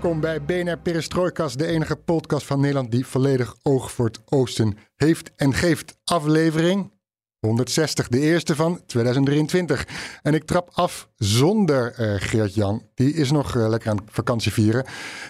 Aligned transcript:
Welkom 0.00 0.20
bij 0.20 0.42
BNR 0.42 0.78
Perestrooikast, 0.78 1.58
de 1.58 1.66
enige 1.66 1.96
podcast 1.96 2.46
van 2.46 2.60
Nederland 2.60 2.90
die 2.90 3.06
volledig 3.06 3.54
oog 3.62 3.92
voor 3.92 4.06
het 4.06 4.20
oosten 4.28 4.76
heeft 4.96 5.30
en 5.36 5.54
geeft. 5.54 5.96
Aflevering 6.04 6.92
160, 7.40 8.08
de 8.08 8.20
eerste 8.20 8.54
van 8.54 8.80
2023. 8.86 9.86
En 10.22 10.34
ik 10.34 10.44
trap 10.44 10.70
af 10.72 11.08
zonder 11.16 12.00
uh, 12.00 12.14
Geert-Jan. 12.20 12.82
Die 12.94 13.14
is 13.14 13.30
nog 13.30 13.54
uh, 13.54 13.68
lekker 13.68 13.90
aan 13.90 14.04
vakantie 14.10 14.52
vieren. 14.52 14.84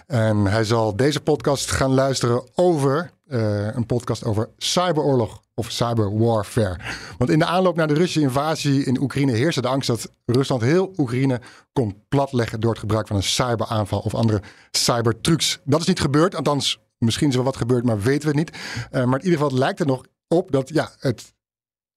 En 0.06 0.36
hij 0.36 0.64
zal 0.64 0.96
deze 0.96 1.20
podcast 1.20 1.70
gaan 1.70 1.94
luisteren 1.94 2.48
over 2.54 3.10
uh, 3.28 3.74
een 3.74 3.86
podcast 3.86 4.24
over 4.24 4.48
cyberoorlog 4.56 5.42
of 5.60 5.70
cyberwarfare. 5.70 6.78
Want 7.18 7.30
in 7.30 7.38
de 7.38 7.44
aanloop 7.44 7.76
naar 7.76 7.86
de 7.86 7.94
Russische 7.94 8.20
invasie 8.20 8.84
in 8.84 9.00
Oekraïne 9.00 9.32
heerste 9.32 9.60
de 9.60 9.68
angst 9.68 9.86
dat 9.86 10.10
Rusland 10.24 10.62
heel 10.62 10.92
Oekraïne 10.96 11.40
kon 11.72 12.04
platleggen 12.08 12.60
door 12.60 12.70
het 12.70 12.80
gebruik 12.80 13.06
van 13.06 13.16
een 13.16 13.22
cyberaanval 13.22 14.00
of 14.00 14.14
andere 14.14 14.42
cybertrucs. 14.70 15.60
Dat 15.64 15.80
is 15.80 15.86
niet 15.86 16.00
gebeurd, 16.00 16.34
althans 16.34 16.80
misschien 16.98 17.28
is 17.28 17.34
wel 17.34 17.44
wat 17.44 17.56
gebeurd, 17.56 17.84
maar 17.84 18.00
weten 18.00 18.32
we 18.32 18.38
het 18.38 18.50
niet. 18.50 18.58
Uh, 18.92 19.04
maar 19.04 19.18
in 19.18 19.24
ieder 19.24 19.38
geval 19.40 19.58
lijkt 19.58 19.80
er 19.80 19.86
nog 19.86 20.04
op 20.28 20.52
dat 20.52 20.68
ja, 20.68 20.90
het 20.98 21.34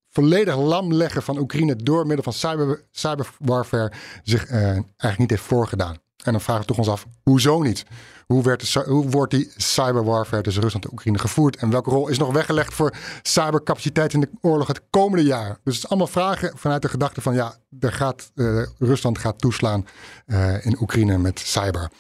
volledig 0.10 0.58
lam 0.58 0.94
leggen 0.94 1.24
van 1.24 1.38
Oekraïne 1.38 1.76
door 1.76 2.06
middel 2.08 2.24
van 2.24 2.34
cyber, 2.34 2.84
cyberwarfare 2.92 3.92
zich 4.24 4.50
uh, 4.50 4.62
eigenlijk 4.62 5.18
niet 5.18 5.30
heeft 5.30 5.42
voorgedaan. 5.42 5.98
En 6.24 6.32
dan 6.32 6.42
vragen 6.42 6.62
we 6.62 6.68
toch 6.68 6.78
ons 6.78 6.90
af, 6.90 7.06
hoezo 7.24 7.62
niet? 7.62 7.86
Hoe, 8.28 8.58
hoe 8.86 9.10
wordt 9.10 9.32
die 9.32 9.52
cyberwarfare 9.58 10.42
tussen 10.42 10.62
Rusland 10.62 10.86
en 10.86 10.92
Oekraïne 10.92 11.20
gevoerd? 11.20 11.56
En 11.56 11.70
welke 11.70 11.90
rol 11.90 12.08
is 12.08 12.18
nog 12.18 12.34
weggelegd 12.34 12.74
voor 12.74 12.94
cybercapaciteit 13.22 14.14
in 14.14 14.20
de 14.20 14.30
oorlog 14.42 14.68
het 14.68 14.82
komende 14.90 15.26
jaar? 15.26 15.48
Dus 15.64 15.76
het 15.76 15.84
is 15.84 15.90
allemaal 15.90 16.08
vragen 16.08 16.58
vanuit 16.58 16.82
de 16.82 16.90
gedachte 16.90 17.22
van 17.22 17.34
ja, 17.34 17.56
er 17.80 17.94
gaat, 17.94 18.32
uh, 18.36 18.64
Rusland 18.80 19.18
gaat 19.18 19.40
toeslaan 19.40 19.88
uh, 20.26 20.66
in 20.66 20.78
Oekraïne 20.82 21.18
met 21.18 21.40
cyber. 21.40 21.92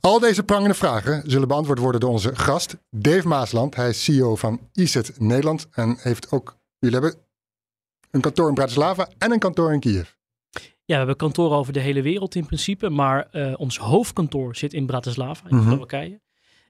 Al 0.00 0.18
deze 0.18 0.42
prangende 0.42 0.74
vragen 0.74 1.22
zullen 1.26 1.48
beantwoord 1.48 1.78
worden 1.78 2.00
door 2.00 2.10
onze 2.10 2.36
gast 2.36 2.76
Dave 2.90 3.28
Maasland. 3.28 3.74
Hij 3.74 3.88
is 3.88 4.04
CEO 4.04 4.36
van 4.36 4.60
ISET 4.72 5.12
Nederland 5.18 5.66
en 5.70 5.96
heeft 5.98 6.30
ook, 6.30 6.56
jullie 6.78 7.00
hebben 7.00 7.20
een 8.10 8.20
kantoor 8.20 8.48
in 8.48 8.54
Bratislava 8.54 9.08
en 9.18 9.32
een 9.32 9.38
kantoor 9.38 9.72
in 9.72 9.80
Kiev. 9.80 10.15
Ja, 10.86 10.92
we 10.92 10.98
hebben 10.98 11.16
kantoren 11.16 11.56
over 11.56 11.72
de 11.72 11.80
hele 11.80 12.02
wereld 12.02 12.34
in 12.34 12.46
principe, 12.46 12.88
maar 12.90 13.28
uh, 13.32 13.54
ons 13.56 13.78
hoofdkantoor 13.78 14.56
zit 14.56 14.72
in 14.72 14.86
Bratislava, 14.86 15.48
in 15.48 15.56
Mhm. 15.56 15.68
Slowakije. 15.68 16.20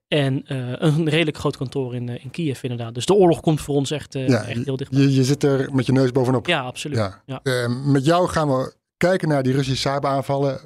En 0.08 0.44
uh, 0.52 0.72
een 0.76 1.08
redelijk 1.08 1.36
groot 1.36 1.56
kantoor 1.56 1.94
in, 1.94 2.06
uh, 2.08 2.24
in 2.24 2.30
Kiev 2.30 2.62
inderdaad. 2.62 2.94
Dus 2.94 3.06
de 3.06 3.14
oorlog 3.14 3.40
komt 3.40 3.60
voor 3.60 3.74
ons 3.74 3.90
echt, 3.90 4.12
ja, 4.12 4.44
echt 4.44 4.64
heel 4.64 4.76
dichtbij. 4.76 5.00
Je, 5.00 5.14
je 5.14 5.24
zit 5.24 5.42
er 5.42 5.68
met 5.74 5.86
je 5.86 5.92
neus 5.92 6.12
bovenop. 6.12 6.46
Ja, 6.46 6.60
absoluut. 6.60 6.96
Ja. 6.96 7.22
Ja. 7.42 7.68
met 7.68 8.04
jou 8.04 8.28
gaan 8.28 8.48
we 8.48 8.74
kijken 8.96 9.28
naar 9.28 9.42
die 9.42 9.52
Russische 9.52 9.88
cyberaanvallen. 9.88 10.60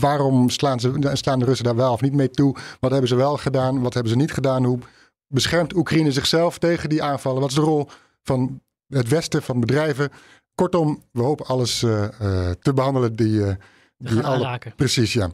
Waarom 0.00 0.50
slaan, 0.50 0.80
ze, 0.80 1.10
slaan 1.12 1.38
de 1.38 1.44
Russen 1.44 1.64
daar 1.64 1.76
wel 1.76 1.92
of 1.92 2.00
niet 2.00 2.12
mee 2.12 2.30
toe? 2.30 2.56
Wat 2.80 2.90
hebben 2.90 3.08
ze 3.08 3.14
wel 3.16 3.36
gedaan? 3.36 3.82
Wat 3.82 3.94
hebben 3.94 4.12
ze 4.12 4.18
niet 4.18 4.32
gedaan? 4.32 4.64
Hoe 4.64 4.78
beschermt 5.26 5.74
Oekraïne 5.76 6.12
zichzelf 6.12 6.58
tegen 6.58 6.88
die 6.88 7.02
aanvallen? 7.02 7.40
Wat 7.40 7.50
is 7.50 7.56
de 7.56 7.60
rol 7.60 7.88
van 8.22 8.60
het 8.88 9.08
Westen, 9.08 9.42
van 9.42 9.60
bedrijven? 9.60 10.10
Kortom, 10.56 11.02
we 11.12 11.22
hopen 11.22 11.46
alles 11.46 11.82
uh, 11.82 12.02
uh, 12.22 12.50
te 12.50 12.72
behandelen 12.72 13.16
die, 13.16 13.38
uh, 13.38 13.54
die 13.98 14.20
alle... 14.20 14.44
Raken. 14.44 14.74
Precies, 14.76 15.12
ja. 15.12 15.30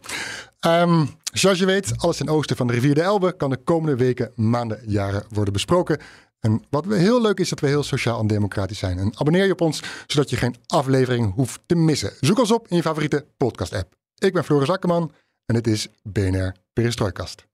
Um, 0.67 1.09
zoals 1.33 1.59
je 1.59 1.67
weet, 1.67 1.93
alles 1.97 2.17
ten 2.17 2.29
oosten 2.29 2.57
van 2.57 2.67
de 2.67 2.73
rivier 2.73 2.95
de 2.95 3.03
Elbe 3.03 3.37
kan 3.37 3.51
de 3.51 3.57
komende 3.57 3.97
weken, 3.97 4.33
maanden, 4.35 4.81
jaren 4.87 5.25
worden 5.29 5.53
besproken. 5.53 6.01
En 6.41 6.63
wat 6.71 6.85
heel 6.85 7.23
leuk 7.23 7.39
is, 7.39 7.49
dat 7.49 7.61
we 7.61 7.67
heel 7.67 7.83
sociaal 7.83 8.21
en 8.21 8.27
democratisch 8.27 8.79
zijn. 8.79 8.99
En 8.99 9.13
abonneer 9.19 9.45
je 9.45 9.53
op 9.53 9.61
ons, 9.61 9.83
zodat 10.07 10.31
je 10.31 10.37
geen 10.37 10.57
aflevering 10.67 11.35
hoeft 11.35 11.61
te 11.67 11.75
missen. 11.75 12.13
Zoek 12.21 12.39
ons 12.39 12.53
op 12.53 12.69
in 12.69 12.77
je 12.77 12.83
favoriete 12.83 13.27
podcast-app. 13.37 13.95
Ik 14.19 14.33
ben 14.33 14.45
Floris 14.45 14.71
Akkerman 14.71 15.13
en 15.47 15.55
dit 15.55 15.67
is 15.67 15.89
BNR 16.03 16.55
Perestrooikast. 16.73 17.47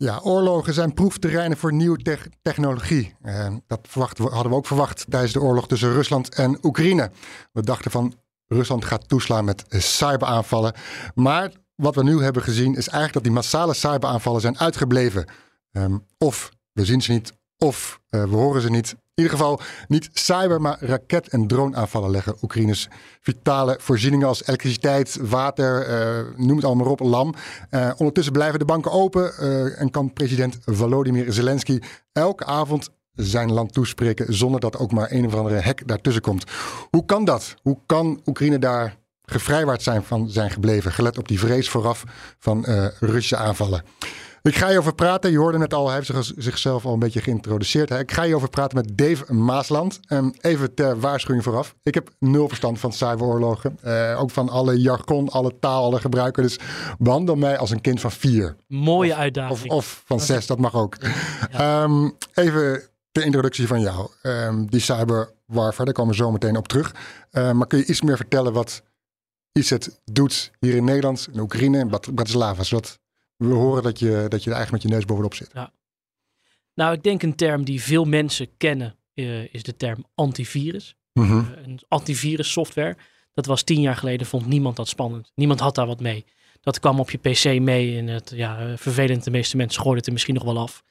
Ja, 0.00 0.20
oorlogen 0.22 0.74
zijn 0.74 0.94
proefterreinen 0.94 1.58
voor 1.58 1.72
nieuwe 1.72 2.02
te 2.02 2.18
technologie. 2.42 3.14
Uh, 3.24 3.46
dat 3.66 3.80
verwacht, 3.82 4.18
hadden 4.18 4.50
we 4.50 4.56
ook 4.56 4.66
verwacht 4.66 5.04
tijdens 5.08 5.32
de 5.32 5.40
oorlog 5.40 5.68
tussen 5.68 5.92
Rusland 5.92 6.34
en 6.34 6.58
Oekraïne. 6.62 7.10
We 7.52 7.62
dachten 7.62 7.90
van 7.90 8.14
Rusland 8.46 8.84
gaat 8.84 9.08
toeslaan 9.08 9.44
met 9.44 9.64
cyberaanvallen. 9.68 10.74
Maar 11.14 11.52
wat 11.74 11.94
we 11.94 12.02
nu 12.02 12.22
hebben 12.22 12.42
gezien 12.42 12.70
is 12.70 12.88
eigenlijk 12.88 13.12
dat 13.12 13.22
die 13.22 13.32
massale 13.32 13.74
cyberaanvallen 13.74 14.40
zijn 14.40 14.58
uitgebleven. 14.58 15.26
Um, 15.72 16.04
of 16.18 16.50
we 16.72 16.84
zien 16.84 17.02
ze 17.02 17.12
niet, 17.12 17.32
of 17.56 18.00
uh, 18.10 18.22
we 18.22 18.36
horen 18.36 18.62
ze 18.62 18.70
niet. 18.70 18.96
In 19.18 19.24
ieder 19.24 19.38
geval 19.38 19.60
niet 19.88 20.08
cyber, 20.12 20.60
maar 20.60 20.76
raket- 20.80 21.28
en 21.28 21.46
droneaanvallen 21.46 22.10
leggen 22.10 22.36
Oekraïnes 22.42 22.88
vitale 23.20 23.76
voorzieningen 23.80 24.26
als 24.26 24.46
elektriciteit, 24.46 25.18
water, 25.20 25.88
uh, 25.88 26.46
noem 26.46 26.56
het 26.56 26.64
allemaal 26.64 26.90
op, 26.90 27.00
lam. 27.00 27.34
Uh, 27.70 27.90
ondertussen 27.96 28.32
blijven 28.32 28.58
de 28.58 28.64
banken 28.64 28.90
open 28.90 29.32
uh, 29.40 29.80
en 29.80 29.90
kan 29.90 30.12
president 30.12 30.58
Volodymyr 30.64 31.32
Zelensky 31.32 31.78
elke 32.12 32.44
avond 32.44 32.88
zijn 33.14 33.52
land 33.52 33.72
toespreken 33.72 34.34
zonder 34.34 34.60
dat 34.60 34.78
ook 34.78 34.92
maar 34.92 35.12
een 35.12 35.26
of 35.26 35.34
andere 35.34 35.56
hek 35.56 35.88
daartussen 35.88 36.22
komt. 36.22 36.44
Hoe 36.90 37.04
kan 37.04 37.24
dat? 37.24 37.54
Hoe 37.62 37.78
kan 37.86 38.20
Oekraïne 38.26 38.58
daar 38.58 38.96
gevrijwaard 39.22 39.82
zijn 39.82 40.02
van 40.02 40.30
zijn 40.30 40.50
gebleven, 40.50 40.92
gelet 40.92 41.18
op 41.18 41.28
die 41.28 41.38
vrees 41.38 41.68
vooraf 41.68 42.04
van 42.38 42.64
Russische 43.00 43.36
aanvallen? 43.36 43.82
Ik 44.42 44.56
ga 44.56 44.68
je 44.68 44.78
over 44.78 44.94
praten. 44.94 45.30
Je 45.30 45.38
hoorde 45.38 45.58
net 45.58 45.74
al, 45.74 45.86
hij 45.86 45.94
heeft 45.94 46.32
zichzelf 46.36 46.84
al 46.84 46.92
een 46.92 46.98
beetje 46.98 47.20
geïntroduceerd. 47.20 47.90
Ik 47.90 48.12
ga 48.12 48.22
je 48.22 48.34
over 48.34 48.50
praten 48.50 48.76
met 48.76 48.98
Dave 48.98 49.32
Maasland. 49.32 50.00
Um, 50.08 50.32
even 50.40 50.74
ter 50.74 51.00
waarschuwing 51.00 51.44
vooraf. 51.44 51.74
Ik 51.82 51.94
heb 51.94 52.10
nul 52.18 52.48
verstand 52.48 52.78
van 52.78 52.92
cyberoorlogen. 52.92 53.78
Uh, 53.84 54.20
ook 54.20 54.30
van 54.30 54.48
alle 54.48 54.80
jargon, 54.80 55.28
alle 55.28 55.58
taal, 55.60 55.84
alle 55.84 56.00
gebruiken. 56.00 56.42
Dus 56.42 56.58
behandel 56.98 57.34
mij 57.34 57.58
als 57.58 57.70
een 57.70 57.80
kind 57.80 58.00
van 58.00 58.12
vier. 58.12 58.56
Mooie 58.66 59.12
of, 59.12 59.18
uitdaging. 59.18 59.70
Of, 59.70 59.76
of 59.76 60.02
van 60.06 60.20
zes, 60.20 60.46
dat 60.46 60.58
mag 60.58 60.74
ook. 60.74 60.96
Ja. 61.50 61.82
Um, 61.82 62.16
even 62.34 62.82
de 63.12 63.24
introductie 63.24 63.66
van 63.66 63.80
jou. 63.80 64.10
Um, 64.22 64.70
die 64.70 64.80
cyberwarfare, 64.80 65.84
daar 65.84 65.92
komen 65.92 66.12
we 66.12 66.22
zo 66.22 66.30
meteen 66.30 66.56
op 66.56 66.68
terug. 66.68 66.94
Uh, 67.32 67.52
maar 67.52 67.66
kun 67.66 67.78
je 67.78 67.86
iets 67.86 68.02
meer 68.02 68.16
vertellen 68.16 68.52
wat 68.52 68.82
ISET 69.52 70.00
doet 70.04 70.50
hier 70.60 70.74
in 70.74 70.84
Nederland, 70.84 71.28
in 71.32 71.40
Oekraïne, 71.40 71.78
in 71.78 71.88
Bratislava, 71.88 72.62
zodat 72.62 72.98
we 73.38 73.54
horen 73.54 73.82
dat 73.82 73.98
je, 73.98 74.26
dat 74.28 74.44
je 74.44 74.50
er 74.50 74.56
eigenlijk 74.56 74.70
met 74.70 74.82
je 74.82 74.88
neus 74.88 75.04
bovenop 75.04 75.34
zit. 75.34 75.50
Ja. 75.52 75.72
Nou, 76.74 76.92
ik 76.92 77.02
denk 77.02 77.22
een 77.22 77.34
term 77.34 77.64
die 77.64 77.82
veel 77.82 78.04
mensen 78.04 78.48
kennen 78.56 78.96
uh, 79.14 79.54
is 79.54 79.62
de 79.62 79.76
term 79.76 80.04
antivirus. 80.14 80.96
Mm 81.12 81.24
-hmm. 81.24 81.38
uh, 81.38 81.66
een 81.66 81.80
antivirus 81.88 82.52
software. 82.52 82.96
Dat 83.34 83.46
was 83.46 83.62
tien 83.62 83.80
jaar 83.80 83.96
geleden, 83.96 84.26
vond 84.26 84.46
niemand 84.46 84.76
dat 84.76 84.88
spannend. 84.88 85.32
Niemand 85.34 85.60
had 85.60 85.74
daar 85.74 85.86
wat 85.86 86.00
mee. 86.00 86.24
Dat 86.60 86.80
kwam 86.80 87.00
op 87.00 87.10
je 87.10 87.18
pc 87.18 87.60
mee 87.60 87.98
en 87.98 88.06
het, 88.06 88.32
ja, 88.34 88.76
vervelend, 88.76 89.24
de 89.24 89.30
meeste 89.30 89.56
mensen 89.56 89.80
gooiden 89.80 89.98
het 89.98 90.06
er 90.06 90.12
misschien 90.12 90.34
nog 90.34 90.44
wel 90.44 90.58
af. 90.58 90.84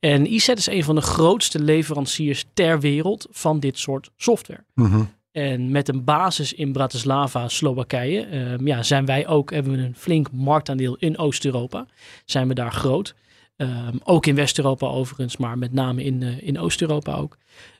En 0.00 0.32
ISET 0.32 0.58
is 0.58 0.66
een 0.66 0.84
van 0.84 0.94
de 0.94 1.00
grootste 1.00 1.60
leveranciers 1.60 2.44
ter 2.54 2.80
wereld 2.80 3.26
van 3.30 3.60
dit 3.60 3.78
soort 3.78 4.10
software. 4.16 4.64
Mm 4.74 4.90
-hmm. 4.90 5.10
En 5.32 5.70
met 5.70 5.88
een 5.88 6.04
basis 6.04 6.52
in 6.52 6.72
Bratislava, 6.72 7.48
Slowakije, 7.48 8.28
uh, 8.30 8.66
ja, 8.66 8.82
zijn 8.82 9.06
wij 9.06 9.26
ook, 9.26 9.50
hebben 9.52 9.72
we 9.72 9.78
een 9.78 9.96
flink 9.96 10.32
marktaandeel 10.32 10.96
in 10.96 11.18
Oost-Europa. 11.18 11.86
Zijn 12.24 12.48
we 12.48 12.54
daar 12.54 12.72
groot. 12.72 13.14
Um, 13.56 14.00
ook 14.04 14.26
in 14.26 14.34
West-Europa 14.34 14.86
overigens, 14.86 15.36
maar 15.36 15.58
met 15.58 15.72
name 15.72 16.04
in, 16.04 16.20
uh, 16.20 16.42
in 16.42 16.58
Oost-Europa 16.58 17.14
ook. 17.14 17.36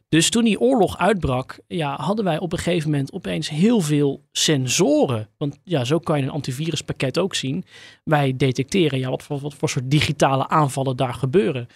Dus 0.09 0.31
toen 0.31 0.45
die 0.45 0.61
oorlog 0.61 0.99
uitbrak, 0.99 1.59
ja, 1.67 1.97
hadden 2.01 2.25
wij 2.25 2.39
op 2.39 2.53
een 2.53 2.59
gegeven 2.59 2.91
moment 2.91 3.13
opeens 3.13 3.49
heel 3.49 3.81
veel 3.81 4.23
sensoren. 4.33 5.29
Want 5.37 5.59
ja, 5.65 5.85
zo 5.85 5.99
kan 5.99 6.19
je 6.19 6.25
een 6.25 6.31
antiviruspakket 6.31 7.19
ook 7.19 7.35
zien. 7.35 7.65
Wij 8.05 8.37
detecteren 8.37 8.99
ja, 8.99 9.11
wat, 9.11 9.23
voor, 9.23 9.53
voor 9.59 9.69
soort 9.69 9.91
digitale 9.91 10.49
aanvallen 10.49 10.97
daar 10.97 11.15
gebeuren. 11.15 11.67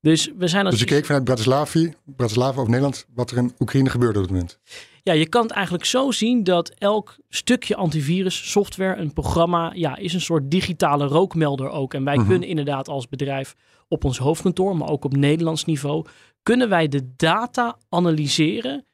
Dus 0.00 0.30
we 0.38 0.48
zijn 0.48 0.64
als 0.64 0.74
Dus 0.74 0.82
je 0.82 0.94
keek 0.94 1.04
vanuit 1.04 1.24
Bratislavi, 1.24 1.92
Bratislava 2.04 2.60
of 2.60 2.66
Nederland 2.66 3.06
wat 3.14 3.30
er 3.30 3.36
in 3.36 3.52
Oekraïne 3.58 3.90
gebeurde 3.90 4.18
op 4.18 4.24
het 4.24 4.32
moment. 4.32 4.58
Ja, 5.06 5.12
je 5.12 5.28
kan 5.28 5.42
het 5.42 5.50
eigenlijk 5.50 5.84
zo 5.84 6.10
zien 6.10 6.44
dat 6.44 6.68
elk 6.68 7.16
stukje 7.28 7.76
antivirus, 7.76 8.50
software, 8.50 8.96
een 9.00 9.12
programma, 9.12 9.72
ja, 9.74 9.96
is 9.96 10.14
een 10.14 10.20
soort 10.20 10.50
digitale 10.50 11.06
rookmelder 11.06 11.68
ook. 11.70 11.94
En 11.94 12.04
wij 12.04 12.16
Mhm. 12.16 12.26
kunnen 12.28 12.48
inderdaad 12.48 12.88
als 12.88 13.08
bedrijf 13.08 13.54
op 13.88 14.04
ons 14.04 14.18
hoofdkantoor, 14.18 14.76
maar 14.76 14.88
ook 14.88 15.04
op 15.04 15.16
Nederlands 15.16 15.64
niveau, 15.64 16.06
kunnen 16.42 16.68
wij 16.68 16.88
de 16.88 17.14
data 17.16 17.78
analyseren 17.88 18.86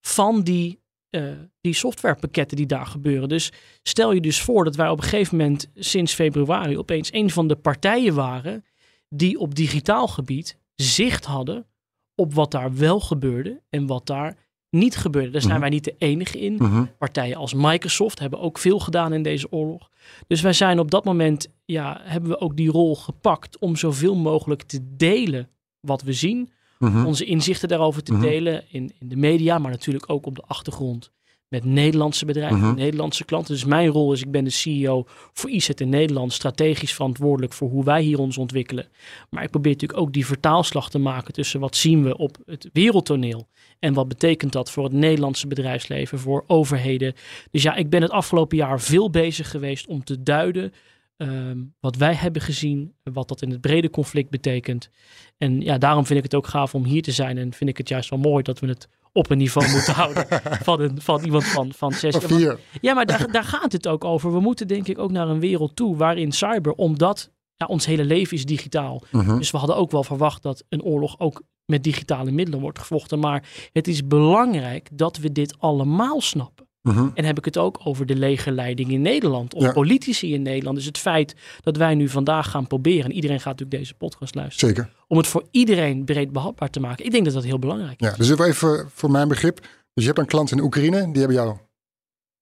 van 0.00 0.42
die, 0.42 0.80
eh, 1.10 1.22
die 1.60 1.74
softwarepakketten 1.74 2.56
die 2.56 2.66
daar 2.66 2.86
gebeuren. 2.86 3.28
Dus 3.28 3.52
stel 3.82 4.12
je 4.12 4.20
dus 4.20 4.40
voor 4.40 4.64
dat 4.64 4.76
wij 4.76 4.88
op 4.88 4.98
een 4.98 5.04
gegeven 5.08 5.36
moment 5.36 5.70
sinds 5.74 6.14
februari 6.14 6.78
opeens 6.78 7.12
een 7.12 7.30
van 7.30 7.48
de 7.48 7.56
partijen 7.56 8.14
waren 8.14 8.64
die 9.08 9.38
op 9.38 9.54
digitaal 9.54 10.08
gebied 10.08 10.58
zicht 10.74 11.24
hadden 11.24 11.66
op 12.14 12.34
wat 12.34 12.50
daar 12.50 12.76
wel 12.76 13.00
gebeurde 13.00 13.62
en 13.70 13.86
wat 13.86 14.06
daar 14.06 14.44
niet 14.78 14.96
gebeurde. 14.96 15.30
Daar 15.30 15.40
zijn 15.40 15.52
Mhm. 15.52 15.60
wij 15.62 15.70
niet 15.70 15.84
de 15.84 15.94
enige 15.98 16.40
in. 16.40 16.54
Mhm. 16.54 16.84
Partijen 16.98 17.36
als 17.36 17.54
Microsoft 17.54 18.18
hebben 18.18 18.40
ook 18.40 18.58
veel 18.58 18.78
gedaan 18.78 19.12
in 19.12 19.22
deze 19.22 19.52
oorlog. 19.52 19.90
Dus 20.26 20.40
wij 20.40 20.52
zijn 20.52 20.78
op 20.78 20.90
dat 20.90 21.04
moment, 21.04 21.48
ja, 21.64 22.00
hebben 22.04 22.30
we 22.30 22.40
ook 22.40 22.56
die 22.56 22.70
rol 22.70 22.96
gepakt 22.96 23.58
om 23.58 23.76
zoveel 23.76 24.14
mogelijk 24.16 24.62
te 24.62 24.78
delen 24.96 25.48
wat 25.80 26.02
we 26.02 26.12
zien. 26.12 26.50
Mhm. 26.78 27.06
Onze 27.06 27.24
inzichten 27.24 27.68
daarover 27.68 28.02
te 28.02 28.18
delen 28.18 28.64
in, 28.70 28.92
in 29.00 29.08
de 29.08 29.16
media, 29.16 29.58
maar 29.58 29.70
natuurlijk 29.70 30.10
ook 30.10 30.26
op 30.26 30.34
de 30.34 30.42
achtergrond 30.46 31.10
met 31.48 31.64
Nederlandse 31.64 32.24
bedrijven, 32.24 32.58
Mhm. 32.58 32.74
Nederlandse 32.74 33.24
klanten. 33.24 33.54
Dus 33.54 33.64
mijn 33.64 33.88
rol 33.88 34.12
is, 34.12 34.20
ik 34.20 34.30
ben 34.30 34.44
de 34.44 34.50
CEO 34.50 35.04
voor 35.32 35.50
IZET 35.50 35.80
in 35.80 35.88
Nederland, 35.88 36.32
strategisch 36.32 36.92
verantwoordelijk 36.94 37.52
voor 37.52 37.68
hoe 37.70 37.84
wij 37.84 38.02
hier 38.02 38.18
ons 38.18 38.38
ontwikkelen. 38.38 38.88
Maar 39.30 39.42
ik 39.42 39.50
probeer 39.50 39.72
natuurlijk 39.72 40.00
ook 40.00 40.12
die 40.12 40.26
vertaalslag 40.26 40.90
te 40.90 40.98
maken 40.98 41.32
tussen 41.32 41.60
wat 41.60 41.76
zien 41.76 42.02
we 42.04 42.16
op 42.16 42.36
het 42.46 42.68
wereldtoneel 42.72 43.48
en 43.78 43.94
wat 43.94 44.08
betekent 44.08 44.52
dat 44.52 44.70
voor 44.70 44.84
het 44.84 44.92
Nederlandse 44.92 45.46
bedrijfsleven, 45.46 46.18
voor 46.18 46.44
overheden. 46.46 47.14
Dus 47.50 47.62
ja, 47.62 47.74
ik 47.74 47.90
ben 47.90 48.02
het 48.02 48.10
afgelopen 48.10 48.56
jaar 48.56 48.80
veel 48.80 49.10
bezig 49.10 49.50
geweest 49.50 49.86
om 49.86 50.04
te 50.04 50.22
duiden 50.22 50.72
ehm, 51.16 51.58
wat 51.80 51.96
wij 51.96 52.14
hebben 52.14 52.42
gezien, 52.42 52.94
wat 53.02 53.28
dat 53.28 53.42
in 53.42 53.50
het 53.50 53.60
brede 53.60 53.90
conflict 53.90 54.30
betekent. 54.30 54.90
En 55.38 55.60
ja, 55.60 55.78
daarom 55.78 56.06
vind 56.06 56.18
ik 56.18 56.24
het 56.24 56.34
ook 56.34 56.46
gaaf 56.46 56.74
om 56.74 56.84
hier 56.84 57.02
te 57.02 57.12
zijn 57.12 57.38
en 57.38 57.52
vind 57.52 57.70
ik 57.70 57.76
het 57.76 57.88
juist 57.88 58.10
wel 58.10 58.18
mooi 58.18 58.42
dat 58.42 58.58
we 58.58 58.66
het 58.66 58.88
op 59.12 59.30
een 59.30 59.38
niveau 59.38 59.70
moeten 59.70 59.94
houden 60.02 60.26
van, 60.42 60.80
een, 60.80 61.00
van 61.00 61.24
iemand 61.24 61.44
van, 61.44 61.72
van 61.72 61.92
zes 61.92 62.16
Of 62.16 62.24
vier. 62.24 62.58
ja, 62.80 62.94
maar 62.94 63.06
daar, 63.06 63.32
daar 63.32 63.44
gaat 63.44 63.72
het 63.72 63.88
ook 63.88 64.04
over. 64.04 64.32
We 64.32 64.40
moeten 64.40 64.68
denk 64.68 64.88
ik 64.88 64.98
ook 64.98 65.10
naar 65.10 65.28
een 65.28 65.40
wereld 65.40 65.76
toe 65.76 65.96
waarin 65.96 66.32
cyber, 66.32 66.72
omdat 66.72 67.30
ja, 67.54 67.66
ons 67.66 67.86
hele 67.86 68.04
leven 68.04 68.36
is 68.36 68.44
digitaal. 68.44 69.02
Mhm. 69.10 69.38
Dus 69.38 69.50
we 69.50 69.58
hadden 69.58 69.76
ook 69.76 69.90
wel 69.90 70.04
verwacht 70.04 70.42
dat 70.42 70.64
een 70.68 70.82
oorlog 70.82 71.18
ook 71.18 71.42
met 71.64 71.84
digitale 71.84 72.30
middelen 72.30 72.60
wordt 72.60 72.78
gevochten. 72.78 73.18
Maar 73.18 73.68
het 73.72 73.88
is 73.88 74.06
belangrijk 74.06 74.88
dat 74.92 75.16
we 75.16 75.32
dit 75.32 75.58
allemaal 75.58 76.20
snappen. 76.20 76.65
Mhm. 76.86 77.08
En 77.14 77.24
heb 77.24 77.38
ik 77.38 77.44
het 77.44 77.56
ook 77.58 77.80
over 77.84 78.06
de 78.06 78.16
legerleiding 78.16 78.90
in 78.90 79.02
Nederland 79.02 79.54
of 79.54 79.62
Ja. 79.62 79.72
politici 79.72 80.32
in 80.34 80.42
Nederland. 80.42 80.76
Dus 80.76 80.84
het 80.86 80.98
feit 80.98 81.34
dat 81.60 81.76
wij 81.76 81.94
nu 81.94 82.08
vandaag 82.08 82.50
gaan 82.50 82.66
proberen, 82.66 83.04
en 83.04 83.12
iedereen 83.12 83.40
gaat 83.40 83.58
natuurlijk 83.58 83.78
deze 83.78 83.94
podcast 83.94 84.34
luisteren, 84.34 84.74
Zeker. 84.74 84.92
om 85.08 85.16
het 85.16 85.26
voor 85.26 85.44
iedereen 85.50 86.04
breed 86.04 86.32
behapbaar 86.32 86.70
te 86.70 86.80
maken. 86.80 87.04
Ik 87.04 87.10
denk 87.10 87.24
dat 87.24 87.34
dat 87.34 87.44
heel 87.44 87.58
belangrijk 87.58 88.00
is. 88.00 88.08
Ja, 88.08 88.16
dus 88.16 88.38
even 88.38 88.90
voor 88.94 89.10
mijn 89.10 89.28
begrip. 89.28 89.60
Dus 89.94 90.04
je 90.04 90.06
hebt 90.06 90.18
een 90.18 90.26
klant 90.26 90.50
in 90.50 90.60
Oekraïne, 90.60 91.00
die 91.12 91.18
hebben 91.18 91.36
jou 91.36 91.56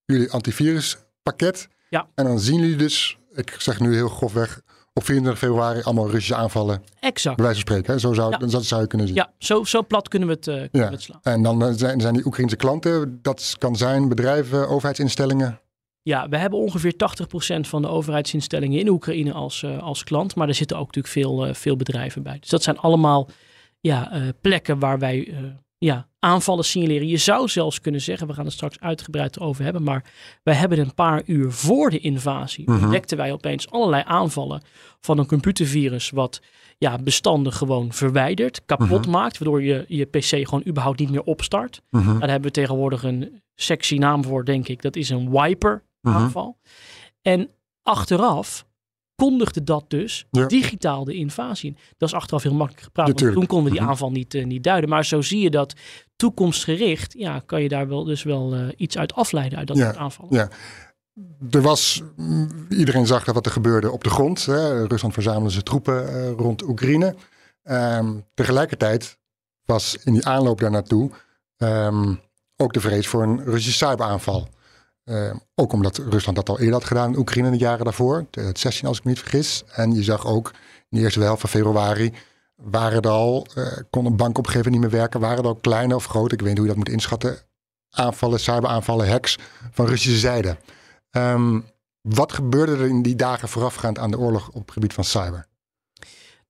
jullie 0.05 0.31
antiviruspakket. 0.31 1.69
Ja. 1.91 2.09
En 2.15 2.25
dan 2.25 2.41
zien 2.41 2.61
jullie 2.61 2.77
dus, 2.77 3.19
ik 3.35 3.51
zeg 3.59 3.81
nu 3.81 3.95
heel 3.95 4.09
grofweg, 4.09 4.61
op 4.95 5.05
24 5.05 5.39
februari 5.39 5.83
allemaal 5.83 6.05
Russische 6.11 6.35
aanvallen. 6.35 6.83
Exact. 7.01 7.37
Bij 7.37 7.45
wijze 7.45 7.61
van 7.61 7.69
spreken. 7.71 7.93
Hè? 7.93 7.99
Zo, 7.99 8.13
zou, 8.13 8.31
Ja. 8.31 8.39
dat 8.39 8.65
zou 8.65 8.81
je 8.81 8.87
kunnen 8.87 9.07
zien. 9.07 9.17
Ja, 9.17 9.33
zo, 9.39 9.65
zo 9.65 9.83
plat 9.87 10.09
kunnen 10.09 10.29
we 10.29 10.35
het, 10.35 10.47
eh, 10.49 10.55
kunnen 10.55 10.71
Ja. 10.73 10.87
we 10.87 10.93
het 10.93 11.03
slaan. 11.03 11.21
En 11.23 11.43
dan 11.43 11.63
eh, 11.65 11.73
zijn, 11.73 12.01
zijn 12.01 12.15
die 12.15 12.27
Oekraïnse 12.27 12.57
klanten, 12.57 13.19
dat 13.23 13.55
kan 13.59 13.77
zijn 13.77 14.09
bedrijven, 14.09 14.69
overheidsinstellingen. 14.69 15.61
Ja, 16.03 16.29
we 16.29 16.37
hebben 16.39 16.59
ongeveer 16.59 16.97
80% 16.97 17.69
van 17.69 17.83
de 17.83 17.89
overheidsinstellingen 17.89 18.81
in 18.81 18.89
Oekraïne 18.89 19.33
als, 19.33 19.63
eh, 19.63 19.83
als 19.83 20.05
klant. 20.05 20.35
Maar 20.35 20.49
er 20.49 20.55
zitten 20.55 20.77
ook 20.79 20.87
natuurlijk 20.95 21.15
veel, 21.15 21.55
veel 21.55 21.77
bedrijven 21.77 22.23
bij. 22.23 22.37
Dus 22.41 22.49
dat 22.51 22.63
zijn 22.63 22.79
allemaal 22.79 23.29
ja, 23.81 24.33
plekken 24.41 24.79
waar 24.79 24.99
wij 24.99 25.35
ja, 25.85 26.07
aanvallen 26.19 26.65
signaleren. 26.65 27.07
Je 27.09 27.17
zou 27.17 27.49
zelfs 27.49 27.81
kunnen 27.81 28.01
zeggen, 28.01 28.27
we 28.27 28.33
gaan 28.35 28.45
het 28.45 28.53
straks 28.55 28.81
uitgebreid 28.81 29.41
over 29.41 29.65
hebben. 29.65 29.83
Maar 29.83 30.05
wij 30.43 30.55
hebben 30.55 30.79
een 30.79 30.95
paar 30.95 31.23
uur 31.27 31.53
voor 31.53 31.91
de 31.91 31.99
invasie 31.99 32.71
Mhm. 32.71 32.83
ontdekten 32.83 33.17
wij 33.17 33.33
opeens 33.33 33.71
allerlei 33.71 34.03
aanvallen 34.07 34.63
van 35.01 35.19
een 35.19 35.27
computervirus. 35.27 36.11
Wat 36.11 36.41
ja, 36.79 36.99
bestanden 36.99 37.53
gewoon 37.53 37.93
verwijdert, 37.93 38.65
kapot 38.67 39.01
Mhm. 39.01 39.11
maakt. 39.11 39.39
Waardoor 39.39 39.63
je 39.63 39.85
je 39.89 40.05
PC 40.05 40.25
gewoon 40.25 40.63
überhaupt 40.67 40.99
niet 40.99 41.11
meer 41.11 41.23
opstart. 41.23 41.83
Mhm. 41.91 42.19
Daar 42.19 42.29
hebben 42.31 42.49
we 42.49 42.55
tegenwoordig 42.55 43.03
een 43.03 43.43
sexy 43.55 43.97
naam 43.97 44.25
voor, 44.25 44.45
denk 44.45 44.69
ik. 44.69 44.83
Dat 44.83 44.97
is 44.97 45.09
een 45.11 45.31
wiper 45.31 45.83
Mhm. 46.01 46.17
aanval. 46.17 46.59
En 47.23 47.49
achteraf 47.83 48.67
kondigde 49.15 49.63
dat 49.65 49.85
dus 49.89 50.27
Ja. 50.31 50.47
digitaal 50.47 51.05
de 51.05 51.15
invasie 51.15 51.71
in. 51.71 51.77
Dat 51.99 52.09
is 52.09 52.15
achteraf 52.15 52.43
heel 52.43 52.55
makkelijk 52.55 52.83
gepraat, 52.85 53.07
want 53.07 53.19
Natuurlijk. 53.21 53.39
toen 53.39 53.57
konden 53.57 53.67
we 53.67 53.73
die 53.73 53.81
Mhm. 53.81 53.91
aanval 53.91 54.11
niet, 54.11 54.35
eh, 54.35 54.45
niet 54.45 54.65
duiden. 54.65 54.91
Maar 54.91 55.05
zo 55.05 55.23
zie 55.23 55.41
je 55.41 55.51
dat 55.51 55.75
toekomstgericht, 56.17 57.13
ja, 57.19 57.39
kan 57.47 57.63
je 57.63 57.69
daar 57.69 57.89
wel 57.89 58.05
dus 58.05 58.23
wel 58.23 58.55
eh, 58.55 58.61
iets 58.77 58.99
uit 58.99 59.15
afleiden 59.15 59.59
uit 59.59 59.67
dat 59.67 59.77
Ja, 59.77 59.85
soort 59.85 59.97
aanvallen. 59.97 60.35
ja. 60.35 60.49
Er 61.51 61.63
was, 61.63 62.03
mm, 62.17 62.67
iedereen 62.69 63.07
zag 63.07 63.25
wat 63.25 63.47
er 63.47 63.53
gebeurde 63.53 63.91
op 63.91 64.05
de 64.05 64.11
grond. 64.11 64.45
Hè. 64.47 64.87
Rusland 64.87 65.15
verzamelde 65.15 65.51
zijn 65.51 65.65
troepen 65.65 66.09
eh, 66.09 66.31
rond 66.31 66.63
Oekraïne. 66.63 67.15
Ehm, 67.63 68.15
tegelijkertijd 68.35 69.19
was 69.65 69.97
in 70.05 70.13
die 70.13 70.27
aanloop 70.27 70.61
daar 70.61 70.71
naartoe 70.71 71.11
ehm, 71.57 72.15
ook 72.57 72.73
de 72.73 72.81
vrees 72.81 73.07
voor 73.07 73.23
een 73.23 73.45
Russische 73.45 73.87
cyberaanval. 73.87 74.49
Ehm, 75.05 75.37
ook 75.55 75.73
omdat 75.73 75.97
Rusland 75.97 76.37
dat 76.37 76.49
al 76.49 76.59
eerder 76.59 76.75
had 76.75 76.85
gedaan 76.85 77.13
in 77.13 77.19
Oekraïne 77.19 77.51
de 77.51 77.57
jaren 77.57 77.85
daarvoor, 77.85 78.27
2016 78.31 78.89
als 78.89 78.99
ik 78.99 79.05
me 79.05 79.11
niet 79.11 79.21
vergis. 79.21 79.65
En 79.73 79.95
je 79.95 80.03
zag 80.03 80.27
ook 80.27 80.51
in 80.91 80.99
de 80.99 81.01
eerste 81.01 81.21
helft 81.21 81.41
van 81.41 81.51
februari 81.51 82.13
waren 82.57 83.03
er 83.03 83.11
al, 83.11 83.47
eh, 83.55 83.67
kon 83.91 84.07
een 84.07 84.17
bank 84.17 84.39
op 84.39 84.55
niet 84.55 84.81
meer 84.81 84.91
werken, 84.91 85.21
waren 85.21 85.39
er 85.39 85.45
al 85.45 85.55
kleine 85.55 85.95
of 85.95 86.05
grote, 86.05 86.35
ik 86.35 86.41
weet 86.41 86.49
niet 86.49 86.59
hoe 86.59 86.67
je 86.67 86.75
dat 86.75 86.85
moet 86.85 86.95
inschatten, 86.95 87.39
aanvallen, 87.91 88.41
cyberaanvallen, 88.41 89.09
hacks 89.09 89.39
van 89.71 89.87
Russische 89.87 90.19
zijde. 90.19 90.57
Ehm, 91.11 91.61
wat 92.01 92.33
gebeurde 92.33 92.73
er 92.73 92.89
in 92.89 93.03
die 93.03 93.17
dagen 93.17 93.49
voorafgaand 93.49 93.99
aan 93.99 94.11
de 94.11 94.19
oorlog 94.19 94.49
op 94.49 94.63
het 94.65 94.73
gebied 94.73 94.93
van 94.93 95.05
cyber? 95.05 95.47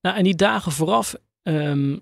Nou, 0.01 0.17
en 0.17 0.25
die 0.25 0.35
dagen 0.35 0.73
vooraf, 0.73 1.15
ehm, 1.43 1.97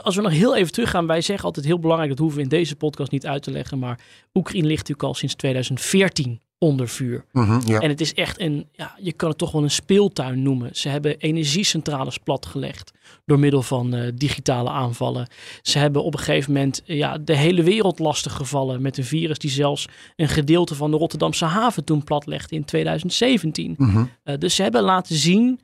als, 0.00 0.16
we 0.16 0.22
nog 0.22 0.32
heel 0.32 0.56
even 0.56 0.72
teruggaan, 0.72 1.06
wij 1.06 1.20
zeggen 1.20 1.44
altijd 1.44 1.66
heel 1.66 1.78
belangrijk, 1.78 2.10
dat 2.10 2.20
hoeven 2.20 2.36
we 2.36 2.44
in 2.44 2.50
deze 2.50 2.76
podcast 2.76 3.10
niet 3.10 3.26
uit 3.26 3.42
te 3.42 3.50
leggen, 3.50 3.78
maar 3.78 4.00
Oekraïne 4.34 4.66
ligt 4.66 4.78
natuurlijk 4.78 5.08
al 5.08 5.14
sinds 5.14 5.34
2014 5.34 6.40
onder 6.58 6.88
vuur. 6.88 7.24
Mhm, 7.32 7.60
ja. 7.64 7.80
En 7.80 7.88
het 7.88 8.00
is 8.00 8.14
echt 8.14 8.40
een, 8.40 8.68
ja, 8.72 8.96
je 8.98 9.12
kan 9.12 9.28
het 9.28 9.38
toch 9.38 9.52
wel 9.52 9.62
een 9.62 9.70
speeltuin 9.70 10.42
noemen. 10.42 10.76
Ze 10.76 10.88
hebben 10.88 11.18
energiecentrales 11.18 12.18
platgelegd 12.18 12.92
door 13.24 13.38
middel 13.38 13.62
van 13.62 13.94
eh, 13.94 14.10
digitale 14.14 14.70
aanvallen. 14.70 15.26
Ze 15.62 15.78
hebben 15.78 16.04
op 16.04 16.14
een 16.14 16.20
gegeven 16.20 16.52
moment 16.52 16.82
eh, 16.84 16.96
ja, 16.96 17.18
de 17.18 17.36
hele 17.36 17.62
wereld 17.62 17.98
lastig 17.98 18.32
gevallen 18.32 18.82
met 18.82 18.98
een 18.98 19.04
virus 19.04 19.38
die 19.38 19.50
zelfs 19.50 19.86
een 20.16 20.28
gedeelte 20.28 20.74
van 20.74 20.90
de 20.90 20.96
Rotterdamse 20.96 21.44
haven 21.44 21.84
toen 21.84 22.04
platlegde 22.04 22.54
in 22.54 22.64
2017. 22.64 23.74
Mhm, 23.78 24.04
Eh, 24.22 24.38
dus 24.38 24.54
ze 24.54 24.62
hebben 24.62 24.82
laten 24.82 25.16
zien 25.16 25.60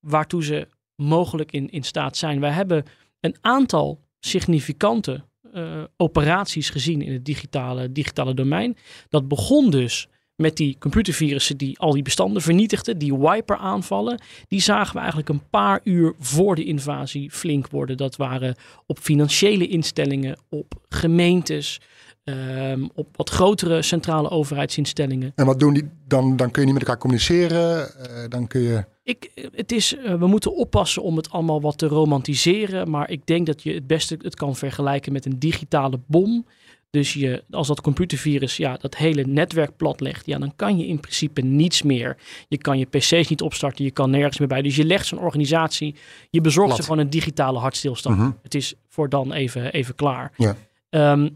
waartoe 0.00 0.44
ze 0.44 0.68
mogelijk 0.96 1.52
in, 1.52 1.70
in 1.70 1.82
staat 1.82 2.16
zijn. 2.16 2.40
Wij 2.40 2.50
hebben 2.50 2.84
een 3.24 3.36
aantal 3.40 4.00
significante 4.20 5.24
eh, 5.52 5.82
operaties 5.96 6.70
gezien 6.70 7.02
in 7.02 7.12
het 7.12 7.24
digitale, 7.24 7.92
digitale 7.92 8.34
domein. 8.34 8.76
Dat 9.08 9.28
begon 9.28 9.70
dus 9.70 10.08
met 10.36 10.56
die 10.56 10.76
computervirussen 10.78 11.56
die 11.56 11.78
al 11.78 11.92
die 11.92 12.02
bestanden 12.02 12.42
vernietigden, 12.42 12.98
die 12.98 13.18
wiper 13.18 13.56
aanvallen. 13.56 14.20
Die 14.48 14.60
zagen 14.60 14.92
we 14.92 14.98
eigenlijk 14.98 15.28
een 15.28 15.48
paar 15.50 15.80
uur 15.84 16.14
voor 16.18 16.54
de 16.54 16.64
invasie 16.64 17.30
flink 17.30 17.68
worden. 17.68 17.96
Dat 17.96 18.16
waren 18.16 18.56
op 18.86 18.98
financiële 18.98 19.66
instellingen, 19.66 20.38
op 20.48 20.74
gemeentes, 20.88 21.80
ehm, 22.24 22.86
op 22.94 23.16
wat 23.16 23.30
grotere 23.30 23.82
centrale 23.82 24.30
overheidsinstellingen. 24.30 25.32
En 25.34 25.46
wat 25.46 25.60
doen 25.60 25.74
die? 25.74 25.90
Dan, 26.06 26.36
dan 26.36 26.50
kun 26.50 26.60
je 26.60 26.66
niet 26.66 26.78
met 26.78 26.86
elkaar 26.86 27.00
communiceren. 27.00 27.94
eh, 27.98 28.28
dan 28.28 28.46
kun 28.46 28.60
je. 28.60 28.84
Ik, 29.04 29.30
het 29.54 29.72
is, 29.72 29.96
eh, 29.96 30.14
we 30.14 30.26
moeten 30.26 30.54
oppassen 30.54 31.02
om 31.02 31.16
het 31.16 31.30
allemaal 31.30 31.60
wat 31.60 31.78
te 31.78 31.86
romantiseren. 31.86 32.90
Maar 32.90 33.10
ik 33.10 33.26
denk 33.26 33.46
dat 33.46 33.62
je 33.62 33.74
het 33.74 33.86
beste 33.86 34.18
het 34.22 34.34
kan 34.34 34.56
vergelijken 34.56 35.12
met 35.12 35.26
een 35.26 35.38
digitale 35.38 36.00
bom. 36.06 36.46
Dus 36.90 37.12
je, 37.12 37.44
als 37.50 37.66
dat 37.66 37.80
computervirus 37.80 38.56
ja, 38.56 38.76
dat 38.76 38.96
hele 38.96 39.24
netwerk 39.24 39.76
platlegt, 39.76 40.26
ja, 40.26 40.38
dan 40.38 40.52
kan 40.56 40.78
je 40.78 40.86
in 40.86 41.00
principe 41.00 41.40
niets 41.40 41.82
meer. 41.82 42.16
Je 42.48 42.58
kan 42.58 42.78
je 42.78 42.86
PC's 42.86 43.28
niet 43.28 43.42
opstarten, 43.42 43.84
je 43.84 43.90
kan 43.90 44.10
nergens 44.10 44.38
meer 44.38 44.48
bij. 44.48 44.62
Dus 44.62 44.76
je 44.76 44.84
legt 44.84 45.06
zo'n 45.06 45.18
organisatie, 45.18 45.94
je 46.30 46.40
bezorgt 46.40 46.68
Plat. 46.68 46.76
ze 46.76 46.90
gewoon 46.90 47.04
een 47.04 47.10
digitale 47.10 47.58
hartstilstand. 47.58 48.18
Mhm. 48.18 48.30
Het 48.42 48.54
is 48.54 48.74
voor 48.88 49.08
dan 49.08 49.32
even, 49.32 49.72
even 49.72 49.94
klaar. 49.94 50.32
Ja. 50.36 50.56
Ehm, 50.88 51.28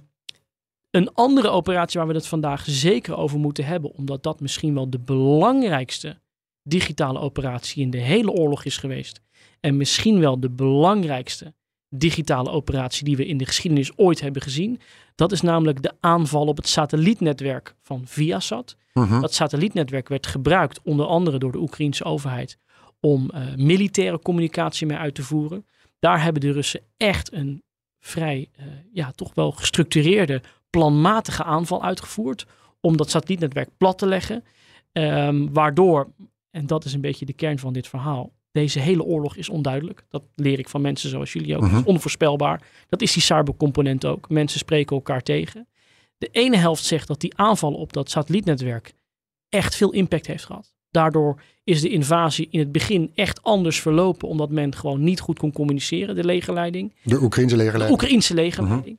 een 0.90 1.14
andere 1.14 1.48
operatie 1.48 1.98
waar 1.98 2.08
we 2.08 2.14
het 2.14 2.26
vandaag 2.26 2.64
zeker 2.66 3.16
over 3.16 3.38
moeten 3.38 3.64
hebben, 3.64 3.92
omdat 3.94 4.22
dat 4.22 4.40
misschien 4.40 4.74
wel 4.74 4.90
de 4.90 4.98
belangrijkste 4.98 6.18
digitale 6.68 7.18
operatie 7.18 7.82
in 7.82 7.90
de 7.90 7.98
hele 7.98 8.30
oorlog 8.30 8.64
is 8.64 8.76
geweest. 8.76 9.20
En 9.60 9.76
misschien 9.76 10.20
wel 10.20 10.40
de 10.40 10.50
belangrijkste 10.50 11.54
digitale 11.90 12.50
operatie 12.50 13.04
die 13.04 13.16
we 13.16 13.26
in 13.26 13.36
de 13.36 13.46
geschiedenis 13.46 13.96
ooit 13.96 14.20
hebben 14.20 14.42
gezien. 14.42 14.80
Dat 15.14 15.32
is 15.32 15.40
namelijk 15.40 15.82
de 15.82 15.92
aanval 16.00 16.46
op 16.46 16.56
het 16.56 16.68
satellietnetwerk 16.68 17.74
van 17.82 18.02
Viasat. 18.04 18.76
Mhm. 18.92 19.20
Dat 19.20 19.34
satellietnetwerk 19.34 20.08
werd 20.08 20.26
gebruikt 20.26 20.80
onder 20.82 21.06
andere 21.06 21.38
door 21.38 21.52
de 21.52 21.60
Oekraïnse 21.60 22.04
overheid 22.04 22.58
om 23.00 23.30
eh, 23.30 23.54
militaire 23.56 24.18
communicatie 24.18 24.86
mee 24.86 24.96
uit 24.96 25.14
te 25.14 25.22
voeren. 25.22 25.66
Daar 25.98 26.22
hebben 26.22 26.40
de 26.40 26.52
Russen 26.52 26.80
echt 26.96 27.32
een 27.32 27.62
vrij, 28.00 28.48
eh, 28.56 28.66
ja, 28.92 29.10
toch 29.10 29.34
wel 29.34 29.52
gestructureerde, 29.52 30.42
planmatige 30.70 31.44
aanval 31.44 31.82
uitgevoerd 31.82 32.46
om 32.80 32.96
dat 32.96 33.10
satellietnetwerk 33.10 33.68
plat 33.76 33.98
te 33.98 34.06
leggen. 34.06 34.44
Ehm, 34.92 35.46
waardoor, 35.52 36.12
en 36.50 36.66
dat 36.66 36.84
is 36.84 36.92
een 36.92 37.00
beetje 37.00 37.26
de 37.26 37.32
kern 37.32 37.58
van 37.58 37.72
dit 37.72 37.88
verhaal, 37.88 38.32
deze 38.52 38.80
hele 38.80 39.04
oorlog 39.04 39.36
is 39.36 39.48
onduidelijk. 39.48 40.04
Dat 40.08 40.22
leer 40.34 40.58
ik 40.58 40.68
van 40.68 40.80
mensen 40.80 41.10
zoals 41.10 41.32
jullie 41.32 41.56
ook. 41.56 41.62
Mhm. 41.62 41.82
Onvoorspelbaar. 41.84 42.62
Dat 42.88 43.02
is 43.02 43.12
die 43.12 43.22
cybercomponent 43.22 44.04
ook. 44.06 44.28
Mensen 44.28 44.58
spreken 44.58 44.96
elkaar 44.96 45.22
tegen. 45.22 45.68
De 46.18 46.28
ene 46.32 46.56
helft 46.56 46.84
zegt 46.84 47.08
dat 47.08 47.20
die 47.20 47.36
aanval 47.36 47.72
op 47.74 47.92
dat 47.92 48.10
satellietnetwerk 48.10 48.92
echt 49.48 49.74
veel 49.74 49.92
impact 49.92 50.26
heeft 50.26 50.44
gehad. 50.44 50.74
Daardoor 50.90 51.42
is 51.64 51.80
de 51.80 51.88
invasie 51.88 52.48
in 52.50 52.58
het 52.58 52.72
begin 52.72 53.10
echt 53.14 53.42
anders 53.42 53.80
verlopen, 53.80 54.28
omdat 54.28 54.50
men 54.50 54.74
gewoon 54.74 55.04
niet 55.04 55.20
goed 55.20 55.38
kon 55.38 55.52
communiceren, 55.52 56.14
de 56.14 56.24
legerleiding. 56.24 56.94
De 57.02 57.22
Oekraïnse 57.22 57.56
De 57.56 57.62
legerleiding. 57.62 58.00
Oekraïnse 58.00 58.34
legerleiding. 58.34 58.98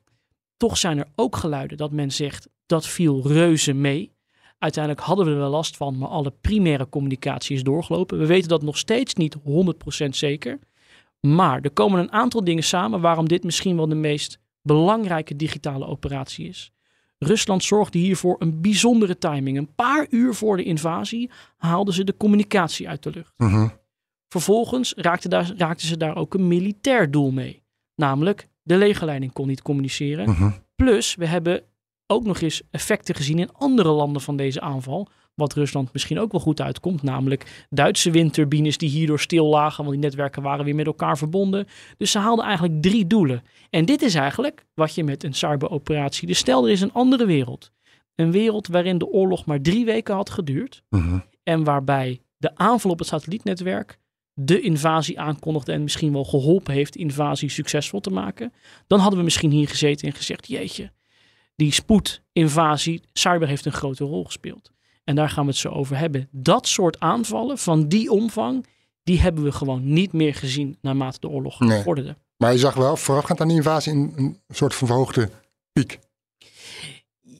Toch 0.57 0.77
zijn 0.77 0.97
er 0.97 1.07
ook 1.15 1.35
geluiden 1.35 1.77
dat 1.77 1.91
men 1.91 2.11
zegt 2.11 2.47
dat 2.65 2.87
viel 2.87 3.27
reuze 3.27 3.73
mee. 3.73 4.11
Uiteindelijk 4.59 5.05
hadden 5.05 5.25
we 5.25 5.31
er 5.31 5.37
wel 5.37 5.49
last 5.49 5.77
van, 5.77 5.97
maar 5.97 6.09
alle 6.09 6.33
primaire 6.41 6.89
communicatie 6.89 7.55
is 7.55 7.63
doorgelopen. 7.63 8.17
We 8.17 8.25
weten 8.25 8.49
dat 8.49 8.61
nog 8.61 8.77
steeds 8.77 9.13
niet 9.13 9.35
100% 9.37 9.39
zeker. 10.09 10.59
Maar 11.19 11.61
er 11.61 11.71
komen 11.71 11.99
een 11.99 12.11
aantal 12.11 12.43
dingen 12.43 12.63
samen 12.63 13.01
waarom 13.01 13.27
dit 13.27 13.43
misschien 13.43 13.75
wel 13.75 13.87
de 13.87 13.95
meest 13.95 14.39
belangrijke 14.61 15.35
digitale 15.35 15.85
operatie 15.85 16.47
is. 16.47 16.71
Rusland 17.17 17.63
zorgde 17.63 17.97
hiervoor 17.97 18.35
een 18.39 18.61
bijzondere 18.61 19.17
timing. 19.17 19.57
Een 19.57 19.75
paar 19.75 20.07
uur 20.09 20.33
voor 20.33 20.57
de 20.57 20.63
invasie 20.63 21.29
haalden 21.57 21.93
ze 21.93 22.03
de 22.03 22.17
communicatie 22.17 22.89
uit 22.89 23.03
de 23.03 23.09
lucht. 23.09 23.33
Mhm. 23.37 23.67
Vervolgens 24.27 24.93
raakten, 24.95 25.29
daar, 25.29 25.53
raakten 25.57 25.87
ze 25.87 25.97
daar 25.97 26.15
ook 26.15 26.33
een 26.33 26.47
militair 26.47 27.11
doel 27.11 27.31
mee. 27.31 27.63
Namelijk, 27.95 28.47
de 28.61 28.77
legerleiding 28.77 29.33
kon 29.33 29.47
niet 29.47 29.61
communiceren. 29.61 30.29
Mhm. 30.29 30.51
Plus, 30.75 31.15
we 31.15 31.25
hebben 31.25 31.63
ook 32.11 32.25
nog 32.25 32.41
eens 32.41 32.61
effecten 32.71 33.15
gezien 33.15 33.39
in 33.39 33.53
andere 33.53 33.89
landen 33.89 34.21
van 34.21 34.35
deze 34.35 34.61
aanval. 34.61 35.07
Wat 35.35 35.53
Rusland 35.53 35.93
misschien 35.93 36.19
ook 36.19 36.31
wel 36.31 36.41
goed 36.41 36.61
uitkomt. 36.61 37.03
Namelijk 37.03 37.65
Duitse 37.69 38.11
windturbines 38.11 38.77
die 38.77 38.89
hierdoor 38.89 39.19
stil 39.19 39.45
lagen. 39.45 39.83
Want 39.83 39.95
die 39.95 40.05
netwerken 40.05 40.41
waren 40.41 40.65
weer 40.65 40.75
met 40.75 40.85
elkaar 40.85 41.17
verbonden. 41.17 41.67
Dus 41.97 42.11
ze 42.11 42.19
haalden 42.19 42.45
eigenlijk 42.45 42.81
drie 42.81 43.07
doelen. 43.07 43.41
En 43.69 43.85
dit 43.85 44.01
is 44.01 44.15
eigenlijk 44.15 44.65
wat 44.73 44.95
je 44.95 45.03
met 45.03 45.23
een 45.23 45.33
cyberoperatie... 45.33 46.27
Dus 46.27 46.37
stel 46.37 46.65
er 46.65 46.71
is 46.71 46.81
een 46.81 46.93
andere 46.93 47.25
wereld. 47.25 47.71
Een 48.15 48.31
wereld 48.31 48.67
waarin 48.67 48.97
de 48.97 49.07
oorlog 49.07 49.45
maar 49.45 49.61
drie 49.61 49.85
weken 49.85 50.15
had 50.15 50.29
geduurd. 50.29 50.83
Mhm. 50.89 51.19
En 51.43 51.63
waarbij 51.63 52.21
de 52.37 52.55
aanval 52.55 52.91
op 52.91 52.99
het 52.99 53.07
satellietnetwerk 53.07 53.99
de 54.33 54.61
invasie 54.61 55.19
aankondigde 55.19 55.71
en 55.71 55.83
misschien 55.83 56.13
wel 56.13 56.23
geholpen 56.23 56.73
heeft 56.73 56.95
invasie 56.95 57.49
succesvol 57.49 57.99
te 57.99 58.09
maken. 58.09 58.53
Dan 58.87 58.99
hadden 58.99 59.19
we 59.19 59.25
misschien 59.25 59.51
hier 59.51 59.67
gezeten 59.67 60.07
en 60.07 60.13
gezegd, 60.13 60.47
jeetje, 60.47 60.91
die 61.59 61.71
spoedinvasie, 61.73 63.01
cyber 63.13 63.47
heeft 63.47 63.65
een 63.65 63.71
grote 63.71 64.03
rol 64.03 64.25
gespeeld. 64.25 64.71
En 65.03 65.15
daar 65.15 65.29
gaan 65.29 65.43
we 65.43 65.49
het 65.49 65.59
zo 65.59 65.69
over 65.69 65.97
hebben. 65.97 66.27
Dat 66.31 66.67
soort 66.67 66.99
aanvallen 66.99 67.57
van 67.57 67.87
die 67.87 68.11
omvang, 68.11 68.65
die 69.03 69.19
hebben 69.19 69.43
we 69.43 69.51
gewoon 69.51 69.93
niet 69.93 70.13
meer 70.13 70.35
gezien 70.35 70.77
naarmate 70.81 71.19
de 71.19 71.29
oorlog 71.29 71.59
Nee. 71.59 71.81
vorderde. 71.81 72.15
Maar 72.37 72.51
je 72.51 72.57
zag 72.57 72.73
wel 72.73 72.95
voorafgaand 72.95 73.41
aan 73.41 73.47
die 73.47 73.57
invasie 73.57 73.93
een, 73.93 74.13
een 74.15 74.37
soort 74.49 74.75
van 74.75 74.87
verhoogde 74.87 75.29
piek. 75.71 75.99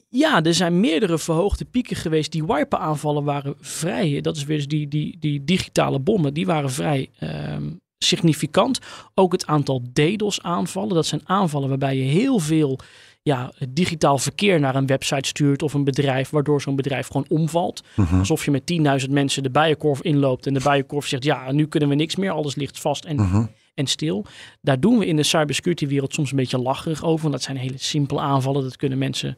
Ja, 0.08 0.42
er 0.42 0.54
zijn 0.54 0.80
meerdere 0.80 1.18
verhoogde 1.18 1.64
pieken 1.64 1.96
geweest. 1.96 2.32
Die 2.32 2.44
wiper-aanvallen 2.44 3.24
waren 3.24 3.54
vrij. 3.60 4.20
Dat 4.20 4.36
is 4.36 4.44
weer 4.44 4.56
dus 4.56 4.68
die, 4.68 4.88
die, 4.88 5.16
die 5.18 5.44
digitale 5.44 5.98
bommen. 5.98 6.34
Die 6.34 6.46
waren 6.46 6.70
vrij 6.70 7.10
ehm, 7.18 7.70
significant. 7.98 8.78
Ook 9.14 9.32
het 9.32 9.46
aantal 9.46 9.82
DDoS-aanvallen. 9.92 10.94
Dat 10.94 11.06
zijn 11.06 11.20
aanvallen 11.24 11.68
waarbij 11.68 11.96
je 11.96 12.02
heel 12.02 12.38
veel 12.38 12.78
ja, 13.22 13.52
digitaal 13.68 14.18
verkeer 14.18 14.60
naar 14.60 14.74
een 14.74 14.86
website 14.86 15.28
stuurt 15.28 15.62
of 15.62 15.74
een 15.74 15.84
bedrijf. 15.84 16.30
Waardoor 16.30 16.60
zo'n 16.62 16.76
bedrijf 16.76 17.06
gewoon 17.06 17.26
omvalt. 17.28 17.82
Mhm. 17.96 18.18
Alsof 18.18 18.44
je 18.44 18.50
met 18.50 18.66
10.000 18.66 19.10
mensen 19.10 19.42
de 19.42 19.50
bijenkorf 19.50 20.02
inloopt. 20.02 20.46
En 20.46 20.54
de 20.54 20.60
bijenkorf 20.64 21.06
zegt, 21.06 21.24
ja, 21.24 21.52
nu 21.52 21.66
kunnen 21.66 21.88
we 21.88 21.94
niks 21.94 22.16
meer. 22.16 22.30
Alles 22.30 22.54
ligt 22.54 22.80
vast 22.80 23.04
en 23.04 23.16
Mhm. 23.16 23.44
en 23.74 23.86
stil. 23.86 24.24
Daar 24.60 24.80
doen 24.80 24.98
we 24.98 25.06
in 25.06 25.16
de 25.16 25.22
cybersecurity 25.22 25.86
wereld 25.86 26.14
soms 26.14 26.30
een 26.30 26.36
beetje 26.36 26.58
lacherig 26.58 27.04
over. 27.04 27.20
Want 27.20 27.32
dat 27.32 27.42
zijn 27.42 27.56
hele 27.56 27.78
simpele 27.78 28.20
aanvallen. 28.20 28.62
Dat 28.62 28.76
kunnen 28.76 28.98
mensen, 28.98 29.36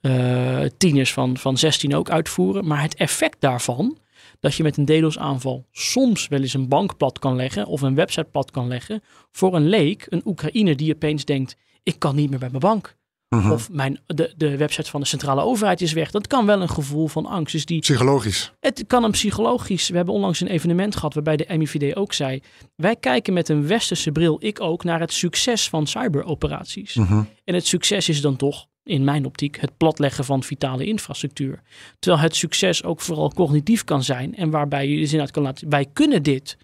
eh, 0.00 0.60
tieners 0.78 1.12
van, 1.12 1.36
van 1.36 1.56
16 1.58 1.94
ook 1.94 2.10
uitvoeren. 2.10 2.66
Maar 2.66 2.82
het 2.82 2.94
effect 2.94 3.36
daarvan, 3.40 3.98
dat 4.40 4.54
je 4.54 4.62
met 4.62 4.76
een 4.76 4.84
DDoS 4.84 5.18
aanval 5.18 5.66
soms 5.72 6.28
wel 6.28 6.40
eens 6.40 6.54
een 6.54 6.68
bank 6.68 6.96
plat 6.96 7.18
kan 7.18 7.36
leggen. 7.36 7.66
Of 7.66 7.80
een 7.80 7.94
website 7.94 8.28
plat 8.30 8.50
kan 8.50 8.68
leggen. 8.68 9.02
Voor 9.32 9.54
een 9.54 9.68
leek, 9.68 10.06
een 10.08 10.22
Oekraïner 10.24 10.76
die 10.76 10.94
opeens 10.94 11.24
denkt, 11.24 11.56
ik 11.82 11.98
kan 11.98 12.14
niet 12.14 12.30
meer 12.30 12.38
bij 12.38 12.48
mijn 12.48 12.60
bank. 12.60 12.96
Mhm. 13.28 13.50
Of 13.50 13.70
mijn, 13.70 14.00
de, 14.06 14.34
de 14.36 14.56
website 14.56 14.90
van 14.90 15.00
de 15.00 15.06
centrale 15.06 15.42
overheid 15.42 15.80
is 15.80 15.92
weg. 15.92 16.10
Dat 16.10 16.26
kan 16.26 16.46
wel 16.46 16.60
een 16.60 16.68
gevoel 16.68 17.08
van 17.08 17.26
angst. 17.26 17.52
Dus 17.52 17.64
die, 17.64 17.80
Psychologisch. 17.80 18.52
het 18.60 18.84
kan 18.86 19.04
een 19.04 19.10
psychologisch. 19.10 19.88
We 19.88 19.96
hebben 19.96 20.14
onlangs 20.14 20.40
een 20.40 20.46
evenement 20.48 20.94
gehad 20.94 21.14
waarbij 21.14 21.36
de 21.36 21.56
MIVD 21.56 21.96
ook 21.96 22.12
zei. 22.12 22.42
Wij 22.76 22.96
kijken 22.96 23.32
met 23.32 23.48
een 23.48 23.66
westerse 23.66 24.12
bril, 24.12 24.36
ik 24.40 24.60
ook, 24.60 24.84
naar 24.84 25.00
het 25.00 25.12
succes 25.12 25.68
van 25.68 25.86
cyberoperaties. 25.86 26.94
Mhm. 26.94 27.22
En 27.44 27.54
het 27.54 27.66
succes 27.66 28.08
is 28.08 28.20
dan 28.20 28.36
toch, 28.36 28.66
in 28.82 29.04
mijn 29.04 29.24
optiek, 29.24 29.60
het 29.60 29.76
platleggen 29.76 30.24
van 30.24 30.42
vitale 30.42 30.84
infrastructuur. 30.84 31.62
Terwijl 31.98 32.22
het 32.22 32.36
succes 32.36 32.84
ook 32.84 33.00
vooral 33.00 33.32
cognitief 33.32 33.84
kan 33.84 34.02
zijn. 34.02 34.36
En 34.36 34.50
waarbij 34.50 34.88
je 34.88 35.06
zin 35.06 35.20
uit 35.20 35.30
kan 35.30 35.42
laten, 35.42 35.68
wij 35.68 35.86
kunnen 35.92 36.22
dit. 36.22 36.56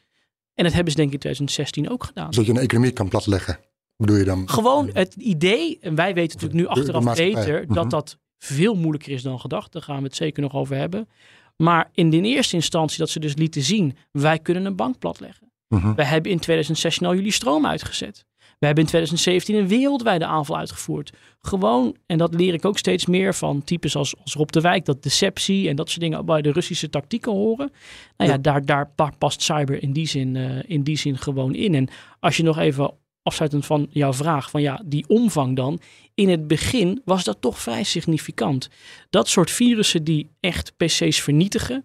En 0.55 0.65
dat 0.65 0.73
hebben 0.73 0.93
ze 0.93 0.97
denk 0.99 1.09
ik 1.09 1.15
in 1.15 1.21
2016 1.21 1.91
ook 1.91 2.05
gedaan. 2.05 2.33
Zodat 2.33 2.47
je 2.47 2.57
een 2.57 2.65
economie 2.65 2.93
kan 2.93 3.09
platleggen. 3.09 3.59
Bedoel 3.97 4.17
je 4.17 4.25
dan? 4.25 4.49
Gewoon 4.49 4.91
het 4.93 5.15
idee, 5.15 5.79
en 5.81 5.95
wij 5.95 6.15
weten 6.15 6.39
natuurlijk 6.41 6.61
nu 6.61 6.67
achteraf 6.81 7.17
beter, 7.17 7.65
Mhm. 7.65 7.75
dat 7.75 7.91
dat 7.91 8.19
veel 8.39 8.75
moeilijker 8.75 9.13
is 9.13 9.23
dan 9.23 9.41
gedacht. 9.41 9.73
Daar 9.73 9.83
gaan 9.83 9.97
we 9.99 10.03
het 10.05 10.17
zeker 10.17 10.43
nog 10.43 10.55
over 10.55 10.77
hebben. 10.77 11.09
Maar 11.57 11.91
in 11.93 12.11
de 12.11 12.21
eerste 12.23 12.55
instantie 12.57 12.99
dat 12.99 13.11
ze 13.11 13.21
dus 13.21 13.35
lieten 13.35 13.63
zien, 13.63 13.97
wij 14.11 14.39
kunnen 14.39 14.65
een 14.65 14.77
bank 14.77 14.99
platleggen. 14.99 15.53
Mhm. 15.69 15.95
Wij 15.95 16.05
hebben 16.05 16.33
in 16.33 16.39
2016 16.39 17.07
al 17.07 17.15
jullie 17.15 17.33
stroom 17.33 17.67
uitgezet. 17.67 18.25
We 18.59 18.67
hebben 18.67 18.85
in 18.85 18.91
2017 18.91 19.55
een 19.57 19.69
wereldwijde 19.69 20.27
aanval 20.27 20.57
uitgevoerd. 20.57 21.13
Gewoon, 21.41 21.97
en 22.07 22.19
dat 22.19 22.35
leer 22.35 22.55
ik 22.55 22.65
ook 22.65 22.79
steeds 22.79 23.07
meer 23.07 23.35
van 23.35 23.65
types 23.65 23.97
als, 23.97 24.15
als 24.23 24.35
Rob 24.35 24.49
de 24.51 24.61
Wijk, 24.61 24.85
dat 24.85 25.03
deceptie 25.03 25.69
en 25.69 25.77
dat 25.77 25.89
soort 25.89 26.01
dingen 26.01 26.25
bij 26.27 26.43
de 26.43 26.53
Russische 26.53 26.89
tactieken 26.91 27.33
horen. 27.33 27.71
Nou 28.17 28.31
ja, 28.31 28.37
Ja. 28.37 28.43
daar, 28.43 28.65
daar 28.65 28.91
pa- 28.95 29.13
past 29.19 29.43
cyber 29.43 29.83
in 29.83 29.93
die, 29.93 30.07
zin, 30.07 30.37
eh, 30.37 30.63
in 30.67 30.83
die 30.83 30.97
zin 30.97 31.19
gewoon 31.19 31.55
in. 31.55 31.75
En 31.75 31.89
als 32.21 32.37
je 32.37 32.43
nog 32.43 32.59
even 32.59 32.95
afsluitend 33.25 33.67
van 33.67 33.87
jouw 33.91 34.13
vraag, 34.13 34.51
van 34.51 34.63
ja, 34.63 34.83
die 34.85 35.09
omvang 35.09 35.57
dan. 35.57 35.81
In 36.15 36.29
het 36.29 36.47
begin 36.47 37.03
was 37.05 37.25
dat 37.25 37.41
toch 37.41 37.59
vrij 37.59 37.83
significant. 37.83 38.69
Dat 39.11 39.29
soort 39.29 39.51
virussen 39.51 40.05
die 40.05 40.31
echt 40.41 40.77
PC's 40.77 41.21
vernietigen. 41.21 41.85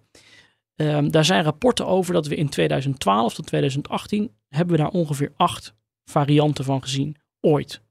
ehm, 0.75 1.10
daar 1.10 1.25
zijn 1.25 1.43
rapporten 1.43 1.88
over 1.88 2.13
dat 2.13 2.27
we 2.27 2.36
in 2.36 2.50
2012 2.50 3.34
tot 3.34 3.46
2018 3.46 4.31
hebben 4.50 4.75
we 4.75 4.81
daar 4.81 4.91
ongeveer 4.91 5.31
acht 5.38 5.74
varianten 6.05 6.65
van 6.65 6.81
gezien. 6.81 7.15
Ooit. 7.41 7.81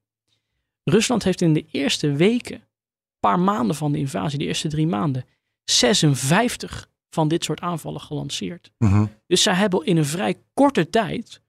Rusland 0.85 1.25
heeft 1.25 1.41
in 1.41 1.53
de 1.53 1.65
eerste 1.71 2.13
weken, 2.13 2.63
paar 3.21 3.41
maanden 3.41 3.77
van 3.77 3.93
de 3.93 3.99
invasie, 3.99 4.39
de 4.39 4.45
eerste 4.45 4.69
drie 4.69 4.87
maanden, 4.87 5.25
56 5.65 6.89
van 7.11 7.29
dit 7.29 7.45
soort 7.45 7.61
aanvallen 7.61 8.01
gelanceerd. 8.01 8.71
Mhm. 8.79 9.07
Dus 9.27 9.43
zij 9.43 9.55
hebben 9.55 9.87
in 9.87 9.97
een 9.97 10.05
vrij 10.05 10.37
korte 10.55 10.91
tijd 10.91 11.41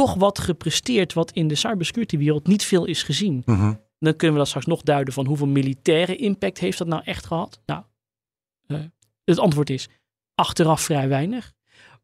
toch 0.00 0.14
wat 0.14 0.38
gepresteerd 0.38 1.12
wat 1.12 1.30
in 1.30 1.48
de 1.48 1.54
cybersecurity 1.54 2.18
wereld 2.18 2.46
niet 2.46 2.64
veel 2.64 2.84
is 2.84 3.02
gezien. 3.02 3.42
Mhm. 3.46 3.74
Dan 3.98 4.16
kunnen 4.16 4.32
we 4.32 4.38
dat 4.38 4.48
straks 4.48 4.66
nog 4.66 4.82
duiden 4.82 5.14
van 5.14 5.26
hoeveel 5.26 5.46
militaire 5.46 6.16
impact 6.16 6.58
heeft 6.58 6.78
dat 6.78 6.86
nou 6.86 7.02
echt 7.04 7.26
gehad? 7.26 7.60
Nou, 7.66 7.82
eh, 8.66 8.78
het 9.24 9.38
antwoord 9.38 9.70
is 9.70 9.88
achteraf 10.34 10.80
vrij 10.80 11.08
weinig. 11.08 11.52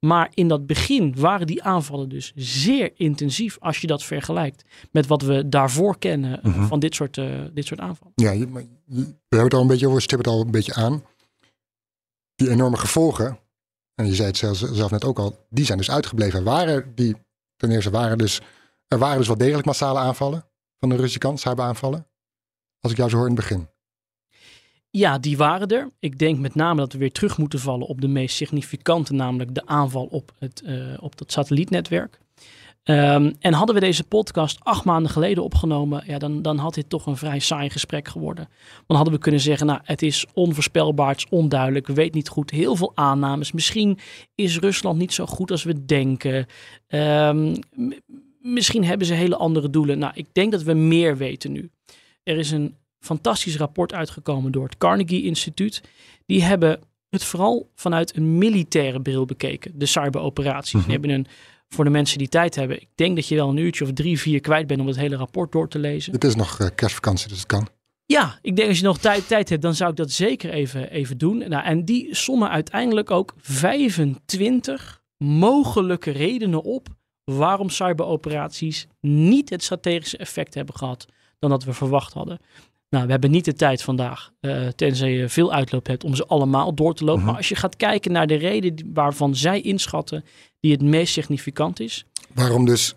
Maar 0.01 0.31
in 0.35 0.49
dat 0.49 0.67
begin 0.67 1.15
waren 1.19 1.47
die 1.47 1.63
aanvallen 1.63 2.09
dus 2.09 2.33
zeer 2.35 2.91
intensief 2.95 3.57
als 3.61 3.79
je 3.79 3.87
dat 3.87 4.05
vergelijkt 4.05 4.65
met 4.91 5.07
wat 5.07 5.23
we 5.23 5.49
daarvoor 5.49 5.99
kennen 5.99 6.41
uh, 6.43 6.69
van 6.69 6.81
dit 6.81 6.95
soort, 6.95 7.17
uh, 7.17 7.45
dit 7.55 7.67
soort 7.67 7.81
aanvallen. 7.81 8.13
Ja, 8.17 8.31
je, 8.31 8.49
we 8.53 9.17
hebben 9.29 9.45
het 9.45 9.55
al 9.55 9.61
een 9.61 9.67
beetje 9.67 9.89
over, 9.89 10.03
stippen 10.03 10.31
het 10.31 10.39
al 10.39 10.45
een 10.45 10.51
beetje 10.51 10.75
aan. 10.75 11.03
Die 12.35 12.51
enorme 12.51 12.77
gevolgen, 12.77 13.39
en 13.95 14.07
je 14.07 14.15
zei 14.15 14.29
het 14.29 14.37
zelf, 14.37 14.57
zelf 14.57 14.91
net 14.91 15.05
ook 15.05 15.19
al, 15.19 15.47
die 15.51 15.65
zijn 15.65 15.79
dus 15.79 15.91
uitgebleven. 15.91 16.45
Waren 16.45 16.93
die, 16.95 17.17
ten 17.57 17.71
eerste 17.71 17.91
waren 17.91 18.19
dus, 18.19 18.41
er 18.89 18.99
waren 18.99 19.19
dus 19.19 19.27
wel 19.27 19.37
degelijk 19.37 19.67
massale 19.67 19.99
aanvallen 19.99 20.45
van 20.79 20.89
de 20.89 20.95
Russische 20.95 21.19
kant, 21.19 21.41
cyberaanvallen. 21.41 22.07
Als 22.81 22.93
ik 22.93 22.99
jou 22.99 23.11
zo 23.11 23.17
hoor 23.17 23.29
in 23.29 23.35
het 23.35 23.41
begin. 23.41 23.69
Ja, 24.91 25.19
die 25.19 25.37
waren 25.37 25.69
er. 25.69 25.91
Ik 25.99 26.19
denk 26.19 26.39
met 26.39 26.55
name 26.55 26.81
dat 26.81 26.93
we 26.93 26.99
weer 26.99 27.13
terug 27.13 27.39
moeten 27.39 27.59
vallen 27.59 27.87
op 27.87 28.01
de 28.01 28.09
meest 28.09 28.37
significante, 28.37 29.13
namelijk 29.13 29.55
de 29.55 29.67
aanval 29.67 30.05
op, 30.05 30.33
het, 30.39 30.63
uh, 30.65 30.97
op 31.01 31.19
dat 31.19 31.33
satellietnetwerk. 31.33 32.19
Um, 32.89 33.35
en 33.41 33.53
hadden 33.53 33.75
we 33.75 33.81
deze 33.81 34.05
podcast 34.05 34.59
acht 34.63 34.85
maanden 34.85 35.11
geleden 35.11 35.45
opgenomen, 35.45 36.05
ja, 36.07 36.19
dan, 36.19 36.43
dan 36.43 36.59
had 36.59 36.75
dit 36.75 36.89
toch 36.89 37.07
een 37.07 37.17
vrij 37.17 37.39
saai 37.39 37.71
gesprek 37.71 38.09
geworden. 38.09 38.49
Dan 38.87 38.97
hadden 38.97 39.15
we 39.15 39.21
kunnen 39.21 39.41
zeggen, 39.41 39.67
nou, 39.67 39.81
het 39.83 40.03
is 40.03 40.27
onvoorspelbaar, 40.35 41.09
het 41.09 41.19
is 41.19 41.27
onduidelijk, 41.31 41.87
we 41.87 41.93
weten 41.93 42.17
niet 42.17 42.29
goed, 42.29 42.51
heel 42.51 42.77
veel 42.77 42.93
aannames. 42.95 43.53
Misschien 43.53 43.99
is 44.35 44.59
Rusland 44.59 44.99
niet 44.99 45.13
zo 45.13 45.27
goed 45.27 45.51
als 45.51 45.63
we 45.63 45.85
denken. 45.85 46.47
Um, 46.89 47.55
misschien 48.41 48.85
hebben 48.85 49.07
ze 49.07 49.15
hele 49.15 49.37
andere 49.37 49.71
doelen. 49.71 49.99
Nou, 49.99 50.13
ik 50.15 50.27
denk 50.33 50.53
dat 50.53 50.63
we 50.63 50.75
meer 50.75 51.17
weten 51.17 51.53
nu. 51.53 51.71
Er 52.23 52.39
is 52.39 52.51
een 52.51 52.75
fantastisch 53.01 53.57
rapport 53.57 53.93
uitgekomen 53.93 54.53
door 54.53 54.65
het 54.65 54.79
Carnegie 54.79 55.25
Instituut. 55.25 55.83
Die 56.27 56.43
hebben 56.43 56.81
het 57.11 57.25
vooral 57.25 57.71
vanuit 57.75 58.17
een 58.17 58.39
militaire 58.39 59.01
bril 59.01 59.25
bekeken, 59.25 59.79
de 59.79 59.87
cyberoperaties. 59.87 60.83
Die 60.83 60.93
hebben 60.93 61.11
een, 61.11 61.27
voor 61.69 61.85
de 61.85 61.91
mensen 61.91 62.19
die 62.19 62.29
tijd 62.29 62.55
hebben, 62.55 62.81
ik 62.81 62.89
denk 62.95 63.17
dat 63.17 63.29
je 63.29 63.35
wel 63.35 63.49
een 63.49 63.57
uurtje 63.57 63.85
of 63.85 63.93
drie, 63.93 64.21
vier 64.21 64.41
kwijt 64.41 64.67
bent 64.67 64.81
om 64.81 64.87
het 64.87 64.97
hele 64.97 65.17
rapport 65.17 65.53
door 65.53 65.69
te 65.69 65.79
lezen. 65.79 66.13
Het 66.13 66.25
is 66.25 66.35
nog 66.35 66.61
uh, 66.61 66.67
kerstvakantie, 66.75 67.29
dus 67.29 67.39
het 67.39 67.47
kan. 67.47 67.69
Ja, 68.07 68.39
ik 68.43 68.57
denk 68.57 68.69
als 68.69 68.79
je 68.79 68.85
nog 68.85 68.99
tijd, 68.99 69.29
tijd 69.29 69.49
hebt, 69.49 69.63
dan 69.63 69.75
zou 69.75 69.91
ik 69.91 69.97
dat 69.97 70.11
zeker 70.11 70.51
even, 70.51 70.91
even 70.91 71.19
doen. 71.19 71.39
Nou, 71.39 71.65
en 71.65 71.85
die 71.85 72.15
sommen 72.15 72.51
uiteindelijk 72.51 73.11
ook 73.11 73.35
25 73.37 75.03
mogelijke 75.17 76.11
redenen 76.11 76.63
op 76.63 76.89
waarom 77.25 77.71
cyberoperaties 77.71 78.87
niet 79.01 79.51
het 79.51 79.63
strategische 79.63 80.17
effect 80.17 80.55
hebben 80.55 80.75
gehad 80.75 81.07
dan 81.39 81.51
dat 81.51 81.65
we 81.65 81.73
verwacht 81.73 82.13
hadden. 82.13 82.39
Nou, 82.89 83.05
we 83.05 83.11
hebben 83.11 83.31
niet 83.31 83.45
de 83.45 83.55
tijd 83.55 83.83
vandaag, 83.83 84.33
uh, 84.41 84.69
tenzij 84.69 85.13
je 85.13 85.29
veel 85.29 85.53
uitloop 85.53 85.87
hebt, 85.87 86.05
om 86.05 86.15
ze 86.15 86.27
allemaal 86.27 86.75
door 86.75 86.95
te 86.95 87.05
lopen. 87.05 87.15
Mm 87.15 87.19
-hmm. 87.19 87.27
Maar 87.27 87.37
als 87.37 87.49
je 87.49 87.57
gaat 87.57 87.77
kijken 87.77 88.13
naar 88.13 88.27
de 88.27 88.35
reden 88.35 88.91
waarvan 88.93 89.35
zij 89.35 89.61
inschatten 89.61 90.25
die 90.61 90.73
het 90.73 90.83
meest 90.83 91.13
significant 91.13 91.81
is. 91.81 92.07
Waarom 92.35 92.65
dus 92.65 92.95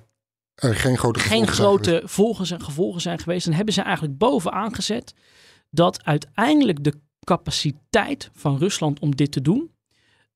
er 0.56 0.76
geen 0.76 0.98
grote 0.98 1.20
geen 1.20 1.48
grote 1.48 2.02
volgen 2.06 2.46
zijn, 2.46 2.62
gevolgen 2.62 3.02
zijn 3.02 3.20
geweest, 3.20 3.46
dan 3.46 3.54
hebben 3.54 3.74
ze 3.74 3.82
eigenlijk 3.82 4.18
bovenaan 4.18 4.76
gezet 4.76 5.14
dat 5.70 6.06
uiteindelijk 6.06 6.84
de 6.84 6.94
capaciteit 7.24 8.30
van 8.34 8.58
Rusland 8.58 9.00
om 9.00 9.16
dit 9.16 9.32
te 9.32 9.42
doen, 9.42 9.72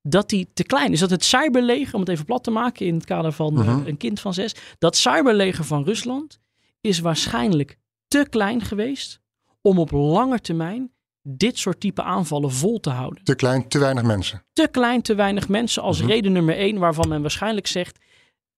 dat 0.01 0.29
die 0.29 0.48
te 0.53 0.63
klein 0.63 0.91
is. 0.91 1.00
Dat 1.00 1.10
het 1.10 1.24
cyberleger, 1.24 1.93
om 1.93 2.00
het 2.00 2.10
even 2.10 2.25
plat 2.25 2.43
te 2.43 2.51
maken 2.51 2.86
in 2.86 2.95
het 2.95 3.05
kader 3.05 3.31
van 3.31 3.57
-hmm. 3.57 3.79
uh, 3.79 3.88
een 3.88 3.98
kind 3.98 4.19
van 4.19 4.33
zes, 4.33 4.55
dat 4.79 4.95
cyberleger 4.95 5.63
van 5.63 5.83
Rusland 5.83 6.39
is 6.81 7.00
waarschijnlijk 7.00 7.77
te 8.07 8.27
klein 8.29 8.62
geweest 8.62 9.22
om 9.63 9.79
op 9.79 9.91
lange 9.91 10.39
termijn 10.39 10.91
dit 11.22 11.58
soort 11.58 11.79
type 11.79 12.03
aanvallen 12.03 12.51
vol 12.51 12.79
te 12.79 12.89
houden. 12.89 13.24
Te 13.24 13.36
klein, 13.36 13.67
te 13.67 13.79
weinig 13.79 14.03
mensen. 14.03 14.43
Te 14.53 14.67
klein, 14.72 15.01
te 15.01 15.15
weinig 15.15 15.48
mensen 15.48 15.82
als 15.82 15.98
mm 15.98 16.03
-hmm. 16.03 16.13
reden 16.13 16.32
nummer 16.32 16.58
één 16.58 16.77
waarvan 16.77 17.08
men 17.08 17.22
waarschijnlijk 17.22 17.67
zegt, 17.67 18.00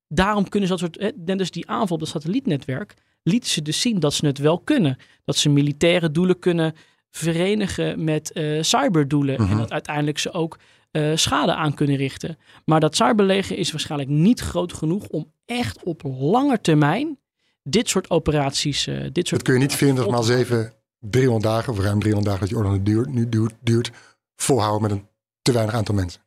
daarom 0.08 0.50
kunnen 0.50 0.70
ze 0.70 0.76
dat 0.76 0.94
soort, 0.94 1.26
net 1.26 1.38
dus 1.38 1.52
die 1.52 1.70
aanval 1.70 1.96
op 1.96 2.00
het 2.02 2.10
satellietnetwerk, 2.12 2.94
lieten 3.24 3.50
ze 3.50 3.62
dus 3.62 3.82
zien 3.82 4.00
dat 4.00 4.14
ze 4.14 4.26
het 4.26 4.38
wel 4.38 4.60
kunnen. 4.60 4.98
Dat 5.24 5.36
ze 5.36 5.50
militaire 5.50 6.12
doelen 6.12 6.40
kunnen 6.40 6.74
verenigen 7.10 8.04
met 8.04 8.32
uh, 8.34 8.62
cyberdoelen 8.62 9.36
mm 9.36 9.46
-hmm. 9.46 9.52
en 9.52 9.58
dat 9.58 9.72
uiteindelijk 9.72 10.18
ze 10.18 10.32
ook 10.32 10.60
uh, 10.92 11.16
schade 11.16 11.54
aan 11.56 11.74
kunnen 11.74 11.96
richten. 11.96 12.38
Maar 12.66 12.80
dat 12.80 12.96
cyberleger 12.96 13.58
is 13.58 13.72
waarschijnlijk 13.72 14.10
niet 14.10 14.40
groot 14.40 14.74
genoeg 14.74 15.08
om 15.08 15.32
echt 15.46 15.84
op 15.84 16.02
lange 16.04 16.62
termijn 16.62 17.20
dit 17.64 17.90
soort 17.90 18.10
operaties. 18.10 18.88
Uh, 18.88 18.96
dit 19.12 19.28
soort 19.28 19.30
dat 19.30 19.42
kun 19.42 19.54
je 19.54 19.60
niet 19.60 19.76
24 19.76 20.14
maal 20.14 20.24
7, 20.24 20.74
300 21.10 21.44
dagen 21.44 21.74
of 21.74 21.80
ruim 21.80 22.00
300 22.00 22.26
dagen 22.26 22.40
dat 22.40 22.50
die 22.50 22.58
oorlog 22.58 22.84
duurt, 22.84 23.14
nu 23.14 23.30
duurt, 23.30 23.54
duurt, 23.62 23.92
volhouden 24.36 24.82
met 24.82 24.92
een 24.92 25.08
te 25.42 25.52
weinig 25.52 25.76
aantal 25.76 25.96
mensen. 25.96 26.22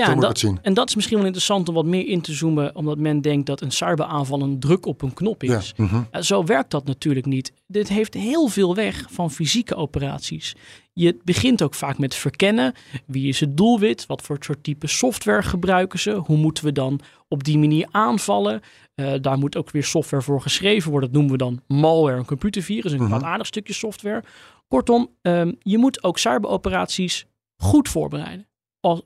Ja, 0.00 0.10
en 0.10 0.20
dat, 0.20 0.44
en 0.62 0.74
dat 0.74 0.88
is 0.88 0.94
misschien 0.94 1.16
wel 1.16 1.26
interessant 1.26 1.68
om 1.68 1.74
wat 1.74 1.84
meer 1.84 2.06
in 2.06 2.20
te 2.20 2.32
zoomen, 2.32 2.74
omdat 2.74 2.98
men 2.98 3.20
denkt 3.20 3.46
dat 3.46 3.60
een 3.60 3.72
cyberaanval 3.72 4.42
een 4.42 4.60
druk 4.60 4.86
op 4.86 5.02
een 5.02 5.14
knop 5.14 5.42
is. 5.42 5.72
Ja, 5.76 5.86
-hmm. 5.86 6.06
uh, 6.12 6.20
zo 6.20 6.44
werkt 6.44 6.70
dat 6.70 6.84
natuurlijk 6.84 7.26
niet. 7.26 7.52
Dit 7.66 7.88
heeft 7.88 8.14
heel 8.14 8.48
veel 8.48 8.74
weg 8.74 9.06
van 9.10 9.30
fysieke 9.30 9.74
operaties. 9.74 10.54
Je 10.92 11.16
begint 11.24 11.62
ook 11.62 11.74
vaak 11.74 11.98
met 11.98 12.14
verkennen. 12.14 12.74
Wie 13.06 13.28
is 13.28 13.40
het 13.40 13.56
doelwit? 13.56 14.06
Wat 14.06 14.22
voor 14.22 14.36
soort 14.40 14.64
type 14.64 14.86
software 14.86 15.42
gebruiken 15.42 15.98
ze? 15.98 16.10
Hoe 16.10 16.36
moeten 16.36 16.64
we 16.64 16.72
dan 16.72 17.00
op 17.28 17.44
die 17.44 17.58
manier 17.58 17.88
aanvallen? 17.90 18.60
Uh, 18.94 19.12
daar 19.20 19.38
moet 19.38 19.56
ook 19.56 19.70
weer 19.70 19.84
software 19.84 20.22
voor 20.22 20.40
geschreven 20.40 20.90
worden. 20.90 21.12
Dat 21.12 21.18
noemen 21.18 21.38
we 21.38 21.44
dan 21.44 21.78
malware, 21.80 22.18
een 22.18 22.24
computervirus, 22.24 22.92
een 22.92 23.00
mm 23.00 23.12
-hmm. 23.12 23.24
aardig 23.24 23.46
stukje 23.46 23.72
software. 23.72 24.24
Kortom, 24.68 25.10
um, 25.22 25.56
je 25.58 25.78
moet 25.78 26.02
ook 26.02 26.18
cyberoperaties 26.18 27.26
goed 27.56 27.88
voorbereiden. 27.88 28.46
Als, 28.80 29.00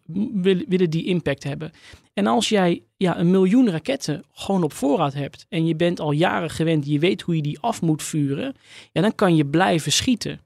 willen 0.68 0.90
die 0.90 1.04
impact 1.04 1.44
hebben. 1.44 1.70
En 2.12 2.26
als 2.26 2.48
jij 2.48 2.82
ja, 2.96 3.18
een 3.18 3.30
miljoen 3.30 3.70
raketten 3.70 4.24
gewoon 4.32 4.62
op 4.62 4.72
voorraad 4.72 5.14
hebt 5.14 5.46
en 5.48 5.66
je 5.66 5.76
bent 5.76 6.00
al 6.00 6.12
jaren 6.12 6.50
gewend, 6.50 6.86
je 6.86 6.98
weet 6.98 7.22
hoe 7.22 7.36
je 7.36 7.42
die 7.42 7.58
af 7.60 7.82
moet 7.82 8.02
vuren, 8.02 8.54
ja, 8.92 9.00
dan 9.00 9.14
kan 9.14 9.36
je 9.36 9.46
blijven 9.46 9.92
schieten. 9.92 10.40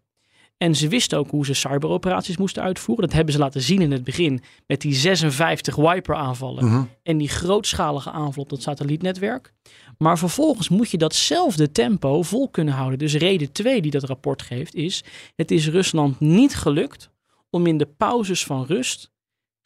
En 0.57 0.75
ze 0.75 0.89
wisten 0.89 1.19
ook 1.19 1.31
hoe 1.31 1.47
ze 1.47 1.55
cyberoperaties 1.55 2.37
moesten 2.37 2.63
uitvoeren. 2.63 3.05
Dat 3.05 3.15
hebben 3.15 3.35
ze 3.35 3.41
laten 3.41 3.61
zien 3.61 3.81
in 3.83 3.93
het 3.93 4.05
begin 4.05 4.43
met 4.67 4.81
die 4.81 4.95
56 4.95 5.77
wiper-aanvallen 5.77 6.65
Mhm. 6.65 6.83
en 7.03 7.19
die 7.19 7.29
grootschalige 7.29 8.11
aanval 8.11 8.43
op 8.43 8.49
dat 8.49 8.63
satellietnetwerk. 8.63 9.53
Maar 9.99 10.19
vervolgens 10.19 10.69
moet 10.69 10.91
je 10.91 10.97
datzelfde 10.97 11.73
tempo 11.73 12.23
vol 12.23 12.49
kunnen 12.49 12.75
houden. 12.75 12.99
Dus 12.99 13.15
reden 13.15 13.53
2 13.53 13.83
die 13.83 13.91
dat 13.91 14.03
rapport 14.05 14.43
geeft 14.43 14.75
is: 14.75 15.05
het 15.37 15.51
is 15.51 15.69
Rusland 15.69 16.21
niet 16.21 16.55
gelukt 16.55 17.11
om 17.51 17.67
in 17.67 17.79
de 17.79 17.87
pauzes 17.97 18.45
van 18.45 18.65
rust 18.67 19.13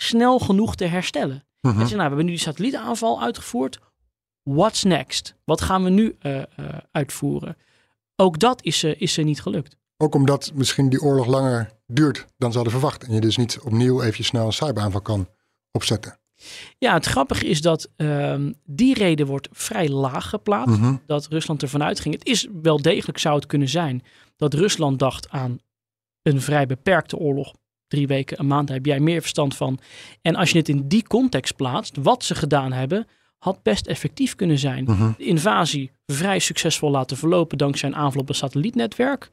snel 0.02 0.38
genoeg 0.38 0.74
te 0.74 0.84
herstellen. 0.84 1.44
Mhm. 1.60 1.86
Ze, 1.86 1.96
nou, 1.96 1.96
we 1.96 2.02
hebben 2.02 2.24
nu 2.24 2.30
die 2.30 2.40
satellietaanval 2.40 3.22
uitgevoerd. 3.22 3.78
What's 4.42 4.84
next? 4.84 5.34
Wat 5.44 5.60
gaan 5.60 5.84
we 5.84 5.90
nu 5.90 6.16
uh, 6.22 6.36
uh, 6.36 6.44
uitvoeren? 6.92 7.56
Ook 8.16 8.38
dat 8.38 8.62
is, 8.62 8.84
uh, 8.84 9.00
is 9.00 9.16
er 9.16 9.24
niet 9.24 9.40
gelukt. 9.40 9.76
Ook 9.96 10.14
omdat 10.14 10.52
misschien 10.54 10.88
die 10.88 11.00
oorlog 11.00 11.26
langer 11.26 11.70
duurt 11.86 12.26
dan 12.36 12.50
ze 12.50 12.56
hadden 12.56 12.78
verwacht. 12.78 13.04
En 13.04 13.14
je 13.14 13.20
dus 13.20 13.36
niet 13.36 13.60
opnieuw 13.60 14.02
even 14.02 14.24
snel 14.24 14.46
een 14.46 14.52
cyberaanval 14.52 15.00
kan 15.00 15.28
opzetten. 15.72 16.18
Ja, 16.78 16.94
het 16.94 17.06
grappige 17.06 17.46
is 17.46 17.60
dat 17.60 17.88
um, 17.96 18.54
die 18.64 18.94
reden 18.94 19.26
wordt 19.26 19.48
vrij 19.52 19.88
laag 19.88 20.28
geplaatst. 20.28 20.78
Mhm. 20.78 20.96
Dat 21.06 21.26
Rusland 21.26 21.62
ervan 21.62 21.82
uitging. 21.82 22.14
Het 22.14 22.26
is 22.26 22.48
wel 22.62 22.82
degelijk 22.82 23.18
zou 23.18 23.34
het 23.34 23.46
kunnen 23.46 23.68
zijn 23.68 24.02
dat 24.36 24.54
Rusland 24.54 24.98
dacht 24.98 25.28
aan 25.28 25.58
een 26.22 26.40
vrij 26.40 26.66
beperkte 26.66 27.16
oorlog. 27.16 27.54
Drie 27.88 28.06
weken, 28.06 28.40
een 28.40 28.46
maand, 28.46 28.68
heb 28.68 28.86
jij 28.86 29.00
meer 29.00 29.20
verstand 29.20 29.56
van. 29.56 29.78
En 30.22 30.34
als 30.34 30.50
je 30.50 30.58
het 30.58 30.68
in 30.68 30.88
die 30.88 31.06
context 31.06 31.56
plaatst, 31.56 31.96
wat 32.02 32.24
ze 32.24 32.34
gedaan 32.34 32.72
hebben, 32.72 33.06
had 33.38 33.62
best 33.62 33.86
effectief 33.86 34.34
kunnen 34.34 34.58
zijn. 34.58 34.84
Mhm. 34.84 35.10
De 35.16 35.24
invasie 35.24 35.90
vrij 36.06 36.38
succesvol 36.38 36.90
laten 36.90 37.16
verlopen 37.16 37.58
dankzij 37.58 37.88
een 37.88 37.96
aanval 37.96 38.20
op 38.20 38.28
een 38.28 38.34
satellietnetwerk 38.34 39.30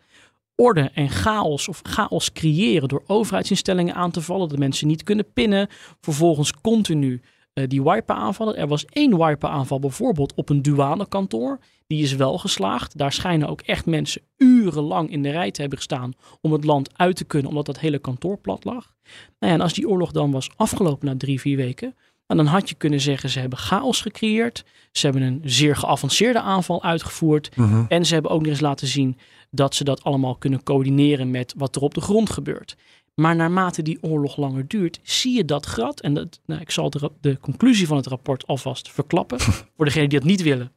orde 0.56 0.92
en 0.94 1.10
chaos 1.10 1.68
of 1.68 1.80
chaos 1.84 2.32
creëren 2.32 2.88
door 2.88 3.04
overheidsinstellingen 3.08 3.96
aan 3.96 4.12
te 4.12 4.22
vallen, 4.22 4.50
dat 4.50 4.58
mensen 4.58 4.88
niet 4.88 5.04
kunnen 5.04 5.34
pinnen. 5.34 5.68
Vervolgens 6.02 6.54
continu 6.62 7.22
uh, 7.56 7.68
die 7.68 7.84
wiper 7.84 8.16
aanvallen. 8.16 8.58
Er 8.58 8.68
was 8.68 8.86
één 8.86 9.18
wiper 9.18 9.50
aanval 9.50 9.80
bijvoorbeeld 9.80 10.34
op 10.34 10.50
een 10.50 10.62
douanekantoor. 10.62 11.60
Die 11.88 12.04
is 12.04 12.16
wel 12.16 12.38
geslaagd. 12.38 12.98
Daar 12.98 13.14
schijnen 13.14 13.48
ook 13.48 13.62
echt 13.62 13.86
mensen 13.86 14.22
urenlang 14.38 15.12
in 15.12 15.24
de 15.24 15.30
rij 15.30 15.52
te 15.52 15.62
hebben 15.62 15.78
gestaan 15.78 16.14
om 16.42 16.52
het 16.52 16.64
land 16.64 16.98
uit 16.98 17.16
te 17.16 17.24
kunnen, 17.24 17.50
omdat 17.50 17.66
dat 17.66 17.80
hele 17.80 18.00
kantoor 18.00 18.38
plat 18.38 18.64
lag. 18.64 18.94
Nou 19.40 19.52
ja, 19.52 19.58
en 19.58 19.62
als 19.62 19.74
die 19.74 19.90
oorlog 19.90 20.12
dan 20.12 20.32
was 20.32 20.50
afgelopen 20.56 21.08
na 21.08 21.18
drie, 21.18 21.40
vier 21.40 21.58
weken, 21.58 21.96
en 22.28 22.38
dan 22.38 22.46
had 22.46 22.70
je 22.70 22.76
kunnen 22.76 23.02
zeggen, 23.02 23.30
ze 23.30 23.40
hebben 23.40 23.60
chaos 23.60 24.02
gecreëerd. 24.02 24.64
Ze 24.92 25.06
hebben 25.06 25.24
een 25.24 25.42
zeer 25.44 25.76
geavanceerde 25.76 26.42
aanval 26.42 26.84
uitgevoerd. 26.84 27.50
-hmm. 27.56 27.86
En 27.90 28.06
ze 28.06 28.14
hebben 28.14 28.32
ook 28.32 28.42
nog 28.42 28.50
eens 28.50 28.60
laten 28.60 28.88
zien 28.88 29.18
dat 29.52 29.76
ze 29.76 29.84
dat 29.84 30.04
allemaal 30.04 30.36
kunnen 30.36 30.64
coördineren 30.64 31.32
met 31.32 31.54
wat 31.58 31.76
er 31.76 31.82
op 31.82 31.94
de 31.94 32.02
grond 32.02 32.30
gebeurt. 32.30 32.76
Maar 33.16 33.36
naarmate 33.36 33.82
die 33.82 33.98
oorlog 34.02 34.38
langer 34.38 34.68
duurt, 34.68 35.00
zie 35.04 35.36
je 35.36 35.46
dat 35.46 35.66
gat. 35.66 36.02
En 36.02 36.14
dat, 36.14 36.40
nou, 36.46 36.62
ik 36.62 36.72
zal 36.72 36.90
de, 36.90 37.12
de, 37.22 37.40
conclusie 37.40 37.88
van 37.88 37.98
het 37.98 38.08
rapport 38.08 38.48
alvast 38.48 38.92
verklappen. 38.92 39.40
voor 39.76 39.86
degenen 39.86 40.10
die 40.10 40.20
dat 40.20 40.28
niet 40.28 40.42
willen. 40.42 40.72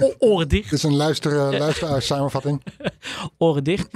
O, 0.00 0.14
oren 0.18 0.48
dicht. 0.48 0.70
Dit 0.70 0.78
is 0.78 0.82
een 0.82 0.96
luister, 0.96 1.32
uh, 1.32 1.58
luisteraar 1.58 2.02
samenvatting. 2.02 2.62
oren 3.38 3.64
dicht. 3.64 3.88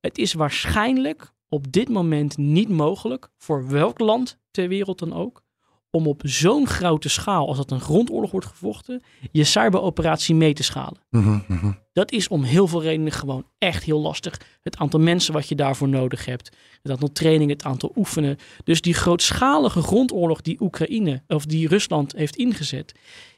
het 0.00 0.18
is 0.18 0.32
waarschijnlijk 0.32 1.32
op 1.48 1.72
dit 1.72 1.88
moment 1.88 2.36
niet 2.36 2.68
mogelijk 2.68 3.30
voor 3.36 3.68
welk 3.68 3.98
land 3.98 4.38
ter 4.50 4.68
wereld 4.68 4.98
dan 4.98 5.12
ook 5.12 5.42
om 5.90 6.06
op 6.06 6.20
zo'n 6.24 6.66
grote 6.66 7.08
schaal, 7.08 7.48
als 7.48 7.56
dat 7.56 7.70
een 7.70 7.80
grondoorlog 7.80 8.30
wordt 8.30 8.46
gevochten, 8.46 9.02
je 9.32 9.44
cyberoperatie 9.44 10.34
mee 10.34 10.52
te 10.52 10.62
schalen. 10.62 11.00
Mhm. 11.10 11.72
Dat 11.92 12.12
is 12.12 12.28
om 12.28 12.42
heel 12.42 12.66
veel 12.68 12.82
redenen 12.82 13.12
gewoon 13.12 13.46
echt 13.58 13.84
heel 13.84 14.00
lastig. 14.00 14.40
Het 14.62 14.76
aantal 14.76 15.00
mensen 15.00 15.32
wat 15.32 15.48
je 15.48 15.54
daarvoor 15.54 15.88
nodig 15.88 16.24
hebt. 16.24 16.56
Het 16.82 16.92
aantal 16.92 17.12
trainingen, 17.12 17.56
het 17.56 17.64
aantal 17.64 17.92
oefenen. 17.96 18.36
Dus 18.64 18.80
die 18.80 18.94
grootschalige 18.94 19.82
grondoorlog 19.82 20.40
die 20.40 20.60
Oekraïne 20.60 21.22
of 21.26 21.46
die 21.46 21.68
Rusland 21.68 22.12
heeft 22.12 22.36
ingezet. 22.36 22.94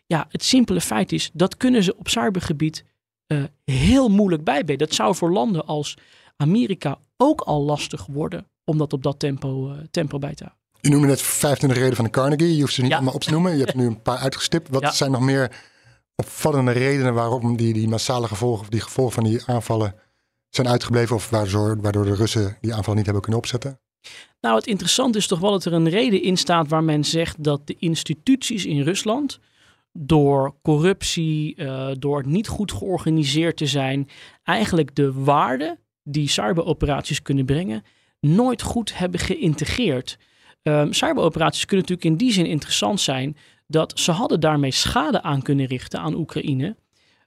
Ja, 0.06 0.26
het 0.28 0.44
simpele 0.44 0.80
feit 0.80 1.12
is, 1.12 1.30
dat 1.32 1.56
kunnen 1.56 1.82
ze 1.82 1.96
op 1.96 2.08
cybergebied 2.08 2.84
eh, 3.26 3.42
heel 3.64 4.08
moeilijk 4.08 4.44
bijbenen. 4.44 4.78
Dat 4.78 4.94
zou 4.94 5.14
voor 5.14 5.32
landen 5.32 5.66
als 5.66 5.96
Amerika 6.36 6.98
ook 7.16 7.40
al 7.40 7.62
lastig 7.62 8.06
worden 8.06 8.46
om 8.64 8.78
dat 8.78 8.92
op 8.92 9.02
dat 9.02 9.18
tempo, 9.18 9.70
eh, 9.70 9.78
tempo 9.90 10.18
bij 10.18 10.34
te 10.34 10.44
houden. 10.44 10.61
Je 10.82 10.90
noemde 10.90 11.06
net 11.06 11.22
25 11.22 11.78
reden 11.78 11.96
van 11.96 12.04
de 12.04 12.10
Carnegie. 12.10 12.54
Je 12.54 12.60
hoeft 12.60 12.72
ze 12.74 12.80
niet 12.80 12.90
Ja. 12.90 12.96
allemaal 12.96 13.14
op 13.14 13.22
te 13.22 13.30
noemen. 13.30 13.52
Je 13.52 13.58
hebt 13.58 13.70
er 13.70 13.76
nu 13.76 13.86
een 13.86 14.02
paar 14.02 14.18
uitgestipt. 14.18 14.68
Wat 14.68 14.82
Ja. 14.82 14.90
zijn 14.90 15.10
nog 15.10 15.20
meer 15.20 15.50
opvallende 16.16 16.70
redenen 16.70 17.14
waarom 17.14 17.56
die, 17.56 17.72
die 17.72 17.88
massale 17.88 18.26
gevolgen, 18.28 18.60
of 18.60 18.68
die 18.68 18.80
gevolgen 18.80 19.14
van 19.14 19.24
die 19.24 19.40
aanvallen 19.46 19.94
zijn 20.48 20.68
uitgebleven? 20.68 21.16
Of 21.16 21.30
waardoor, 21.30 21.80
waardoor 21.80 22.04
de 22.04 22.14
Russen 22.14 22.56
die 22.60 22.74
aanval 22.74 22.94
niet 22.94 23.04
hebben 23.04 23.22
kunnen 23.22 23.40
opzetten? 23.40 23.80
Nou, 24.40 24.56
het 24.56 24.66
interessante 24.66 25.18
is 25.18 25.26
toch 25.26 25.38
wel 25.38 25.50
dat 25.50 25.64
er 25.64 25.72
een 25.72 25.88
reden 25.88 26.22
in 26.22 26.36
staat 26.36 26.68
waar 26.68 26.84
men 26.84 27.04
zegt 27.04 27.44
dat 27.44 27.66
de 27.66 27.76
instituties 27.78 28.64
in 28.66 28.80
Rusland 28.82 29.38
door 29.92 30.54
corruptie, 30.62 31.54
eh, 31.54 31.90
door 31.98 32.16
het 32.18 32.26
niet 32.26 32.48
goed 32.48 32.72
georganiseerd 32.72 33.56
te 33.56 33.66
zijn, 33.66 34.08
eigenlijk 34.42 34.94
de 34.94 35.12
waarde 35.12 35.78
die 36.02 36.28
cyberoperaties 36.28 37.22
kunnen 37.22 37.44
brengen, 37.44 37.82
nooit 38.20 38.62
goed 38.62 38.98
hebben 38.98 39.20
geïntegreerd. 39.20 40.18
Ehm 40.62 40.92
cyberoperaties 40.92 41.64
kunnen 41.64 41.86
natuurlijk 41.88 42.20
in 42.20 42.26
die 42.26 42.32
zin 42.32 42.46
interessant 42.46 43.00
zijn 43.00 43.36
dat 43.66 44.00
ze 44.00 44.10
hadden 44.10 44.40
daarmee 44.40 44.70
schade 44.70 45.22
aan 45.22 45.42
kunnen 45.42 45.66
richten 45.66 46.00
aan 46.00 46.14
Oekraïne, 46.14 46.76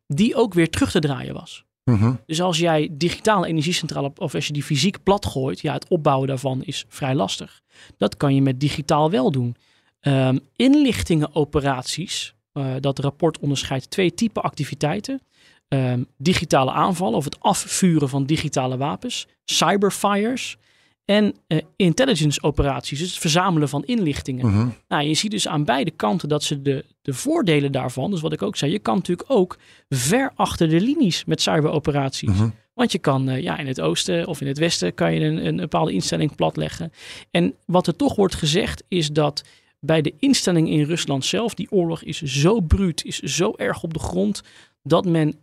die 0.07 0.35
ook 0.35 0.53
weer 0.53 0.69
terug 0.69 0.91
te 0.91 0.99
draaien 0.99 1.33
was. 1.33 1.65
Mhm. 1.83 2.13
Dus 2.25 2.41
als 2.41 2.57
jij 2.57 2.89
digitale 2.91 3.47
energiecentrale, 3.47 4.11
of 4.15 4.35
als 4.35 4.47
je 4.47 4.53
die 4.53 4.63
fysiek 4.63 5.03
plat 5.03 5.25
gooit, 5.25 5.59
ja, 5.59 5.73
het 5.73 5.87
opbouwen 5.89 6.27
daarvan 6.27 6.63
is 6.63 6.85
vrij 6.87 7.15
lastig. 7.15 7.61
Dat 7.97 8.17
kan 8.17 8.35
je 8.35 8.41
met 8.41 8.59
digitaal 8.59 9.11
wel 9.11 9.31
doen. 9.31 9.55
Ehm, 9.99 10.37
inlichtingenoperaties, 10.55 12.35
eh, 12.51 12.73
dat 12.79 12.99
rapport 12.99 13.39
onderscheidt 13.39 13.89
twee 13.89 14.13
typen 14.13 14.43
activiteiten. 14.43 15.21
Ehm, 15.67 16.03
digitale 16.17 16.71
aanvallen 16.71 17.17
of 17.17 17.23
het 17.23 17.39
afvuren 17.39 18.09
van 18.09 18.25
digitale 18.25 18.77
wapens, 18.77 19.27
cyberfires 19.45 20.57
en 21.05 21.35
eh, 21.47 21.61
intelligence 21.75 22.43
operaties, 22.43 22.99
dus 22.99 23.09
het 23.09 23.19
verzamelen 23.19 23.69
van 23.69 23.83
inlichtingen. 23.83 24.47
Mhm. 24.47 24.67
Nou, 24.87 25.03
je 25.03 25.13
ziet 25.13 25.31
dus 25.31 25.47
aan 25.47 25.63
beide 25.65 25.91
kanten 25.91 26.29
dat 26.29 26.43
ze 26.43 26.61
de, 26.61 26.85
de 27.01 27.13
voordelen 27.13 27.71
daarvan, 27.71 28.11
dus 28.11 28.21
wat 28.21 28.33
ik 28.33 28.41
ook 28.41 28.55
zei, 28.55 28.71
je 28.71 28.79
kan 28.79 28.95
natuurlijk 28.95 29.31
ook 29.31 29.57
ver 29.89 30.31
achter 30.35 30.69
de 30.69 30.81
linies 30.81 31.25
met 31.25 31.41
cyberoperaties. 31.41 32.29
Mhm. 32.29 32.49
Want 32.73 32.91
je 32.91 32.99
kan 32.99 33.29
eh, 33.29 33.41
ja, 33.41 33.57
in 33.57 33.67
het 33.67 33.81
oosten 33.81 34.27
of 34.27 34.41
in 34.41 34.47
het 34.47 34.57
westen 34.57 34.93
kan 34.93 35.13
je 35.13 35.19
een, 35.19 35.45
een 35.45 35.55
bepaalde 35.55 35.93
instelling 35.93 36.35
platleggen. 36.35 36.91
En 37.31 37.53
wat 37.65 37.87
er 37.87 37.95
toch 37.95 38.15
wordt 38.15 38.35
gezegd 38.35 38.83
is 38.87 39.11
dat 39.11 39.43
bij 39.79 40.01
de 40.01 40.13
instelling 40.19 40.69
in 40.69 40.83
Rusland 40.83 41.25
zelf, 41.25 41.53
die 41.53 41.71
oorlog 41.71 42.03
is 42.03 42.21
zo 42.21 42.59
bruut, 42.59 43.03
is 43.03 43.19
zo 43.19 43.53
erg 43.55 43.83
op 43.83 43.93
de 43.93 43.99
grond, 43.99 44.43
dat 44.83 45.05
men, 45.05 45.35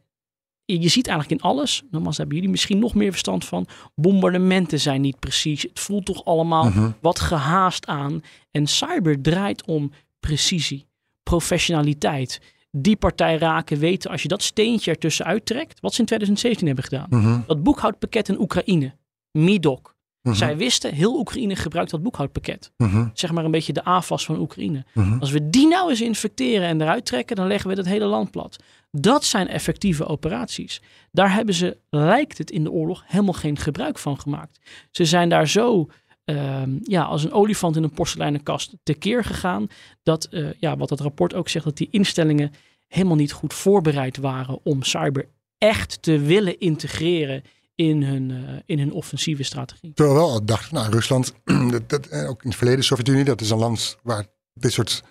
je 0.64 0.88
ziet 0.88 1.06
eigenlijk 1.08 1.42
in 1.42 1.48
alles, 1.48 1.82
nogmaals 1.90 2.16
hebben 2.16 2.34
jullie 2.36 2.50
misschien 2.50 2.78
nog 2.78 2.94
meer 2.94 3.10
verstand 3.10 3.44
van, 3.44 3.66
bombardementen 3.94 4.80
zijn 4.80 5.00
niet 5.00 5.18
precies. 5.18 5.62
Het 5.62 5.80
voelt 5.80 6.04
toch 6.04 6.24
allemaal 6.24 6.64
Mhm. 6.64 6.90
wat 7.00 7.20
gehaast 7.20 7.86
aan. 7.86 8.22
En 8.50 8.66
cyber 8.66 9.22
draait 9.22 9.66
om 9.66 9.92
precisie, 10.20 10.86
professionaliteit. 11.22 12.40
Die 12.70 12.96
partij 12.96 13.36
raken, 13.38 13.78
weten 13.78 14.10
als 14.10 14.22
je 14.22 14.28
dat 14.28 14.42
steentje 14.42 14.90
ertussen 14.90 15.24
uittrekt, 15.24 15.80
wat 15.80 15.94
ze 15.94 16.00
in 16.00 16.06
2017 16.06 16.66
hebben 16.66 16.84
gedaan. 16.84 17.06
Mhm. 17.10 17.40
Dat 17.46 17.62
boekhoudpakket 17.62 18.28
in 18.28 18.40
Oekraïne, 18.40 18.94
MIDOC. 19.38 19.94
Mhm. 20.22 20.34
Zij 20.34 20.56
wisten, 20.56 20.94
heel 20.94 21.18
Oekraïne 21.18 21.56
gebruikt 21.56 21.90
dat 21.90 22.02
boekhoudpakket. 22.02 22.72
Zeg 23.12 23.32
maar 23.32 23.44
een 23.44 23.50
beetje 23.50 23.72
de 23.72 23.84
AFAS 23.84 24.24
van 24.24 24.38
Oekraïne. 24.38 24.84
Als 25.20 25.30
we 25.30 25.50
die 25.50 25.68
nou 25.68 25.90
eens 25.90 26.00
infecteren 26.00 26.68
en 26.68 26.80
eruit 26.80 27.04
trekken, 27.06 27.36
dan 27.36 27.46
leggen 27.46 27.70
we 27.70 27.76
het 27.76 27.86
hele 27.86 28.04
land 28.04 28.30
plat. 28.30 28.56
Dat 28.96 29.24
zijn 29.24 29.48
effectieve 29.48 30.06
operaties. 30.06 30.82
Daar 31.10 31.34
hebben 31.34 31.54
ze, 31.54 31.78
lijkt 31.90 32.38
het 32.38 32.50
in 32.50 32.64
de 32.64 32.70
oorlog, 32.70 33.04
helemaal 33.06 33.32
geen 33.32 33.58
gebruik 33.58 33.98
van 33.98 34.20
gemaakt. 34.20 34.58
Ze 34.90 35.04
zijn 35.04 35.28
daar 35.28 35.48
zo 35.48 35.88
ehm, 36.24 36.78
ja, 36.82 37.02
als 37.02 37.24
een 37.24 37.32
olifant 37.32 37.76
in 37.76 37.82
een 37.82 37.92
porseleinen 37.92 38.42
kast 38.42 38.76
tekeer 38.82 39.24
gegaan. 39.24 39.66
Dat, 40.02 40.24
eh, 40.24 40.52
ja, 40.58 40.76
wat 40.76 40.88
dat 40.88 41.00
rapport 41.00 41.34
ook 41.34 41.48
zegt, 41.48 41.64
dat 41.64 41.76
die 41.76 41.88
instellingen 41.90 42.52
helemaal 42.88 43.16
niet 43.16 43.32
goed 43.32 43.54
voorbereid 43.54 44.16
waren 44.16 44.58
om 44.62 44.82
cyber 44.82 45.28
echt 45.58 46.02
te 46.02 46.18
willen 46.18 46.60
integreren 46.60 47.42
in 47.74 48.02
hun, 48.02 48.30
eh, 48.30 48.54
in 48.66 48.78
hun 48.78 48.92
offensieve 48.92 49.42
strategie. 49.42 49.92
Terwijl 49.94 50.16
we 50.16 50.24
wel 50.24 50.44
dacht, 50.44 50.72
nou 50.72 50.90
Rusland, 50.90 51.34
dat, 51.86 52.06
eh, 52.06 52.28
ook 52.28 52.42
in 52.42 52.48
het 52.48 52.58
verleden 52.58 52.84
Sovjet-Unie, 52.84 53.24
dat 53.24 53.40
is 53.40 53.50
een 53.50 53.58
land 53.58 53.98
waar 54.02 54.26
dit 54.54 54.72
soort 54.72 55.02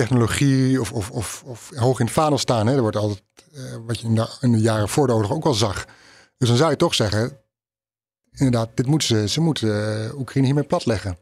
technologie 0.00 0.80
of, 0.80 0.92
of, 0.92 1.10
of, 1.10 1.42
of 1.46 1.70
hoog 1.74 1.98
in 1.98 2.04
het 2.04 2.14
vaandel 2.14 2.38
staan. 2.38 2.66
Hè. 2.66 2.74
Er 2.74 2.80
wordt 2.80 2.96
altijd, 2.96 3.22
eh, 3.54 3.60
wat 3.86 4.00
je 4.00 4.06
in 4.06 4.14
de, 4.14 4.36
in 4.40 4.52
de 4.52 4.58
jaren 4.58 4.88
voor 4.88 5.06
de 5.06 5.12
oorlog 5.12 5.32
ook 5.32 5.44
al 5.44 5.54
zag. 5.54 5.86
Dus 6.36 6.48
dan 6.48 6.56
zou 6.56 6.70
je 6.70 6.76
toch 6.76 6.94
zeggen, 6.94 7.38
inderdaad, 8.32 8.68
dit 8.74 8.86
moeten 8.86 9.08
ze, 9.08 9.28
ze 9.28 9.40
moeten 9.40 10.04
eh, 10.04 10.18
Oekraïne 10.18 10.46
hiermee 10.46 10.64
platleggen. 10.64 11.18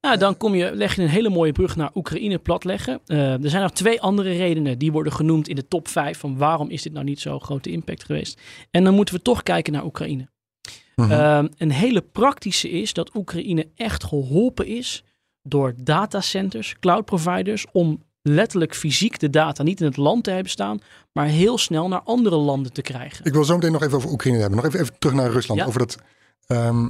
Nou, 0.00 0.18
dan 0.18 0.36
kom 0.36 0.54
je, 0.54 0.74
leg 0.74 0.94
je 0.94 1.02
een 1.02 1.08
hele 1.08 1.28
mooie 1.28 1.52
brug 1.52 1.76
naar 1.76 1.90
Oekraïne 1.94 2.38
platleggen. 2.38 3.00
Eh, 3.06 3.42
er 3.42 3.50
zijn 3.50 3.62
nog 3.62 3.72
twee 3.72 4.00
andere 4.00 4.32
redenen 4.32 4.78
die 4.78 4.92
worden 4.92 5.12
genoemd 5.12 5.48
in 5.48 5.56
de 5.56 5.68
top 5.68 5.88
5 5.88 6.18
van 6.18 6.36
waarom 6.36 6.70
is 6.70 6.82
dit 6.82 6.92
nou 6.92 7.04
niet 7.04 7.20
zo'n 7.20 7.40
grote 7.40 7.70
impact 7.70 8.04
geweest. 8.04 8.40
En 8.70 8.84
dan 8.84 8.94
moeten 8.94 9.14
we 9.14 9.22
toch 9.22 9.42
kijken 9.42 9.72
naar 9.72 9.84
Oekraïne. 9.84 10.28
Mhm. 10.96 11.10
Ehm, 11.10 11.48
een 11.56 11.72
hele 11.72 12.00
praktische 12.00 12.70
is 12.70 12.92
dat 12.92 13.14
Oekraïne 13.14 13.68
echt 13.74 14.04
geholpen 14.04 14.66
is 14.66 15.04
door 15.42 15.74
datacenters, 15.76 16.76
cloud 16.80 17.04
providers, 17.04 17.66
om 17.72 18.02
letterlijk 18.28 18.74
fysiek 18.74 19.18
de 19.18 19.30
data 19.30 19.62
niet 19.62 19.80
in 19.80 19.86
het 19.86 19.96
land 19.96 20.24
te 20.24 20.30
hebben 20.30 20.50
staan, 20.50 20.78
maar 21.12 21.26
heel 21.26 21.58
snel 21.58 21.88
naar 21.88 22.02
andere 22.02 22.36
landen 22.36 22.72
te 22.72 22.82
krijgen. 22.82 23.24
Ik 23.24 23.32
wil 23.32 23.44
zo 23.44 23.54
meteen 23.54 23.72
nog 23.72 23.82
even 23.82 23.96
over 23.96 24.10
Oekraïne 24.10 24.38
hebben. 24.40 24.56
Nog 24.56 24.66
even, 24.66 24.80
even 24.80 24.98
terug 24.98 25.16
naar 25.16 25.30
Rusland. 25.30 25.60
Ja. 25.60 25.66
Over 25.66 25.78
dat, 25.78 25.96
ehm, 26.46 26.88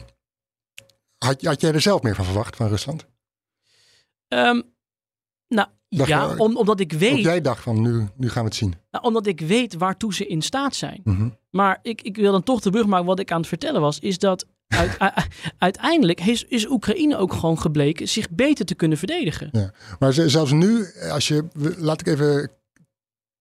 had, 1.18 1.42
had 1.42 1.60
jij 1.60 1.72
er 1.72 1.80
zelf 1.80 2.02
meer 2.02 2.14
van 2.14 2.24
verwacht, 2.24 2.56
van 2.56 2.68
Rusland? 2.68 3.06
Ehm, 4.28 4.60
nou 5.48 5.68
Dacht 5.88 6.08
ja, 6.08 6.30
je- 6.30 6.38
om, 6.38 6.56
omdat 6.56 6.80
ik 6.80 6.92
weet, 6.92 7.22
jij 7.24 7.40
dacht 7.40 7.62
van, 7.62 7.80
nu, 7.82 8.08
nu 8.16 8.28
gaan 8.28 8.42
we 8.42 8.48
het 8.48 8.58
zien. 8.58 8.74
nou, 8.90 9.04
omdat 9.04 9.26
ik 9.26 9.40
weet 9.40 9.74
waartoe 9.74 10.14
ze 10.14 10.26
in 10.26 10.42
staat 10.42 10.74
zijn. 10.74 11.00
Mhm. 11.04 11.28
Maar 11.50 11.78
ik, 11.82 12.02
ik 12.02 12.16
wil 12.16 12.32
dan 12.32 12.42
toch 12.42 12.60
de 12.60 12.70
brug 12.70 12.86
maken. 12.86 13.06
Wat 13.06 13.18
ik 13.18 13.32
aan 13.32 13.38
het 13.38 13.48
vertellen 13.48 13.80
was, 13.80 13.98
is 13.98 14.18
dat 14.18 14.46
uiteindelijk 15.58 16.20
is, 16.20 16.44
is 16.44 16.68
Oekraïne 16.68 17.16
ook 17.16 17.32
gewoon 17.32 17.58
gebleken 17.60 18.08
zich 18.08 18.30
beter 18.30 18.64
te 18.64 18.74
kunnen 18.74 18.98
verdedigen. 18.98 19.72
Maar 19.98 20.12
ze- 20.12 20.28
zelfs 20.28 20.52
nu, 20.52 20.86
als 21.10 21.28
je, 21.28 21.44
laat 21.78 22.00
ik 22.00 22.06
even 22.06 22.50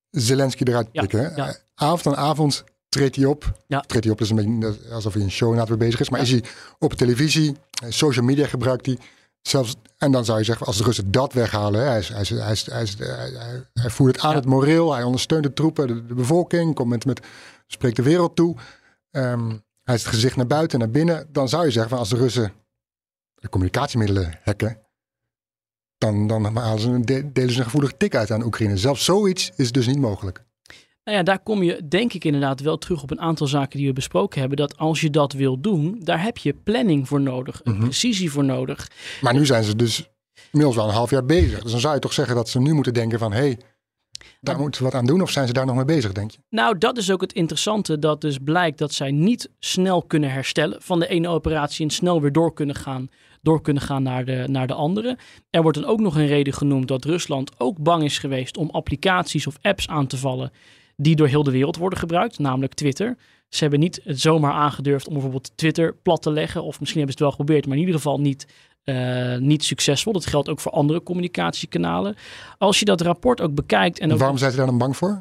Zelensky 0.10 0.64
eruit 0.64 0.88
Ja, 0.92 1.02
pikken. 1.02 1.34
ja. 1.36 1.56
Avond 1.76 2.08
aan 2.18 2.24
avond 2.24 2.64
treedt 2.90 3.16
hij 3.16 3.26
op. 3.26 3.60
Ja. 3.68 3.80
Treedt 3.80 4.04
hij 4.04 4.14
op, 4.14 4.22
is 4.22 4.30
een 4.30 4.36
beetje 4.36 4.92
alsof 4.92 5.14
hij 5.14 5.24
een 5.24 5.32
show 5.32 5.50
inderdaad 5.50 5.70
weer 5.78 5.88
bezig 5.88 6.00
is. 6.00 6.10
Maar 6.10 6.20
Ja. 6.20 6.26
is 6.26 6.32
hij 6.32 6.44
op 6.80 6.94
televisie, 6.94 7.56
eh, 7.84 7.90
social 7.92 8.26
media 8.26 8.48
gebruikt 8.48 8.86
hij. 8.86 8.98
Zelfs, 9.42 9.76
en 9.98 10.12
dan 10.12 10.26
zou 10.26 10.38
je 10.38 10.44
zeggen, 10.44 10.66
als 10.66 10.78
de 10.78 10.84
Russen 10.84 11.12
dat 11.12 11.34
weghalen, 11.34 11.82
hè, 11.82 11.88
hij, 11.88 12.00
is, 12.00 12.08
hij, 12.10 12.56
hij, 12.66 12.88
hij, 12.98 13.64
hij, 13.74 13.90
voert 13.90 14.16
het 14.16 14.24
aan 14.26 14.30
Ja. 14.32 14.36
het 14.38 14.46
moreel, 14.46 14.94
hij 14.94 15.04
ondersteunt 15.04 15.44
de 15.44 15.54
troepen, 15.54 15.88
de, 15.88 16.06
de 16.06 16.14
bevolking, 16.14 16.76
komt 16.76 16.90
met, 16.90 17.06
met, 17.06 17.20
spreekt 17.68 17.96
de 17.96 18.02
wereld 18.04 18.36
toe. 18.36 18.56
Ehm, 19.12 19.58
hij 19.84 19.96
is 19.96 20.04
het 20.04 20.14
gezicht 20.14 20.36
naar 20.36 20.48
buiten 20.48 20.80
en 20.80 20.86
naar 20.86 20.94
binnen. 20.94 21.28
Dan 21.32 21.50
zou 21.50 21.66
je 21.66 21.72
zeggen, 21.72 21.90
van 21.90 22.00
als 22.00 22.10
de 22.10 22.16
Russen 22.16 22.54
de 23.36 23.50
communicatiemiddelen 23.50 24.40
hacken, 24.44 24.78
dan, 25.98 26.28
dan 26.28 26.56
halen 26.58 26.80
ze 26.82 26.90
een, 26.90 27.06
de- 27.06 27.32
delen 27.32 27.52
ze 27.54 27.58
een 27.58 27.64
gevoelige 27.66 27.98
tik 27.98 28.16
uit 28.16 28.32
aan 28.32 28.44
Oekraïne. 28.44 28.78
Zelfs 28.78 29.06
zoiets 29.06 29.52
is 29.56 29.72
dus 29.72 29.88
niet 29.88 30.00
mogelijk. 30.00 30.44
Nou 31.04 31.18
ja, 31.18 31.24
daar 31.24 31.40
kom 31.40 31.64
je 31.64 31.88
denk 31.88 32.14
ik 32.14 32.24
inderdaad 32.24 32.60
wel 32.60 32.78
terug 32.78 33.04
op 33.04 33.12
een 33.12 33.20
aantal 33.22 33.48
zaken 33.48 33.78
die 33.78 33.88
we 33.88 33.94
besproken 33.94 34.40
hebben. 34.40 34.58
Dat 34.58 34.78
als 34.78 35.02
je 35.02 35.10
dat 35.10 35.34
wil 35.34 35.60
doen, 35.62 36.00
daar 36.04 36.22
heb 36.24 36.38
je 36.38 36.54
planning 36.54 37.08
voor 37.08 37.22
nodig, 37.22 37.62
een 37.64 37.74
Mhm. 37.74 37.82
precisie 37.84 38.32
voor 38.32 38.44
nodig. 38.44 38.92
Maar 39.22 39.34
nu 39.34 39.46
zijn 39.46 39.64
ze 39.64 39.76
dus 39.76 40.10
inmiddels 40.52 40.76
wel 40.78 40.88
een 40.88 40.94
half 40.94 41.10
jaar 41.10 41.26
bezig. 41.26 41.62
Dus 41.64 41.72
dan 41.72 41.80
zou 41.82 41.94
je 41.94 42.00
toch 42.00 42.14
zeggen 42.14 42.36
dat 42.36 42.50
ze 42.50 42.60
nu 42.60 42.74
moeten 42.74 42.94
denken 42.94 43.20
van... 43.20 43.32
hé, 43.32 43.40
hey, 43.40 43.60
daar 44.42 44.60
moeten 44.60 44.84
we 44.84 44.90
wat 44.90 45.00
aan 45.00 45.06
doen. 45.06 45.22
Of 45.22 45.30
zijn 45.30 45.48
ze 45.48 45.54
daar 45.54 45.66
nog 45.66 45.76
mee 45.76 45.86
bezig, 45.86 46.12
denk 46.12 46.32
je? 46.32 46.38
Nou, 46.50 46.78
dat 46.78 46.98
is 46.98 47.12
ook 47.12 47.22
het 47.22 47.34
interessante. 47.34 48.00
Dat 48.00 48.22
dus 48.22 48.38
blijkt 48.44 48.78
dat 48.78 48.94
zij 48.94 49.12
niet 49.12 49.50
snel 49.60 50.04
kunnen 50.04 50.32
herstellen 50.32 50.82
van 50.82 51.00
de 51.00 51.08
ene 51.08 51.28
operatie 51.28 51.86
en 51.86 51.92
snel 51.92 52.22
weer 52.22 52.32
door 52.32 52.54
kunnen 52.54 52.76
gaan, 52.76 53.10
door 53.42 53.62
kunnen 53.62 53.84
gaan 53.84 54.04
naar, 54.04 54.26
de, 54.26 54.46
naar 54.48 54.68
de 54.68 54.74
andere. 54.74 55.18
Er 55.50 55.62
wordt 55.62 55.78
dan 55.78 55.90
ook 55.90 56.00
nog 56.00 56.16
een 56.16 56.28
reden 56.28 56.54
genoemd 56.54 56.88
dat 56.88 57.06
Rusland 57.06 57.52
ook 57.58 57.84
bang 57.84 58.04
is 58.04 58.18
geweest 58.18 58.58
om 58.58 58.70
applicaties 58.70 59.48
of 59.48 59.58
apps 59.62 59.88
aan 59.88 60.08
te 60.08 60.18
vallen 60.18 60.52
die 60.96 61.16
door 61.16 61.28
heel 61.28 61.44
de 61.44 61.52
wereld 61.52 61.78
worden 61.78 62.00
gebruikt, 62.00 62.40
namelijk 62.40 62.74
Twitter. 62.74 63.18
Ze 63.50 63.62
hebben 63.62 63.80
niet 63.80 64.00
het 64.04 64.20
zomaar 64.20 64.54
aangedurfd 64.54 65.08
om 65.08 65.14
bijvoorbeeld 65.14 65.52
Twitter 65.58 65.96
plat 65.96 66.22
te 66.22 66.32
leggen. 66.32 66.64
Of 66.64 66.80
misschien 66.80 67.00
hebben 67.00 67.18
ze 67.18 67.24
het 67.24 67.32
wel 67.32 67.32
geprobeerd, 67.32 67.66
maar 67.66 67.76
in 67.76 67.82
ieder 67.82 67.96
geval 67.96 68.20
niet, 68.20 68.48
uh, 68.86 69.38
niet 69.38 69.64
succesvol. 69.64 70.14
Dat 70.14 70.26
geldt 70.26 70.50
ook 70.50 70.60
voor 70.60 70.72
andere 70.72 71.04
communicatiekanalen. 71.04 72.16
Als 72.58 72.80
je 72.80 72.86
dat 72.86 73.02
rapport 73.02 73.42
ook 73.42 73.54
bekijkt. 73.56 74.00
En 74.00 74.12
ook 74.12 74.20
Waarom 74.20 74.38
zijn 74.38 74.52
ze 74.52 74.58
daar 74.58 74.66
dan 74.66 74.78
bang 74.78 74.98
voor? 74.98 75.20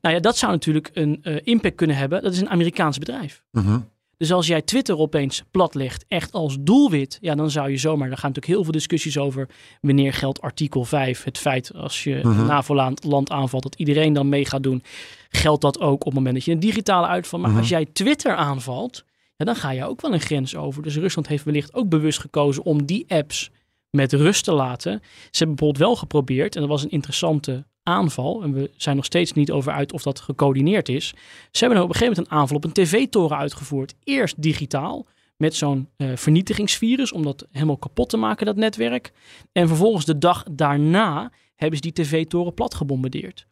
Nou 0.00 0.14
ja, 0.14 0.20
dat 0.20 0.36
zou 0.36 0.52
natuurlijk 0.52 0.90
een 0.92 1.20
uh, 1.22 1.36
impact 1.42 1.74
kunnen 1.74 1.96
hebben. 1.96 2.22
Dat 2.22 2.32
is 2.32 2.40
een 2.40 2.50
Amerikaans 2.50 2.98
bedrijf. 2.98 3.42
Mhm. 3.50 3.78
Dus 4.16 4.32
als 4.32 4.46
jij 4.46 4.62
Twitter 4.62 4.98
opeens 4.98 5.42
platlegt, 5.50 6.04
echt 6.08 6.32
als 6.32 6.56
doelwit, 6.60 7.18
ja, 7.20 7.34
dan 7.34 7.50
zou 7.50 7.70
je 7.70 7.76
zomaar, 7.76 8.08
daar 8.08 8.18
gaan 8.18 8.28
natuurlijk 8.28 8.54
heel 8.54 8.62
veel 8.64 8.72
discussies 8.72 9.18
over 9.18 9.48
wanneer 9.80 10.12
geldt 10.12 10.40
artikel 10.40 10.84
5, 10.84 11.24
het 11.24 11.38
feit 11.38 11.74
als 11.74 12.04
je 12.04 12.20
Mhm. 12.22 12.38
een 12.40 12.46
NAVO-land 12.46 13.30
aanvalt, 13.30 13.62
dat 13.62 13.74
iedereen 13.74 14.12
dan 14.12 14.28
mee 14.28 14.44
gaat 14.44 14.62
doen. 14.62 14.82
Geldt 15.28 15.62
dat 15.62 15.80
ook 15.80 16.00
op 16.00 16.04
het 16.04 16.14
moment 16.14 16.34
dat 16.34 16.44
je 16.44 16.52
een 16.52 16.60
digitale 16.60 17.06
uitval, 17.06 17.38
maar 17.40 17.50
Mhm. 17.50 17.58
als 17.58 17.68
jij 17.68 17.86
Twitter 17.92 18.34
aanvalt, 18.34 19.04
ja, 19.38 19.44
dan 19.44 19.56
ga 19.56 19.70
je 19.70 19.84
ook 19.84 20.00
wel 20.00 20.12
een 20.12 20.20
grens 20.20 20.56
over. 20.56 20.82
Dus 20.82 20.96
Rusland 20.96 21.28
heeft 21.28 21.44
wellicht 21.44 21.74
ook 21.74 21.88
bewust 21.88 22.18
gekozen 22.18 22.64
om 22.64 22.86
die 22.86 23.04
apps 23.08 23.50
met 23.90 24.12
rust 24.12 24.44
te 24.44 24.52
laten. 24.52 25.00
Ze 25.02 25.38
hebben 25.38 25.56
bijvoorbeeld 25.56 25.86
wel 25.86 25.96
geprobeerd, 25.96 26.54
en 26.54 26.60
dat 26.60 26.70
was 26.70 26.82
een 26.82 26.90
interessante 26.90 27.66
aanval, 27.82 28.42
en 28.42 28.52
we 28.52 28.70
zijn 28.76 28.96
nog 28.96 29.04
steeds 29.04 29.32
niet 29.32 29.50
over 29.50 29.72
uit 29.72 29.92
of 29.92 30.02
dat 30.02 30.20
gecoördineerd 30.20 30.88
is. 30.88 31.14
Ze 31.50 31.64
hebben 31.64 31.82
op 31.82 31.88
een 31.88 31.94
gegeven 31.94 32.14
moment 32.14 32.32
een 32.32 32.38
aanval 32.38 32.56
op 32.56 32.64
een 32.64 32.72
tv-toren 32.72 33.36
uitgevoerd. 33.36 33.94
Eerst 34.04 34.42
digitaal, 34.42 35.06
met 35.36 35.54
zo'n 35.54 35.88
eh, 35.96 36.08
vernietigingsvirus, 36.14 37.12
om 37.12 37.22
dat 37.22 37.46
helemaal 37.50 37.76
kapot 37.76 38.08
te 38.08 38.16
maken, 38.16 38.46
dat 38.46 38.56
netwerk. 38.56 39.12
En 39.52 39.68
vervolgens 39.68 40.04
de 40.04 40.18
dag 40.18 40.44
daarna 40.50 41.32
hebben 41.56 41.76
ze 41.76 41.90
die 41.90 42.04
tv-toren 42.04 42.54
plat 42.54 42.74
gebombardeerd. 42.74 43.46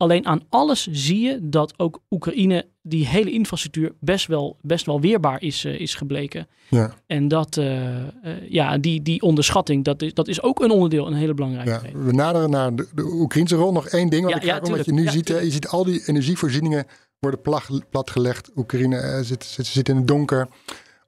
Alleen 0.00 0.26
aan 0.26 0.42
alles 0.48 0.86
zie 0.90 1.20
je 1.20 1.38
dat 1.42 1.74
ook 1.76 2.00
Oekraïne, 2.10 2.66
die 2.82 3.06
hele 3.06 3.30
infrastructuur, 3.30 3.92
best 4.00 4.26
wel, 4.26 4.56
best 4.60 4.86
wel 4.86 5.00
weerbaar 5.00 5.42
is, 5.42 5.64
eh, 5.64 5.80
is 5.80 5.94
gebleken. 5.94 6.46
Ja. 6.68 6.94
En 7.06 7.28
dat, 7.28 7.56
eh, 7.56 7.98
eh, 7.98 8.06
ja, 8.48 8.78
die, 8.78 9.02
die 9.02 9.22
onderschatting, 9.22 9.84
dat 9.84 10.02
is, 10.02 10.14
dat 10.14 10.28
is 10.28 10.42
ook 10.42 10.60
een 10.60 10.70
onderdeel, 10.70 11.06
een 11.06 11.14
hele 11.14 11.34
belangrijke. 11.34 11.70
Ja, 11.70 11.76
reden. 11.78 12.04
we 12.06 12.12
naderen 12.12 12.50
naar 12.50 12.74
de, 12.74 12.88
de 12.94 13.02
Oekraïnse 13.02 13.56
rol. 13.56 13.72
Nog 13.72 13.88
één 13.88 14.08
ding 14.08 14.22
wat 14.22 14.30
Ja, 14.32 14.36
ik 14.36 14.42
graag 14.42 14.60
wil, 14.60 14.76
wat 14.76 14.86
je 14.86 14.92
nu 14.92 15.08
ziet. 15.08 15.28
je 15.28 15.50
ziet 15.50 15.68
al 15.68 15.84
die 15.84 16.02
energievoorzieningen 16.06 16.86
worden 17.18 17.40
plag- 17.40 17.88
platgelegd. 17.90 18.50
Oekraïne 18.56 19.20
zit, 19.22 19.44
zit, 19.44 19.66
zit 19.66 19.88
in 19.88 19.96
het 19.96 20.06
donker. 20.06 20.48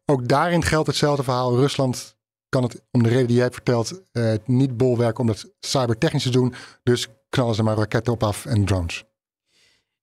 Ook 0.05 0.29
daarin 0.29 0.63
geldt 0.63 0.87
hetzelfde 0.87 1.23
verhaal. 1.23 1.57
Rusland 1.57 2.17
kan 2.49 2.63
het, 2.63 2.83
om 2.91 3.03
de 3.03 3.09
reden 3.09 3.27
die 3.27 3.37
jij 3.37 3.51
eh, 4.13 4.33
niet 4.47 4.77
bolwerken 4.77 5.21
om 5.21 5.27
dat 5.27 5.53
cybertechnisch 5.61 6.23
te 6.23 6.31
doen. 6.31 6.55
Dus 6.83 7.09
knallen 7.33 7.55
ze 7.55 7.63
maar 7.63 7.77
raketten 7.77 8.13
op 8.13 8.23
af 8.23 8.47
en 8.47 8.65
drones. 8.65 9.05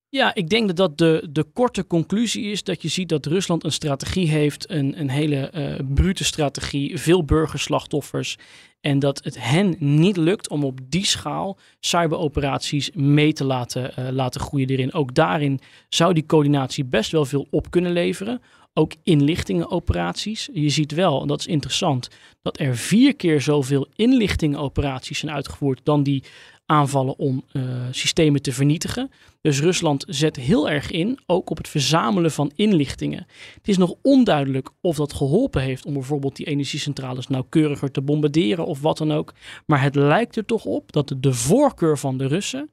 Ja, 0.08 0.34
ik 0.34 0.48
denk 0.48 0.66
dat 0.66 0.76
dat 0.76 0.98
de, 0.98 1.28
de 1.30 1.44
korte 1.44 1.86
conclusie 1.86 2.50
is 2.50 2.62
dat 2.62 2.82
je 2.82 2.88
ziet 2.88 3.08
dat 3.08 3.26
Rusland 3.26 3.64
een 3.64 3.72
strategie 3.72 4.28
heeft, 4.28 4.70
een, 4.70 5.00
een 5.00 5.10
hele 5.10 5.36
eh 5.36 5.74
brute 5.94 6.24
strategie, 6.24 6.98
veel 6.98 7.24
burgerslachtoffers. 7.24 8.38
En 8.80 8.98
dat 8.98 9.24
het 9.24 9.42
hen 9.42 9.76
niet 9.78 10.16
lukt 10.16 10.48
om 10.48 10.64
op 10.64 10.78
die 10.88 11.06
schaal 11.06 11.58
cyberoperaties 11.80 12.90
mee 12.94 13.32
te 13.32 13.44
laten, 13.44 13.96
eh, 13.96 14.08
laten 14.10 14.40
groeien 14.40 14.68
erin. 14.68 14.92
Ook 14.92 15.14
daarin 15.14 15.60
zou 15.88 16.12
die 16.12 16.26
coördinatie 16.26 16.84
best 16.84 17.10
wel 17.10 17.24
veel 17.24 17.46
op 17.50 17.70
kunnen 17.70 17.92
leveren. 17.92 18.42
Ook 18.74 18.92
inlichtingenoperaties. 19.02 20.48
Je 20.52 20.68
ziet 20.68 20.92
wel, 20.92 21.20
en 21.20 21.26
dat 21.26 21.40
is 21.40 21.46
interessant, 21.46 22.08
dat 22.42 22.58
er 22.58 22.76
vier 22.76 23.16
keer 23.16 23.40
zoveel 23.40 23.88
inlichtingenoperaties 23.94 25.18
zijn 25.18 25.32
uitgevoerd 25.32 25.80
dan 25.84 26.02
die 26.02 26.24
aanvallen 26.70 27.18
om 27.18 27.44
eh, 27.52 27.62
systemen 27.90 28.42
te 28.42 28.52
vernietigen. 28.52 29.10
Dus 29.40 29.60
Rusland 29.60 30.04
zet 30.08 30.36
heel 30.36 30.70
erg 30.70 30.90
in, 30.90 31.18
ook 31.26 31.50
op 31.50 31.56
het 31.56 31.68
verzamelen 31.68 32.30
van 32.30 32.50
inlichtingen. 32.54 33.26
Het 33.54 33.68
is 33.68 33.76
nog 33.76 33.94
onduidelijk 34.02 34.70
of 34.80 34.96
dat 34.96 35.12
geholpen 35.12 35.62
heeft 35.62 35.86
om 35.86 35.92
bijvoorbeeld 35.92 36.36
die 36.36 36.46
energiecentrales 36.46 37.26
nauwkeuriger 37.26 37.90
te 37.90 38.00
bombarderen 38.02 38.66
of 38.66 38.80
wat 38.80 38.98
dan 38.98 39.12
ook. 39.12 39.34
Maar 39.66 39.82
het 39.82 39.94
lijkt 39.94 40.36
er 40.36 40.44
toch 40.44 40.64
op 40.64 40.92
dat 40.92 41.14
de 41.18 41.32
voorkeur 41.32 41.98
van 41.98 42.16
de 42.18 42.26
Russen 42.26 42.70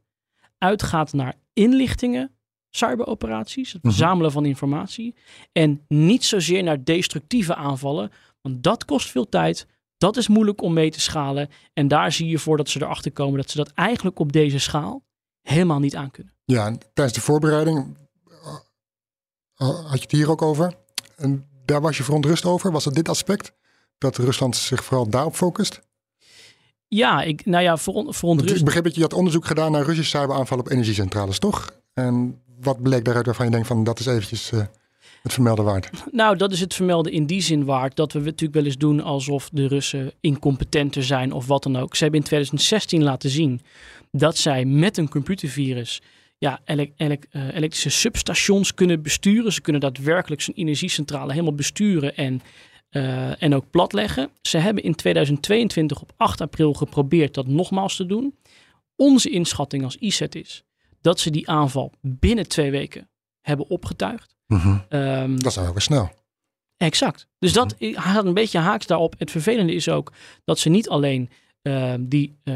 uitgaat 0.57 1.13
naar 1.13 1.33
inlichtingen, 1.53 2.31
cyberoperaties, 2.69 3.73
het 3.73 3.83
Mhm. 3.83 3.93
verzamelen 3.93 4.31
van 4.31 4.45
informatie. 4.45 5.15
En 5.51 5.81
niet 5.87 6.25
zozeer 6.25 6.63
naar 6.63 6.83
destructieve 6.83 7.55
aanvallen, 7.55 8.11
want 8.41 8.63
dat 8.63 8.85
kost 8.85 9.11
veel 9.11 9.29
tijd. 9.29 9.67
Dat 9.97 10.17
is 10.17 10.27
moeilijk 10.27 10.61
om 10.61 10.73
mee 10.73 10.91
te 10.91 11.01
schalen. 11.01 11.49
En 11.73 11.87
daar 11.87 12.11
zie 12.11 12.29
je 12.29 12.39
voor 12.39 12.57
dat 12.57 12.69
ze 12.69 12.81
erachter 12.81 13.11
komen 13.11 13.37
dat 13.37 13.49
ze 13.49 13.57
dat 13.57 13.71
eigenlijk 13.73 14.19
op 14.19 14.31
deze 14.31 14.59
schaal 14.59 15.03
helemaal 15.41 15.79
niet 15.79 15.95
aan 15.95 16.11
kunnen. 16.11 16.33
Ja, 16.45 16.65
en 16.65 16.79
tijdens 16.93 17.17
de 17.17 17.23
voorbereiding 17.23 17.97
eh, 19.55 19.85
had 19.85 19.97
je 19.97 20.01
het 20.01 20.11
hier 20.11 20.29
ook 20.29 20.41
over. 20.41 20.73
En 21.15 21.47
daar 21.65 21.81
was 21.81 21.97
je 21.97 22.03
verontrust 22.03 22.45
over. 22.45 22.71
Was 22.71 22.85
het 22.85 22.93
dit 22.93 23.09
aspect? 23.09 23.53
Dat 23.97 24.17
Rusland 24.17 24.55
zich 24.55 24.83
vooral 24.83 25.09
daarop 25.09 25.35
focust? 25.35 25.81
Ja, 26.87 27.21
ik, 27.21 27.45
nou 27.45 27.63
ja, 27.63 27.77
voor, 27.77 28.13
verontrust. 28.13 28.55
ik 28.55 28.65
begreep 28.65 28.83
dat 28.83 28.95
je 28.95 29.01
had 29.01 29.13
onderzoek 29.13 29.45
gedaan 29.45 29.71
naar 29.71 29.85
Russische 29.85 30.17
cyberaanvallen 30.17 30.65
op 30.65 30.71
energiecentrales, 30.71 31.39
toch? 31.39 31.71
En 31.93 32.41
wat 32.59 32.81
bleek 32.81 33.05
daaruit 33.05 33.25
waarvan 33.25 33.45
je 33.45 33.51
denkt 33.51 33.67
van 33.67 33.83
dat 33.83 33.99
is 33.99 34.05
eventjes 34.05 34.51
eh, 34.51 34.65
vermelden 35.33 35.65
waard? 35.65 35.89
Nou, 36.11 36.37
dat 36.37 36.51
is 36.51 36.59
het 36.59 36.73
vermelden 36.73 37.11
in 37.11 37.25
die 37.25 37.41
zin 37.41 37.65
waard 37.65 37.95
dat 37.95 38.13
we 38.13 38.19
natuurlijk 38.19 38.53
wel 38.53 38.65
eens 38.65 38.77
doen 38.77 39.01
alsof 39.01 39.49
de 39.51 39.67
Russen 39.67 40.11
incompetenter 40.21 41.03
zijn 41.03 41.31
of 41.31 41.47
wat 41.47 41.63
dan 41.63 41.75
ook. 41.75 41.95
Ze 41.95 42.03
hebben 42.03 42.19
in 42.19 42.25
2016 42.25 43.03
laten 43.03 43.29
zien 43.29 43.61
dat 44.11 44.37
zij 44.37 44.65
met 44.65 44.97
een 44.97 45.09
computervirus 45.09 46.01
ja, 46.37 46.59
eh, 46.65 46.77
elektrische 47.53 47.89
substations 47.89 48.73
kunnen 48.73 49.01
besturen. 49.01 49.53
Ze 49.53 49.61
kunnen 49.61 49.81
daadwerkelijk 49.81 50.41
zo'n 50.41 50.53
energiecentrale 50.53 51.31
helemaal 51.31 51.55
besturen 51.55 52.15
en, 52.15 52.41
eh, 52.89 53.43
en 53.43 53.55
ook 53.55 53.69
platleggen. 53.69 54.29
Ze 54.41 54.57
hebben 54.57 54.83
in 54.83 54.95
2022 54.95 56.01
op 56.01 56.11
8 56.17 56.41
april 56.41 56.73
geprobeerd 56.73 57.33
dat 57.33 57.47
nogmaals 57.47 57.95
te 57.95 58.05
doen. 58.05 58.35
Onze 58.95 59.29
inschatting 59.29 59.83
als 59.83 59.95
ISET 59.95 60.35
is 60.35 60.63
dat 61.01 61.19
ze 61.19 61.29
die 61.29 61.49
aanval 61.49 61.91
binnen 62.01 62.47
twee 62.47 62.71
weken 62.71 63.09
hebben 63.41 63.69
opgetuigd. 63.69 64.36
Ehm, 64.47 65.35
Dat 65.37 65.51
is 65.51 65.57
ook 65.57 65.71
weer 65.71 65.81
snel. 65.81 66.11
Exact. 66.77 67.27
Dus 67.39 67.53
dat 67.53 67.75
Mhm. 67.79 67.99
gaat 68.01 68.25
een 68.25 68.33
beetje 68.33 68.57
haaks 68.59 68.85
daarop. 68.85 69.15
Het 69.17 69.31
vervelende 69.31 69.73
is 69.73 69.89
ook 69.89 70.11
dat 70.45 70.59
ze 70.59 70.69
niet 70.69 70.89
alleen 70.89 71.29
eh, 71.61 71.93
die 71.99 72.37
eh, 72.43 72.55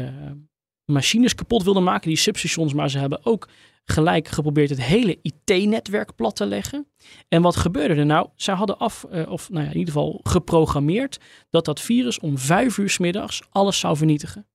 machines 0.84 1.34
kapot 1.34 1.62
wilden 1.62 1.82
maken, 1.82 2.08
die 2.08 2.18
substations, 2.18 2.72
maar 2.74 2.90
ze 2.90 2.98
hebben 2.98 3.24
ook 3.26 3.48
gelijk 3.84 4.28
geprobeerd 4.28 4.70
het 4.70 4.82
hele 4.82 5.18
IT-netwerk 5.22 6.14
plat 6.14 6.36
te 6.36 6.46
leggen. 6.46 6.86
En 7.28 7.42
wat 7.42 7.56
gebeurde 7.56 7.94
er 7.94 8.06
nou? 8.06 8.28
Zij 8.36 8.54
hadden 8.54 8.78
af, 8.78 9.04
eh, 9.04 9.30
of 9.30 9.50
nou 9.50 9.64
ja, 9.64 9.70
in 9.70 9.76
ieder 9.78 9.92
geval 9.94 10.20
geprogrammeerd, 10.22 11.18
dat 11.50 11.64
dat 11.64 11.80
virus 11.80 12.20
om 12.20 12.38
vijf 12.38 12.78
uur 12.78 12.90
's 12.90 12.98
middags 12.98 13.42
alles 13.50 13.78
zou 13.78 13.96
vernietigen. 13.96 14.46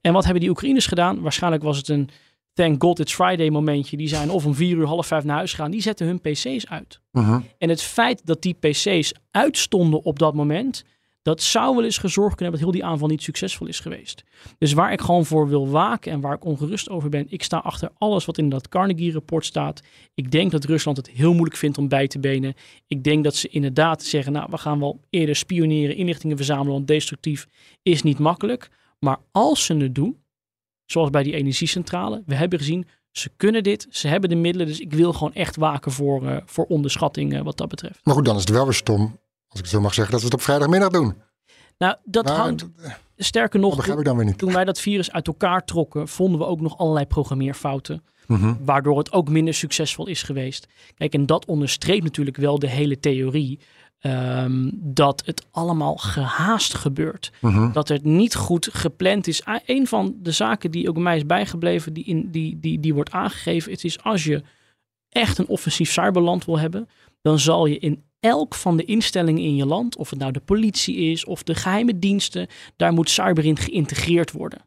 En 0.00 0.12
wat 0.12 0.22
hebben 0.24 0.40
die 0.40 0.50
Oekraïners 0.50 0.86
gedaan? 0.86 1.20
Waarschijnlijk 1.20 1.62
was 1.62 1.76
het 1.76 1.88
een 1.88 2.08
thank 2.54 2.82
God 2.82 2.98
it's 2.98 3.14
Friday 3.14 3.50
momentje. 3.50 3.96
Die 3.96 4.08
zijn 4.08 4.30
of 4.30 4.46
om 4.46 4.54
vier 4.54 4.76
uur, 4.76 4.86
half 4.86 5.06
vijf 5.06 5.24
naar 5.24 5.36
huis 5.36 5.52
gaan. 5.52 5.70
Die 5.70 5.82
zetten 5.82 6.06
hun 6.06 6.20
PC's 6.20 6.66
uit. 6.66 7.00
Mhm. 7.10 7.40
En 7.58 7.68
het 7.68 7.82
feit 7.82 8.26
dat 8.26 8.42
die 8.42 8.56
PC's 8.60 9.12
uitstonden 9.30 10.04
op 10.04 10.18
dat 10.18 10.34
moment, 10.34 10.84
dat 11.22 11.42
zou 11.42 11.74
wel 11.74 11.84
eens 11.84 11.98
gezorgd 11.98 12.36
kunnen 12.36 12.52
hebben 12.52 12.60
dat 12.60 12.70
heel 12.70 12.80
die 12.80 12.92
aanval 12.92 13.08
niet 13.08 13.22
succesvol 13.22 13.66
is 13.66 13.80
geweest. 13.80 14.24
Dus 14.58 14.72
waar 14.72 14.92
ik 14.92 15.00
gewoon 15.00 15.24
voor 15.24 15.48
wil 15.48 15.68
waken 15.68 16.12
en 16.12 16.20
waar 16.20 16.34
ik 16.34 16.44
ongerust 16.44 16.88
over 16.88 17.08
ben, 17.08 17.26
ik 17.28 17.42
sta 17.42 17.56
achter 17.56 17.90
alles 17.98 18.24
wat 18.24 18.38
in 18.38 18.48
dat 18.48 18.68
Carnegie-rapport 18.68 19.44
staat. 19.44 19.82
Ik 20.14 20.30
denk 20.30 20.50
dat 20.50 20.64
Rusland 20.64 20.96
het 20.96 21.10
heel 21.10 21.32
moeilijk 21.32 21.56
vindt 21.56 21.78
om 21.78 21.88
bij 21.88 22.06
te 22.06 22.18
benen. 22.18 22.54
Ik 22.86 23.04
denk 23.04 23.24
dat 23.24 23.34
ze 23.34 23.48
inderdaad 23.48 24.02
zeggen, 24.02 24.32
nou, 24.32 24.46
we 24.50 24.58
gaan 24.58 24.80
wel 24.80 25.00
eerder 25.10 25.36
spioneren, 25.36 25.96
inlichtingen 25.96 26.36
verzamelen, 26.36 26.72
want 26.72 26.86
destructief 26.86 27.46
is 27.82 28.02
niet 28.02 28.18
makkelijk. 28.18 28.70
Maar 28.98 29.18
als 29.32 29.64
ze 29.64 29.74
het 29.76 29.94
doen, 29.94 30.23
zoals 30.86 31.10
bij 31.10 31.22
die 31.22 31.34
energiecentrale, 31.34 32.22
we 32.26 32.34
hebben 32.34 32.58
gezien, 32.58 32.86
ze 33.10 33.30
kunnen 33.36 33.62
dit, 33.62 33.86
ze 33.90 34.08
hebben 34.08 34.28
de 34.30 34.36
middelen, 34.36 34.66
dus 34.66 34.80
ik 34.80 34.92
wil 34.92 35.12
gewoon 35.12 35.32
echt 35.34 35.56
waken 35.56 35.92
voor, 35.92 36.28
eh, 36.28 36.36
voor 36.44 36.64
onderschatting 36.64 37.34
eh, 37.34 37.40
wat 37.40 37.56
dat 37.56 37.68
betreft. 37.68 38.00
Maar 38.02 38.14
goed, 38.14 38.24
dan 38.24 38.34
is 38.34 38.40
het 38.40 38.50
wel 38.50 38.64
weer 38.64 38.74
stom, 38.74 39.18
als 39.48 39.60
ik 39.60 39.66
zo 39.66 39.80
mag 39.80 39.94
zeggen, 39.94 40.12
dat 40.12 40.20
we 40.20 40.26
het 40.26 40.36
op 40.36 40.42
vrijdagmiddag 40.42 40.90
doen. 40.90 41.14
Nou, 41.78 41.96
dat 42.04 42.24
Maar, 42.24 42.34
hangt, 42.34 42.66
eh, 42.82 42.92
sterker 43.16 43.60
nog, 43.60 43.76
begrijp 43.76 43.98
ik 43.98 44.04
dan 44.04 44.16
weer 44.16 44.26
niet. 44.26 44.38
toen 44.38 44.52
wij 44.52 44.64
dat 44.64 44.80
virus 44.80 45.12
uit 45.12 45.26
elkaar 45.26 45.64
trokken, 45.64 46.08
vonden 46.08 46.38
we 46.40 46.46
ook 46.46 46.60
nog 46.60 46.78
allerlei 46.78 47.06
programmeerfouten. 47.06 48.02
Mhm. 48.26 48.54
waardoor 48.64 48.98
het 48.98 49.12
ook 49.12 49.28
minder 49.28 49.54
succesvol 49.54 50.06
is 50.06 50.22
geweest. 50.22 50.68
Kijk, 50.94 51.14
en 51.14 51.26
dat 51.26 51.44
onderstreept 51.44 52.02
natuurlijk 52.02 52.36
wel 52.36 52.58
de 52.58 52.68
hele 52.68 53.00
theorie 53.00 53.60
ehm, 54.04 54.70
dat 54.72 55.22
het 55.26 55.46
allemaal 55.50 55.96
gehaast 55.96 56.74
gebeurt. 56.74 57.32
Mhm. 57.40 57.72
Dat 57.72 57.88
het 57.88 58.04
niet 58.04 58.34
goed 58.34 58.68
gepland 58.72 59.26
is. 59.26 59.44
Ah, 59.44 59.60
Een 59.66 59.86
van 59.86 60.14
de 60.22 60.30
zaken 60.30 60.70
die 60.70 60.88
ook 60.88 60.96
mij 60.98 61.16
is 61.16 61.26
bijgebleven, 61.26 61.92
die, 61.92 62.04
in, 62.04 62.30
die, 62.30 62.60
die, 62.60 62.80
die 62.80 62.94
wordt 62.94 63.10
aangegeven, 63.10 63.72
het 63.72 63.84
is 63.84 64.02
als 64.02 64.24
je 64.24 64.42
echt 65.08 65.38
een 65.38 65.46
offensief 65.46 65.90
cyberland 65.92 66.44
wil 66.44 66.58
hebben, 66.58 66.88
dan 67.22 67.38
zal 67.38 67.66
je 67.66 67.78
in 67.78 68.02
elk 68.20 68.54
van 68.54 68.76
de 68.76 68.84
instellingen 68.84 69.42
in 69.42 69.56
je 69.56 69.66
land, 69.66 69.96
of 69.96 70.10
het 70.10 70.18
nou 70.18 70.32
de 70.32 70.40
politie 70.40 70.96
is 70.96 71.24
of 71.24 71.42
de 71.42 71.54
geheime 71.54 71.98
diensten, 71.98 72.46
daar 72.76 72.92
moet 72.92 73.10
cyber 73.10 73.44
in 73.44 73.56
geïntegreerd 73.58 74.32
worden. 74.32 74.58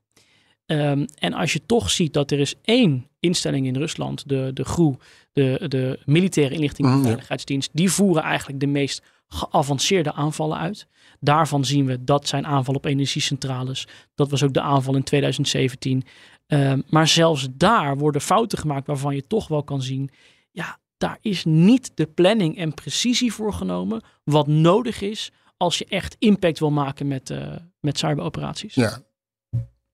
Ehm, 0.65 1.05
en 1.19 1.33
als 1.33 1.53
je 1.53 1.65
toch 1.65 1.89
ziet 1.91 2.13
dat 2.13 2.31
er 2.31 2.39
is 2.39 2.55
één 2.63 3.07
instellingen 3.19 3.73
in 3.73 3.79
Rusland, 3.81 4.29
de, 4.29 4.51
de 4.53 4.65
GRU, 4.65 4.95
de, 5.33 5.65
de 5.67 5.99
militaire 6.05 6.53
inlichting 6.53 6.87
en 6.87 6.93
Mhm, 6.93 7.01
ja. 7.03 7.07
veiligheidsdienst, 7.07 7.69
die 7.73 7.91
voeren 7.91 8.23
eigenlijk 8.23 8.59
de 8.59 8.67
meest 8.67 9.03
geavanceerde 9.27 10.13
aanvallen 10.13 10.57
uit. 10.57 10.87
Daarvan 11.19 11.65
zien 11.65 11.85
we 11.85 12.03
dat 12.03 12.27
zijn 12.27 12.45
aanval 12.45 12.75
op 12.75 12.85
energiecentrales. 12.85 13.87
Dat 14.15 14.29
was 14.29 14.43
ook 14.43 14.53
de 14.53 14.61
aanval 14.61 14.95
in 14.95 15.03
2017. 15.03 16.03
Ehm, 16.47 16.81
maar 16.89 17.07
zelfs 17.07 17.47
daar 17.51 17.97
worden 17.97 18.21
fouten 18.21 18.57
gemaakt 18.57 18.87
waarvan 18.87 19.15
je 19.15 19.27
toch 19.27 19.47
wel 19.47 19.63
kan 19.63 19.81
zien, 19.81 20.09
ja, 20.51 20.79
daar 20.97 21.17
is 21.21 21.45
niet 21.45 21.91
de 21.95 22.05
planning 22.05 22.57
en 22.57 22.73
precisie 22.73 23.33
voor 23.33 23.53
genomen 23.53 24.01
wat 24.23 24.47
nodig 24.47 25.01
is 25.01 25.31
als 25.57 25.77
je 25.77 25.85
echt 25.85 26.15
impact 26.19 26.59
wil 26.59 26.71
maken 26.71 27.07
met, 27.07 27.29
eh, 27.29 27.55
met 27.79 27.97
cyberoperaties. 27.97 28.75
Ja. 28.75 28.99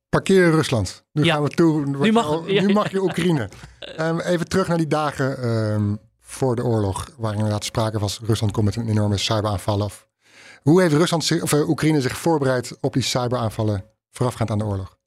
Parkeer 0.10 0.52
Rusland. 0.52 1.06
Nu 1.12 1.24
Ja. 1.24 1.34
gaan 1.34 1.44
we 1.44 1.50
toe. 1.50 1.86
Nu 1.86 2.12
mag 2.12 2.30
het, 2.40 2.52
ja, 2.52 2.62
nu 2.62 2.74
mag 2.74 2.92
je 2.92 3.02
Oekraïne. 3.02 3.50
Ehm, 3.98 4.20
even 4.20 4.48
terug 4.48 4.68
naar 4.68 4.78
die 4.78 4.88
dagen 4.88 5.38
ehm, 5.38 5.96
voor 6.34 6.56
de 6.56 6.64
oorlog. 6.64 7.10
Waar 7.18 7.34
inderdaad 7.34 7.64
sprake 7.64 8.00
was. 8.00 8.20
Rusland 8.24 8.52
komt 8.52 8.66
met 8.66 8.76
een 8.76 8.90
enorme 8.90 9.18
cyberaanval 9.18 9.82
af. 9.82 10.08
Hoe 10.62 10.82
heeft 10.82 10.94
Rusland 10.94 11.42
of, 11.42 11.54
eh, 11.54 11.70
Oekraïne 11.70 12.02
zich 12.02 12.18
voorbereid 12.18 12.78
op 12.82 12.94
die 12.94 13.02
cyberaanvallen 13.02 13.86
voorafgaand 14.12 14.50
aan 14.50 14.58
de 14.58 14.66
oorlog? 14.66 14.98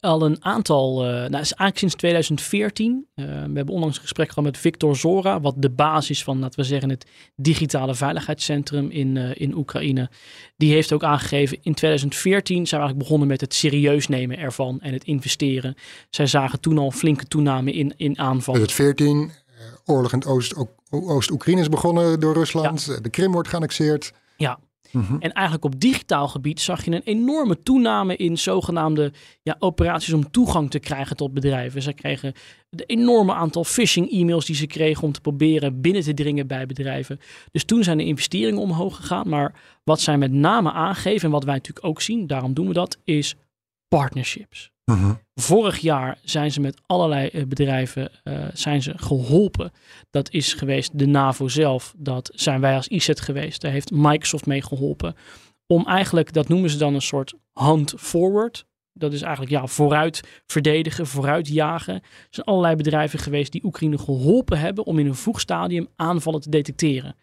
al 0.00 0.22
een 0.22 0.44
aantal, 0.44 1.04
eh 1.04 1.10
nou, 1.10 1.32
eigenlijk 1.32 1.78
sinds 1.78 1.94
2014. 1.94 3.06
Eh, 3.14 3.24
we 3.24 3.30
hebben 3.32 3.68
onlangs 3.68 3.96
een 3.96 4.02
gesprek 4.02 4.28
gehad 4.28 4.44
met 4.44 4.58
Victor 4.58 4.96
Zora, 4.96 5.40
wat 5.40 5.54
de 5.56 5.70
basis 5.70 6.22
van, 6.22 6.38
laten 6.38 6.60
we 6.60 6.66
zeggen, 6.66 6.90
het 6.90 7.06
digitale 7.36 7.94
veiligheidscentrum 7.94 8.90
in, 8.90 9.16
in 9.16 9.56
Oekraïne. 9.56 10.10
Die 10.56 10.72
heeft 10.72 10.92
ook 10.92 11.04
aangegeven, 11.04 11.58
in 11.62 11.74
2014 11.74 12.54
zijn 12.54 12.80
we 12.80 12.86
eigenlijk 12.86 12.98
begonnen 12.98 13.28
met 13.28 13.40
het 13.40 13.54
serieus 13.54 14.08
nemen 14.08 14.38
ervan 14.38 14.80
en 14.80 14.92
het 14.92 15.04
investeren. 15.04 15.74
Zij 16.10 16.26
zagen 16.26 16.60
toen 16.60 16.78
al 16.78 16.84
een 16.84 16.92
flinke 16.92 17.26
toename 17.26 17.72
in, 17.72 17.94
in 17.96 18.18
aanvallen. 18.18 18.66
2014, 18.66 19.30
eh, 19.30 19.43
oorlog 19.84 20.12
in 20.12 20.18
het 20.18 20.28
Oost- 20.28 20.54
Oost-Oekraïne 20.90 21.60
is 21.60 21.68
begonnen 21.68 22.20
door 22.20 22.34
Rusland. 22.34 22.88
Eh, 22.88 22.96
De 23.02 23.10
Krim 23.10 23.32
wordt 23.32 23.48
geannexeerd. 23.48 24.12
Ja. 24.36 24.58
Mhm. 24.94 25.16
En 25.18 25.32
eigenlijk 25.32 25.64
op 25.64 25.80
digitaal 25.80 26.28
gebied 26.28 26.60
zag 26.60 26.84
je 26.84 26.90
een 26.90 27.02
enorme 27.04 27.62
toename 27.62 28.16
in 28.16 28.38
zogenaamde 28.38 29.12
ja, 29.42 29.56
operaties 29.58 30.12
om 30.12 30.30
toegang 30.30 30.70
te 30.70 30.78
krijgen 30.78 31.16
tot 31.16 31.34
bedrijven. 31.34 31.82
Zij 31.82 31.92
kregen 31.92 32.32
de 32.68 32.84
enorme 32.84 33.32
aantal 33.34 33.64
phishing 33.64 34.10
e-mails 34.10 34.46
die 34.46 34.56
ze 34.56 34.66
kregen 34.66 35.02
om 35.02 35.12
te 35.12 35.20
proberen 35.20 35.80
binnen 35.80 36.02
te 36.02 36.14
dringen 36.14 36.46
bij 36.46 36.66
bedrijven. 36.66 37.20
Dus 37.50 37.64
toen 37.64 37.84
zijn 37.84 37.98
de 37.98 38.04
investeringen 38.04 38.60
omhoog 38.60 38.96
gegaan. 38.96 39.28
Maar 39.28 39.54
wat 39.84 40.00
zij 40.00 40.18
met 40.18 40.32
name 40.32 40.72
aangeven 40.72 41.24
en 41.24 41.30
wat 41.30 41.44
wij 41.44 41.54
natuurlijk 41.54 41.86
ook 41.86 42.00
zien, 42.00 42.26
daarom 42.26 42.54
doen 42.54 42.66
we 42.66 42.72
dat, 42.72 42.98
is 43.04 43.34
partnerships. 43.88 44.72
Mhm. 44.84 45.12
Vorig 45.34 45.78
jaar 45.78 46.18
zijn 46.22 46.52
ze 46.52 46.60
met 46.60 46.80
allerlei 46.86 47.28
eh, 47.28 47.44
bedrijven 47.44 48.10
eh, 48.22 48.44
zijn 48.52 48.82
ze 48.82 48.92
geholpen. 48.96 49.72
Dat 50.10 50.30
is 50.30 50.52
geweest 50.52 50.98
de 50.98 51.06
NAVO 51.06 51.48
zelf. 51.48 51.94
Dat 51.96 52.30
zijn 52.34 52.60
wij 52.60 52.74
als 52.74 52.88
ISET 52.88 53.20
geweest. 53.20 53.60
Daar 53.60 53.72
heeft 53.72 53.90
Microsoft 53.90 54.46
mee 54.46 54.62
geholpen. 54.62 55.14
Om 55.66 55.86
eigenlijk, 55.86 56.32
dat 56.32 56.48
noemen 56.48 56.70
ze 56.70 56.78
dan 56.78 56.94
een 56.94 57.02
soort 57.02 57.34
hand 57.52 57.94
forward. 57.96 58.66
Dat 58.92 59.12
is 59.12 59.22
eigenlijk 59.22 59.52
ja, 59.52 59.66
vooruit 59.66 60.42
verdedigen, 60.46 61.06
vooruit 61.06 61.48
jagen. 61.48 61.94
Er 61.94 62.02
zijn 62.30 62.46
allerlei 62.46 62.76
bedrijven 62.76 63.18
geweest 63.18 63.52
die 63.52 63.64
Oekraïne 63.64 63.98
geholpen 63.98 64.58
hebben 64.58 64.84
om 64.84 64.98
in 64.98 65.06
een 65.06 65.14
vroeg 65.14 65.40
stadium 65.40 65.88
aanvallen 65.96 66.40
te 66.40 66.50
detecteren. 66.50 67.16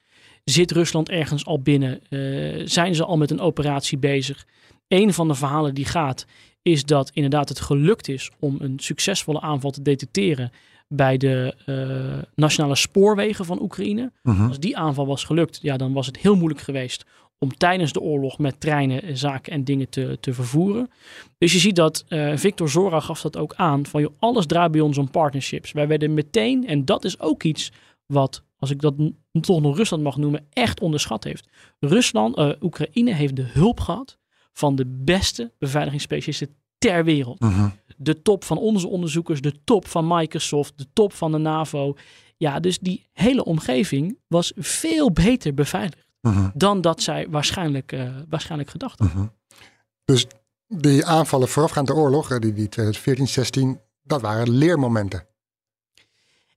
Zit 0.43 0.71
Rusland 0.71 1.09
ergens 1.09 1.45
al 1.45 1.61
binnen? 1.61 2.01
Eh, 2.09 2.61
zijn 2.65 2.95
ze 2.95 3.05
al 3.05 3.17
met 3.17 3.31
een 3.31 3.39
operatie 3.39 3.97
bezig? 3.97 4.45
Een 4.87 5.13
van 5.13 5.27
de 5.27 5.35
verhalen 5.35 5.73
die 5.73 5.85
gaat 5.85 6.25
is 6.61 6.85
dat 6.85 7.11
inderdaad 7.13 7.49
het 7.49 7.59
gelukt 7.59 8.07
is 8.07 8.31
om 8.39 8.55
een 8.59 8.79
succesvolle 8.79 9.41
aanval 9.41 9.71
te 9.71 9.81
detecteren 9.81 10.51
bij 10.87 11.17
de 11.17 11.55
eh, 11.65 12.29
nationale 12.35 12.75
spoorwegen 12.75 13.45
van 13.45 13.61
Oekraïne. 13.61 14.11
Mhm. 14.23 14.47
Als 14.47 14.59
die 14.59 14.77
aanval 14.77 15.05
was 15.07 15.23
gelukt, 15.23 15.59
ja, 15.61 15.77
dan 15.77 15.93
was 15.93 16.05
het 16.05 16.17
heel 16.17 16.35
moeilijk 16.35 16.61
geweest 16.61 17.05
om 17.37 17.55
tijdens 17.57 17.91
de 17.93 18.01
oorlog 18.01 18.37
met 18.37 18.59
treinen, 18.59 19.01
eh, 19.03 19.15
zaken 19.15 19.53
en 19.53 19.63
dingen 19.63 19.89
te, 19.89 20.17
te 20.19 20.33
vervoeren. 20.33 20.89
Dus 21.37 21.53
je 21.53 21.59
ziet 21.59 21.75
dat 21.75 22.05
eh, 22.07 22.31
Victor 22.35 22.69
Zora 22.69 22.99
gaf 22.99 23.21
dat 23.21 23.37
ook 23.37 23.53
aan 23.55 23.85
van 23.85 24.01
joh, 24.01 24.11
alles 24.19 24.45
draait 24.45 24.71
bij 24.71 24.81
ons 24.81 24.97
om 24.97 25.11
partnerships. 25.11 25.71
Wij 25.71 25.87
werden 25.87 26.13
meteen, 26.13 26.67
en 26.67 26.85
dat 26.85 27.03
is 27.03 27.19
ook 27.19 27.43
iets 27.43 27.71
wat, 28.05 28.43
als 28.59 28.69
ik 28.69 28.81
dat 28.81 28.97
n- 29.01 29.17
toch 29.41 29.61
nog 29.61 29.77
Rusland 29.77 30.03
mag 30.03 30.17
noemen, 30.17 30.47
echt 30.53 30.79
onderschat 30.79 31.23
heeft. 31.23 31.47
Rusland, 31.79 32.63
Oekraïne 32.63 33.13
heeft 33.13 33.35
de 33.35 33.45
hulp 33.53 33.79
gehad 33.79 34.17
van 34.53 34.75
de 34.75 34.85
beste 34.85 35.51
beveiligingsspecialisten 35.57 36.55
ter 36.77 37.03
wereld 37.03 37.39
Mhm. 37.39 37.69
de 37.97 38.21
top 38.21 38.43
van 38.43 38.57
onze 38.57 38.87
onderzoekers, 38.87 39.41
de 39.41 39.63
top 39.63 39.87
van 39.87 40.07
Microsoft, 40.07 40.77
de 40.77 40.85
top 40.93 41.13
van 41.13 41.31
de 41.31 41.37
NAVO. 41.37 41.95
Ja, 42.37 42.59
dus 42.59 42.79
die 42.79 43.07
hele 43.13 43.43
omgeving 43.43 44.17
was 44.27 44.51
veel 44.55 45.11
beter 45.11 45.53
beveiligd 45.53 46.09
Mhm. 46.21 46.49
dan 46.53 46.81
dat 46.81 47.01
zij 47.01 47.27
waarschijnlijk, 47.29 47.91
eh, 47.91 48.15
waarschijnlijk 48.29 48.69
gedacht 48.69 48.99
hadden. 48.99 49.17
Mhm. 49.17 49.27
Dus 50.05 50.25
die 50.67 51.05
aanvallen 51.05 51.47
voorafgaand 51.47 51.87
de 51.87 51.93
oorlog, 51.93 52.31
eh, 52.31 52.39
die, 52.39 52.53
die 52.53 52.69
2014, 52.69 53.27
16, 53.27 53.79
dat 54.03 54.21
waren 54.21 54.49
leermomenten. 54.49 55.25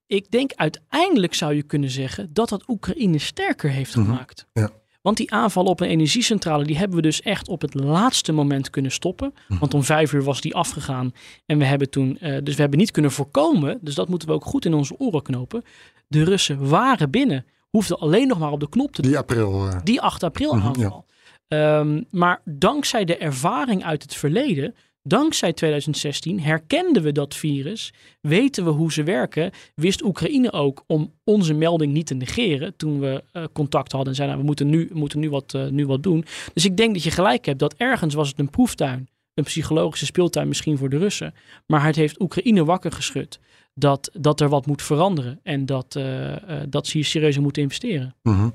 Ik 0.07 0.31
denk 0.31 0.53
uiteindelijk 0.53 1.35
zou 1.35 1.55
je 1.55 1.63
kunnen 1.63 1.91
zeggen 1.91 2.33
dat 2.33 2.49
dat 2.49 2.69
Oekraïne 2.69 3.19
sterker 3.19 3.71
heeft 3.71 3.93
gemaakt. 3.93 4.47
Ja. 4.53 4.71
Want 5.05 5.17
die 5.17 5.33
aanval 5.33 5.65
op 5.65 5.81
een 5.81 5.89
energiecentrale, 5.89 6.65
die 6.65 6.77
hebben 6.79 6.97
we 6.97 7.03
dus 7.03 7.23
echt 7.23 7.49
op 7.49 7.61
het 7.61 7.75
laatste 7.75 8.33
moment 8.33 8.71
kunnen 8.71 8.91
stoppen. 8.91 9.35
Mhm. 9.49 9.59
Want 9.59 9.75
om 9.75 9.83
vijf 9.83 10.13
uur 10.13 10.23
was 10.23 10.41
die 10.41 10.55
afgegaan. 10.55 11.13
En 11.47 11.59
we 11.59 11.65
hebben 11.65 11.91
toen, 11.91 12.19
eh, 12.19 12.39
dus 12.43 12.55
we 12.55 12.61
hebben 12.61 12.79
niet 12.79 12.91
kunnen 12.91 13.11
voorkomen. 13.11 13.79
Dus 13.81 13.95
dat 13.95 14.09
moeten 14.09 14.29
we 14.29 14.35
ook 14.35 14.45
goed 14.45 14.65
in 14.65 14.75
onze 14.75 14.95
oren 14.99 15.23
knopen. 15.23 15.65
De 16.07 16.25
Russen 16.25 16.69
waren 16.69 17.11
binnen. 17.11 17.47
Hoefden 17.71 17.99
alleen 17.99 18.29
nog 18.29 18.39
maar 18.39 18.51
op 18.53 18.61
de 18.61 18.69
knop 18.69 18.93
te 18.93 19.03
Die 19.03 19.19
april. 19.19 19.69
eh, 19.69 19.79
Die 19.85 20.01
8 20.01 20.23
april 20.23 20.53
aanval. 20.55 21.05
Ehm, 21.49 22.03
maar 22.11 22.41
dankzij 22.45 23.05
de 23.05 23.17
ervaring 23.17 23.85
uit 23.85 24.03
het 24.03 24.15
verleden, 24.15 24.75
dankzij 25.07 25.53
2016, 25.53 26.41
herkenden 26.41 27.03
we 27.03 27.13
dat 27.13 27.35
virus, 27.35 27.93
weten 28.21 28.65
we 28.65 28.71
hoe 28.71 28.93
ze 28.93 29.03
werken, 29.03 29.51
wist 29.75 30.03
Oekraïne 30.03 30.53
ook 30.53 30.85
om 30.87 31.13
onze 31.25 31.55
melding 31.55 31.93
niet 31.93 32.07
te 32.07 32.15
negeren 32.15 32.77
toen 32.77 33.01
we 33.01 33.25
eh, 33.33 33.45
contact 33.53 33.93
hadden 33.93 34.11
en 34.11 34.15
zeiden 34.15 34.37
nou, 34.37 34.41
we 34.41 34.47
moeten 34.47 34.79
nu, 34.79 34.91
moeten 34.93 35.21
nu, 35.21 35.31
wat, 35.31 35.55
eh, 35.55 35.67
nu 35.67 35.87
wat 35.87 36.03
doen. 36.03 36.25
Dus 36.55 36.65
ik 36.65 36.77
denk 36.77 36.95
dat 36.95 37.03
je 37.03 37.11
gelijk 37.11 37.45
hebt 37.45 37.59
dat 37.59 37.75
ergens 37.75 38.15
was 38.15 38.29
het 38.29 38.39
een 38.39 38.51
proeftuin, 38.51 39.09
een 39.35 39.45
psychologische 39.45 40.07
speeltuin 40.07 40.49
misschien 40.49 40.79
voor 40.79 40.89
de 40.89 40.99
Russen, 40.99 41.35
maar 41.67 41.85
het 41.85 41.97
heeft 41.97 42.21
Oekraïne 42.21 42.65
wakker 42.65 42.93
geschud. 42.93 43.39
Dat, 43.75 44.11
dat 44.13 44.41
er 44.41 44.49
wat 44.49 44.67
moet 44.67 44.83
veranderen 44.83 45.41
en 45.43 45.67
dat, 45.67 45.97
eh, 45.97 46.33
dat 46.69 46.87
ze 46.87 46.97
hier 46.97 47.07
serieus 47.07 47.37
in 47.37 47.43
moeten 47.43 47.63
investeren. 47.63 48.15
mhm. 48.23 48.49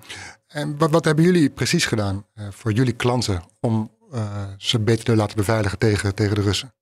En 0.48 0.78
wat, 0.78 0.92
wat 0.92 1.06
hebben 1.06 1.24
jullie 1.24 1.50
precies 1.50 1.86
gedaan 1.86 2.26
voor 2.50 2.72
jullie 2.72 2.94
klanten 2.94 3.44
om 3.60 3.92
ze 4.58 4.80
beter 4.80 5.04
te 5.06 5.16
laten 5.16 5.38
beveiligen 5.38 5.78
tegen, 5.78 6.16
tegen 6.16 6.36
de 6.36 6.42
Russen? 6.42 6.74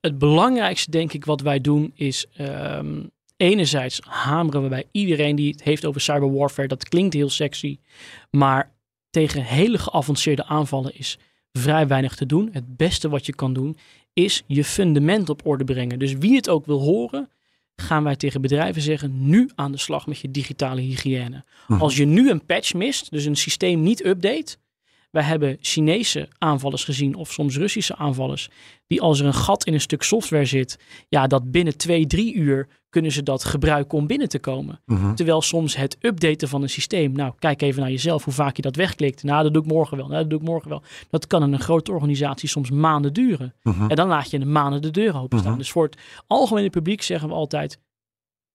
het 0.00 0.18
belangrijkste, 0.18 0.90
denk 0.90 1.12
ik, 1.12 1.24
wat 1.24 1.40
wij 1.40 1.60
doen 1.60 1.92
is. 1.94 2.26
ehm, 2.32 3.02
enerzijds 3.36 4.00
hameren 4.06 4.62
we 4.62 4.68
bij 4.68 4.84
iedereen 4.92 5.36
die 5.36 5.50
het 5.50 5.62
heeft 5.62 5.84
over 5.84 6.00
cyberwarfare. 6.00 6.68
Dat 6.68 6.88
klinkt 6.88 7.14
heel 7.14 7.30
sexy. 7.30 7.78
Maar 8.30 8.72
tegen 9.10 9.42
hele 9.42 9.78
geavanceerde 9.78 10.44
aanvallen 10.44 10.98
is 10.98 11.18
vrij 11.52 11.86
weinig 11.86 12.14
te 12.14 12.26
doen. 12.26 12.48
Het 12.52 12.76
beste 12.76 13.08
wat 13.08 13.26
je 13.26 13.34
kan 13.34 13.52
doen 13.52 13.76
is 14.12 14.42
je 14.46 14.64
fundament 14.64 15.28
op 15.28 15.46
orde 15.46 15.64
brengen. 15.64 15.98
Dus 15.98 16.12
wie 16.14 16.36
het 16.36 16.48
ook 16.48 16.66
wil 16.66 16.80
horen, 16.80 17.28
gaan 17.76 18.04
wij 18.04 18.16
tegen 18.16 18.40
bedrijven 18.40 18.82
zeggen: 18.82 19.28
nu 19.28 19.50
aan 19.54 19.72
de 19.72 19.78
slag 19.78 20.06
met 20.06 20.18
je 20.18 20.30
digitale 20.30 20.80
hygiëne. 20.80 21.44
Mhm. 21.66 21.80
Als 21.80 21.96
je 21.96 22.04
nu 22.04 22.30
een 22.30 22.46
patch 22.46 22.74
mist, 22.74 23.10
dus 23.10 23.24
een 23.24 23.36
systeem 23.36 23.82
niet 23.82 24.04
update. 24.04 24.56
Wij 25.10 25.22
hebben 25.22 25.56
Chinese 25.60 26.28
aanvallers 26.38 26.84
gezien 26.84 27.14
of 27.14 27.32
soms 27.32 27.56
Russische 27.56 27.96
aanvallers. 27.96 28.50
Die 28.86 29.00
als 29.00 29.20
er 29.20 29.26
een 29.26 29.34
gat 29.34 29.66
in 29.66 29.74
een 29.74 29.80
stuk 29.80 30.02
software 30.02 30.44
zit, 30.44 30.78
ja, 31.08 31.26
dat 31.26 31.50
binnen 31.50 31.76
twee, 31.76 32.06
drie 32.06 32.34
uur 32.34 32.68
kunnen 32.88 33.12
ze 33.12 33.22
dat 33.22 33.44
gebruiken 33.44 33.98
om 33.98 34.06
binnen 34.06 34.28
te 34.28 34.38
komen. 34.38 34.80
Mhm. 34.84 35.14
Terwijl 35.14 35.42
soms 35.42 35.76
het 35.76 35.96
updaten 36.00 36.48
van 36.48 36.62
een 36.62 36.70
systeem, 36.70 37.12
nou 37.12 37.32
kijk 37.38 37.62
even 37.62 37.80
naar 37.80 37.90
jezelf 37.90 38.24
hoe 38.24 38.34
vaak 38.34 38.56
je 38.56 38.62
dat 38.62 38.76
wegklikt. 38.76 39.22
Nou, 39.22 39.42
dat 39.42 39.52
doe 39.52 39.62
ik 39.62 39.68
morgen 39.68 39.96
wel. 39.96 40.06
Nou, 40.06 40.20
dat 40.20 40.30
doe 40.30 40.38
ik 40.38 40.44
morgen 40.44 40.68
wel. 40.68 40.82
Dat 41.10 41.26
kan 41.26 41.42
in 41.42 41.52
een 41.52 41.60
grote 41.60 41.92
organisatie 41.92 42.48
soms 42.48 42.70
maanden 42.70 43.12
duren. 43.12 43.54
Mhm. 43.62 43.90
En 43.90 43.96
dan 43.96 44.08
laat 44.08 44.30
je 44.30 44.36
in 44.36 44.42
de 44.42 44.50
maanden 44.50 44.82
de 44.82 44.90
deur 44.90 45.20
openstaan. 45.20 45.50
Mhm. 45.50 45.60
Dus 45.60 45.70
voor 45.70 45.84
het 45.84 45.98
algemene 46.26 46.70
publiek 46.70 47.02
zeggen 47.02 47.28
we 47.28 47.34
altijd 47.34 47.78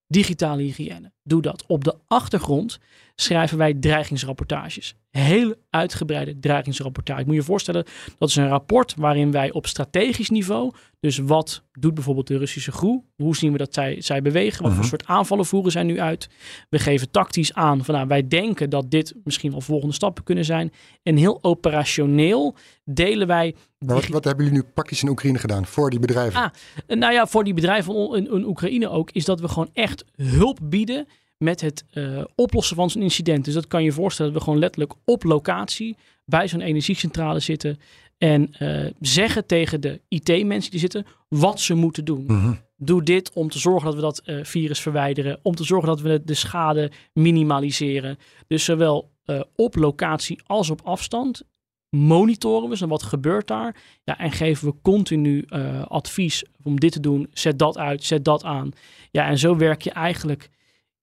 digitale 0.07 0.61
hygiëne. 0.61 1.11
Doe 1.23 1.41
dat. 1.41 1.63
Op 1.67 1.83
de 1.83 1.95
achtergrond 2.07 2.79
schrijven 3.15 3.57
wij 3.57 3.73
dreigingsrapportages. 3.73 4.95
Heel 5.09 5.53
uitgebreide 5.69 6.39
dreigingsrapportage. 6.39 7.19
Ik 7.21 7.25
moet 7.25 7.35
je 7.35 7.43
voorstellen, 7.43 7.85
dat 8.17 8.29
is 8.29 8.35
een 8.35 8.47
rapport 8.47 8.93
waarin 8.97 9.31
wij 9.31 9.51
op 9.51 9.67
strategisch 9.67 10.29
niveau, 10.29 10.71
dus 10.99 11.17
wat 11.17 11.63
doet 11.71 11.93
bijvoorbeeld 11.93 12.27
de 12.27 12.37
Russische 12.37 12.71
groep, 12.71 13.05
hoe 13.15 13.35
zien 13.35 13.51
we 13.51 13.57
dat 13.57 13.73
zij, 13.73 14.01
zij 14.01 14.21
bewegen, 14.21 14.61
wat 14.61 14.71
voor 14.71 14.79
Mhm. 14.79 14.89
soort 14.89 15.05
aanvallen 15.05 15.45
voeren 15.45 15.71
zij 15.71 15.83
nu 15.83 15.99
uit. 15.99 16.29
We 16.69 16.79
geven 16.79 17.11
tactisch 17.11 17.53
aan 17.53 17.85
van 17.85 17.95
nou, 17.95 18.07
wij 18.07 18.27
denken 18.27 18.69
dat 18.69 18.91
dit 18.91 19.13
misschien 19.23 19.51
wel 19.51 19.61
volgende 19.61 19.93
stappen 19.93 20.23
kunnen 20.23 20.45
zijn. 20.45 20.71
En 21.03 21.15
heel 21.17 21.39
operationeel 21.41 22.55
delen 22.85 23.27
wij 23.27 23.55
Maar 23.79 23.95
wat, 23.95 24.07
wat 24.07 24.23
hebben 24.23 24.45
jullie 24.45 24.61
nu 24.61 24.67
praktisch 24.73 25.03
in 25.03 25.09
Oekraïne 25.09 25.39
gedaan 25.39 25.65
voor 25.65 25.89
die 25.89 25.99
bedrijven? 25.99 26.41
Ah, 26.41 26.49
Nou 26.97 27.13
ja, 27.13 27.27
voor 27.27 27.43
die 27.43 27.53
bedrijven 27.53 27.93
in, 28.15 28.31
in 28.31 28.45
Oekraïne 28.45 28.89
ook, 28.89 29.11
is 29.11 29.25
dat 29.25 29.39
we 29.39 29.47
gewoon 29.47 29.69
echt 29.73 30.05
hulp 30.15 30.59
bieden 30.63 31.07
met 31.37 31.61
het 31.61 31.85
eh, 31.91 32.23
oplossen 32.35 32.75
van 32.75 32.89
zo'n 32.89 33.01
incident. 33.01 33.45
Dus 33.45 33.53
dat 33.53 33.67
kan 33.67 33.83
je 33.83 33.91
voorstellen 33.91 34.31
dat 34.31 34.39
we 34.41 34.47
gewoon 34.47 34.61
letterlijk 34.63 34.93
op 35.05 35.23
locatie 35.23 35.97
bij 36.25 36.47
zo'n 36.47 36.61
energiecentrale 36.61 37.39
zitten 37.39 37.79
en 38.17 38.53
eh, 38.53 38.91
zeggen 38.99 39.45
tegen 39.45 39.81
de 39.81 40.01
IT-mensen 40.07 40.71
die 40.71 40.79
zitten 40.79 41.05
wat 41.27 41.59
ze 41.59 41.73
moeten 41.73 42.05
doen. 42.05 42.23
Mhm. 42.27 42.53
Doe 42.77 43.03
dit 43.03 43.31
om 43.33 43.49
te 43.49 43.59
zorgen 43.59 43.85
dat 43.85 43.95
we 43.95 44.01
dat 44.01 44.19
eh, 44.19 44.43
virus 44.43 44.79
verwijderen, 44.79 45.39
om 45.41 45.55
te 45.55 45.63
zorgen 45.63 45.87
dat 45.87 46.01
we 46.01 46.21
de 46.25 46.33
schade 46.33 46.91
minimaliseren. 47.13 48.17
Dus 48.47 48.63
zowel 48.63 49.11
op 49.55 49.75
locatie 49.75 50.41
als 50.45 50.69
op 50.69 50.81
afstand 50.83 51.41
monitoren 51.89 52.69
we, 52.69 52.77
zo 52.77 52.87
wat 52.87 53.03
gebeurt 53.03 53.47
daar. 53.47 53.75
Ja, 54.03 54.17
en 54.17 54.31
geven 54.31 54.67
we 54.67 54.75
continu 54.81 55.45
advies 55.87 56.43
om 56.63 56.79
dit 56.79 56.91
te 56.91 56.99
doen. 56.99 57.27
Zet 57.33 57.59
dat 57.59 57.77
uit, 57.77 58.03
zet 58.03 58.25
dat 58.25 58.43
aan. 58.43 58.71
Ja, 59.11 59.27
en 59.27 59.37
zo 59.37 59.55
werk 59.55 59.81
je 59.81 59.91
eigenlijk 59.91 60.49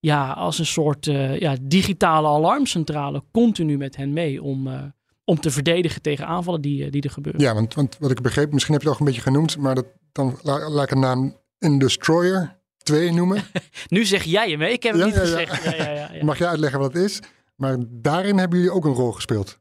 ja, 0.00 0.32
als 0.32 0.58
een 0.58 0.66
soort 0.66 1.06
eh, 1.06 1.38
ja, 1.38 1.56
digitale 1.62 2.28
alarmcentrale 2.28 3.22
continu 3.32 3.76
met 3.76 3.96
hen 3.96 4.12
mee 4.12 4.42
om, 4.42 4.66
eh, 4.68 4.82
om 5.24 5.40
te 5.40 5.50
verdedigen 5.50 6.02
tegen 6.02 6.26
aanvallen 6.26 6.60
die, 6.60 6.84
eh, 6.84 6.90
die 6.90 7.02
er 7.02 7.10
gebeuren. 7.10 7.40
Ja, 7.40 7.54
want, 7.54 7.74
want 7.74 7.96
wat 7.98 8.10
ik 8.10 8.20
begreep, 8.20 8.52
misschien 8.52 8.74
heb 8.74 8.82
je 8.82 8.88
het 8.88 8.98
al 9.00 9.06
een 9.06 9.12
beetje 9.12 9.30
genoemd, 9.30 9.56
maar 9.56 9.74
dat, 9.74 9.86
dan 10.12 10.38
la- 10.42 10.68
laat 10.70 10.84
ik 10.84 10.90
een 10.90 11.00
naam 11.00 11.36
in 11.58 11.78
Destroyer 11.78 12.58
2 12.76 13.12
noemen. 13.12 13.42
Nu 13.88 14.04
zeg 14.04 14.22
jij 14.24 14.50
hem, 14.50 14.60
hè? 14.60 14.66
ik 14.68 14.82
heb 14.82 14.92
het 14.92 15.00
Ja, 15.00 15.06
niet 15.06 15.14
ja, 15.14 15.20
gezegd. 15.20 15.64
Ja, 15.64 15.74
ja, 15.74 15.90
ja, 15.90 16.12
ja. 16.12 16.24
Mag 16.30 16.38
je 16.38 16.46
uitleggen 16.46 16.78
wat 16.80 16.92
het 16.92 17.02
is? 17.02 17.20
Maar 17.56 17.76
daarin 17.88 18.38
hebben 18.38 18.58
jullie 18.58 18.74
ook 18.74 18.84
een 18.84 18.92
rol 18.92 19.12
gespeeld. 19.12 19.58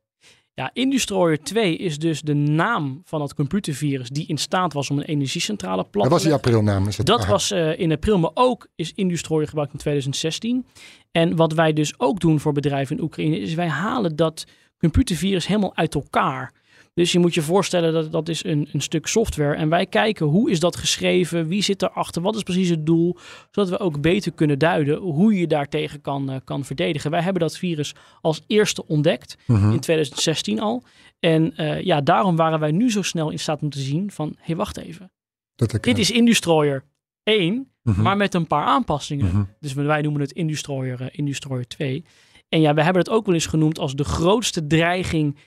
Ja, 0.60 0.70
Indestroyer 0.74 1.44
2 1.44 1.76
is 1.76 1.98
dus 1.98 2.22
de 2.22 2.34
naam 2.34 3.02
van 3.06 3.22
het 3.22 3.34
computervirus 3.34 4.10
die 4.10 4.28
in 4.28 4.38
staat 4.38 4.74
was 4.74 4.90
om 4.90 4.98
een 4.98 5.04
energiecentrale 5.04 5.84
plat 5.84 5.94
Dat 5.94 6.04
te 6.04 6.10
was 6.10 6.24
die 6.24 6.34
aprilnaam. 6.34 6.88
Is 6.88 6.98
het? 6.98 7.06
Dat 7.06 7.20
Aha. 7.20 7.32
was 7.32 7.52
eh, 7.52 7.80
in 7.80 7.92
april, 7.92 8.18
maar 8.18 8.32
ook 8.34 8.68
is 8.76 8.94
Industroyer 8.96 9.48
gebruikt 9.48 9.74
in 9.74 9.80
2016. 9.80 10.66
En 11.12 11.36
wat 11.36 11.54
wij 11.54 11.74
dus 11.74 12.00
ook 12.00 12.20
doen 12.20 12.40
voor 12.40 12.54
bedrijven 12.54 12.98
in 12.98 13.04
Oekraïne, 13.04 13.40
is 13.40 13.54
wij 13.54 13.68
halen 13.68 14.16
dat 14.16 14.46
computervirus 14.80 15.48
helemaal 15.48 15.76
uit 15.76 15.96
elkaar. 15.96 16.54
Dus 17.00 17.12
je 17.12 17.20
moet 17.20 17.34
je 17.34 17.42
voorstellen 17.42 17.94
dat 17.94 18.12
dat 18.12 18.30
is 18.30 18.44
een, 18.44 18.70
een 18.72 18.82
stuk 18.82 19.08
software. 19.08 19.56
En 19.56 19.70
wij 19.70 19.86
kijken 19.86 20.26
hoe 20.26 20.52
is 20.52 20.60
dat 20.60 20.76
geschreven, 20.76 21.48
wie 21.48 21.62
zit 21.62 21.82
erachter, 21.82 22.22
wat 22.22 22.36
is 22.36 22.44
precies 22.44 22.70
het 22.70 22.86
doel. 22.86 23.18
Zodat 23.52 23.70
we 23.70 23.80
ook 23.80 24.02
beter 24.02 24.32
kunnen 24.32 24.60
duiden 24.60 24.98
hoe 24.98 25.34
je 25.34 25.48
daartegen 25.48 26.02
kan, 26.02 26.30
eh, 26.30 26.36
kan 26.44 26.66
verdedigen. 26.66 27.12
Wij 27.12 27.22
hebben 27.22 27.42
dat 27.42 27.58
virus 27.58 27.96
als 28.22 28.42
eerste 28.48 28.88
ontdekt 28.88 29.38
Mhm. 29.48 29.72
in 29.72 29.80
2016 29.80 30.60
al. 30.60 30.84
En 31.20 31.56
eh, 31.56 31.82
ja, 31.82 32.02
daarom 32.02 32.36
waren 32.36 32.60
wij 32.60 32.72
nu 32.72 32.92
zo 32.92 33.02
snel 33.02 33.30
in 33.30 33.40
staat 33.40 33.62
om 33.62 33.70
te 33.70 33.80
zien 33.80 34.12
van, 34.12 34.28
hé 34.36 34.42
hey, 34.42 34.56
wacht 34.56 34.78
even. 34.78 35.12
Dat 35.56 35.78
Dit 35.82 35.98
is 35.98 36.12
Industroyer 36.12 36.84
1, 37.24 37.72
Mhm. 37.84 38.02
maar 38.02 38.18
met 38.18 38.34
een 38.34 38.48
paar 38.48 38.66
aanpassingen. 38.66 39.26
Mhm. 39.26 39.44
Dus 39.60 39.74
wij 39.74 40.02
noemen 40.02 40.22
het 40.22 40.32
Industroyer, 40.32 41.02
eh, 41.02 41.08
Industroyer 41.12 41.68
2. 41.68 42.06
En 42.50 42.62
ja, 42.62 42.74
we 42.74 42.84
hebben 42.84 43.02
het 43.02 43.12
ook 43.12 43.26
wel 43.26 43.36
eens 43.36 43.46
genoemd 43.46 43.80
als 43.80 43.96
de 43.96 44.04
grootste 44.04 44.68
dreiging 44.68 45.38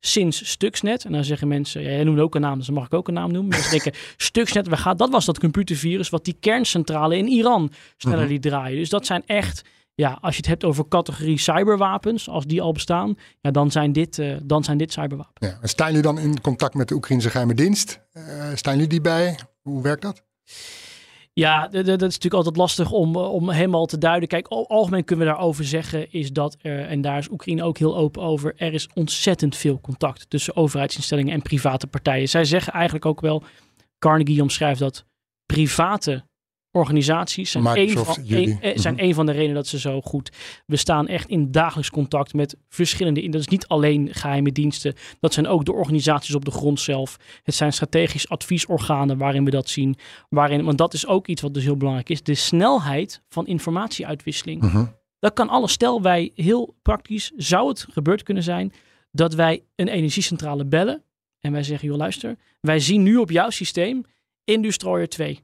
sinds 0.00 0.48
Stuxnet. 0.50 1.04
En 1.04 1.12
dan 1.12 1.24
zeggen 1.24 1.48
mensen, 1.48 1.82
ja, 1.82 1.88
jij 1.90 2.04
noemde 2.04 2.22
ook 2.22 2.34
een 2.34 2.40
naam, 2.40 2.56
dus 2.56 2.66
dan 2.66 2.74
mag 2.74 2.86
ik 2.86 2.94
ook 2.94 3.08
een 3.08 3.14
naam 3.14 3.32
noemen. 3.32 3.50
Mensen 3.50 3.70
denken, 3.70 3.92
Stuxnet, 4.16 4.68
we 4.68 4.76
gaan, 4.76 4.96
dat 4.96 5.10
was 5.10 5.24
dat 5.24 5.38
computervirus 5.38 6.08
wat 6.08 6.24
die 6.24 6.36
kerncentrale 6.40 7.16
in 7.16 7.26
Iran 7.28 7.70
sneller 7.96 8.20
Mhm. 8.22 8.28
liet 8.32 8.42
draaien. 8.42 8.78
Dus 8.78 8.88
dat 8.88 9.06
zijn 9.06 9.22
echt, 9.26 9.62
ja, 9.94 10.18
als 10.20 10.32
je 10.34 10.40
het 10.40 10.50
hebt 10.50 10.64
over 10.64 10.88
categorie 10.88 11.38
cyberwapens, 11.38 12.28
als 12.28 12.44
die 12.46 12.62
al 12.62 12.72
bestaan, 12.72 13.14
ja, 13.40 13.50
dan 13.50 13.70
zijn 13.70 13.92
dit, 13.92 14.18
eh, 14.18 14.36
dan 14.42 14.64
zijn 14.64 14.78
dit 14.78 14.92
cyberwapens. 14.92 15.50
Ja. 15.52 15.58
En 15.62 15.68
Staan 15.68 15.86
jullie 15.86 16.02
dan 16.02 16.18
in 16.18 16.40
contact 16.40 16.74
met 16.74 16.88
de 16.88 16.94
Oekraïnse 16.94 17.30
geheime 17.30 17.54
dienst? 17.54 18.00
Eh, 18.12 18.22
staan 18.54 18.74
jullie 18.74 18.88
die 18.88 19.00
bij? 19.00 19.38
Hoe 19.62 19.82
werkt 19.82 20.02
dat? 20.02 20.22
Ja, 21.40 21.68
dat 21.68 21.86
is 21.86 22.00
natuurlijk 22.00 22.34
altijd 22.34 22.56
lastig 22.56 22.90
om, 22.90 23.16
eh, 23.16 23.32
om 23.32 23.50
helemaal 23.50 23.86
te 23.86 23.98
duiden. 23.98 24.28
Kijk, 24.28 24.46
al- 24.46 24.68
algemeen 24.68 25.04
kunnen 25.04 25.26
we 25.26 25.32
daarover 25.32 25.64
zeggen 25.64 26.12
is 26.12 26.32
dat 26.32 26.56
er, 26.60 26.86
en 26.86 27.00
daar 27.00 27.18
is 27.18 27.30
Oekraïne 27.30 27.62
ook 27.62 27.78
heel 27.78 27.96
open 27.96 28.22
over, 28.22 28.54
er 28.56 28.72
is 28.72 28.88
ontzettend 28.94 29.56
veel 29.56 29.80
contact 29.80 30.30
tussen 30.30 30.56
overheidsinstellingen 30.56 31.32
en 31.32 31.42
private 31.42 31.86
partijen. 31.86 32.28
Zij 32.28 32.44
zeggen 32.44 32.72
eigenlijk 32.72 33.06
ook 33.06 33.20
wel, 33.20 33.42
Carnegie 33.98 34.42
omschrijft 34.42 34.80
dat 34.80 35.04
private 35.46 36.24
organisaties 36.76 37.50
zijn, 37.50 37.66
een 37.66 37.90
van, 37.90 38.16
een, 38.28 38.60
eh, 38.60 38.78
zijn 38.78 38.94
Mhm. 38.94 39.04
een 39.04 39.14
van 39.14 39.26
de 39.26 39.32
redenen 39.32 39.54
dat 39.54 39.66
ze 39.66 39.78
zo 39.78 40.00
goed. 40.00 40.30
We 40.66 40.76
staan 40.76 41.08
echt 41.08 41.28
in 41.28 41.50
dagelijks 41.50 41.90
contact 41.90 42.34
met 42.34 42.56
verschillende. 42.68 43.28
Dat 43.28 43.40
is 43.40 43.48
niet 43.48 43.66
alleen 43.66 44.08
geheime 44.14 44.52
diensten. 44.52 44.94
Dat 45.20 45.32
zijn 45.32 45.46
ook 45.46 45.64
de 45.64 45.72
organisaties 45.72 46.34
op 46.34 46.44
de 46.44 46.50
grond 46.50 46.80
zelf. 46.80 47.16
Het 47.42 47.54
zijn 47.54 47.72
strategisch 47.72 48.28
adviesorganen 48.28 49.18
waarin 49.18 49.44
we 49.44 49.50
dat 49.50 49.68
zien. 49.68 49.96
Waarin, 50.28 50.64
want 50.64 50.78
dat 50.78 50.94
is 50.94 51.06
ook 51.06 51.26
iets 51.26 51.42
wat 51.42 51.54
dus 51.54 51.64
heel 51.64 51.76
belangrijk 51.76 52.08
is. 52.08 52.22
De 52.22 52.34
snelheid 52.34 53.22
van 53.28 53.46
informatieuitwisseling. 53.46 54.62
Mhm. 54.62 54.84
Dat 55.18 55.32
kan 55.32 55.48
alles. 55.48 55.72
Stel 55.72 56.02
wij 56.02 56.30
heel 56.34 56.74
praktisch, 56.82 57.32
zou 57.36 57.68
het 57.68 57.86
gebeurd 57.90 58.22
kunnen 58.22 58.42
zijn 58.42 58.72
dat 59.10 59.34
wij 59.34 59.62
een 59.76 59.88
energiecentrale 59.88 60.64
bellen. 60.66 61.02
En 61.40 61.52
wij 61.52 61.62
zeggen, 61.62 61.88
joh 61.88 61.96
luister, 61.96 62.36
wij 62.60 62.80
zien 62.80 63.02
nu 63.02 63.16
op 63.16 63.30
jouw 63.30 63.50
systeem 63.50 64.04
Industroyer 64.44 65.08
2. 65.08 65.40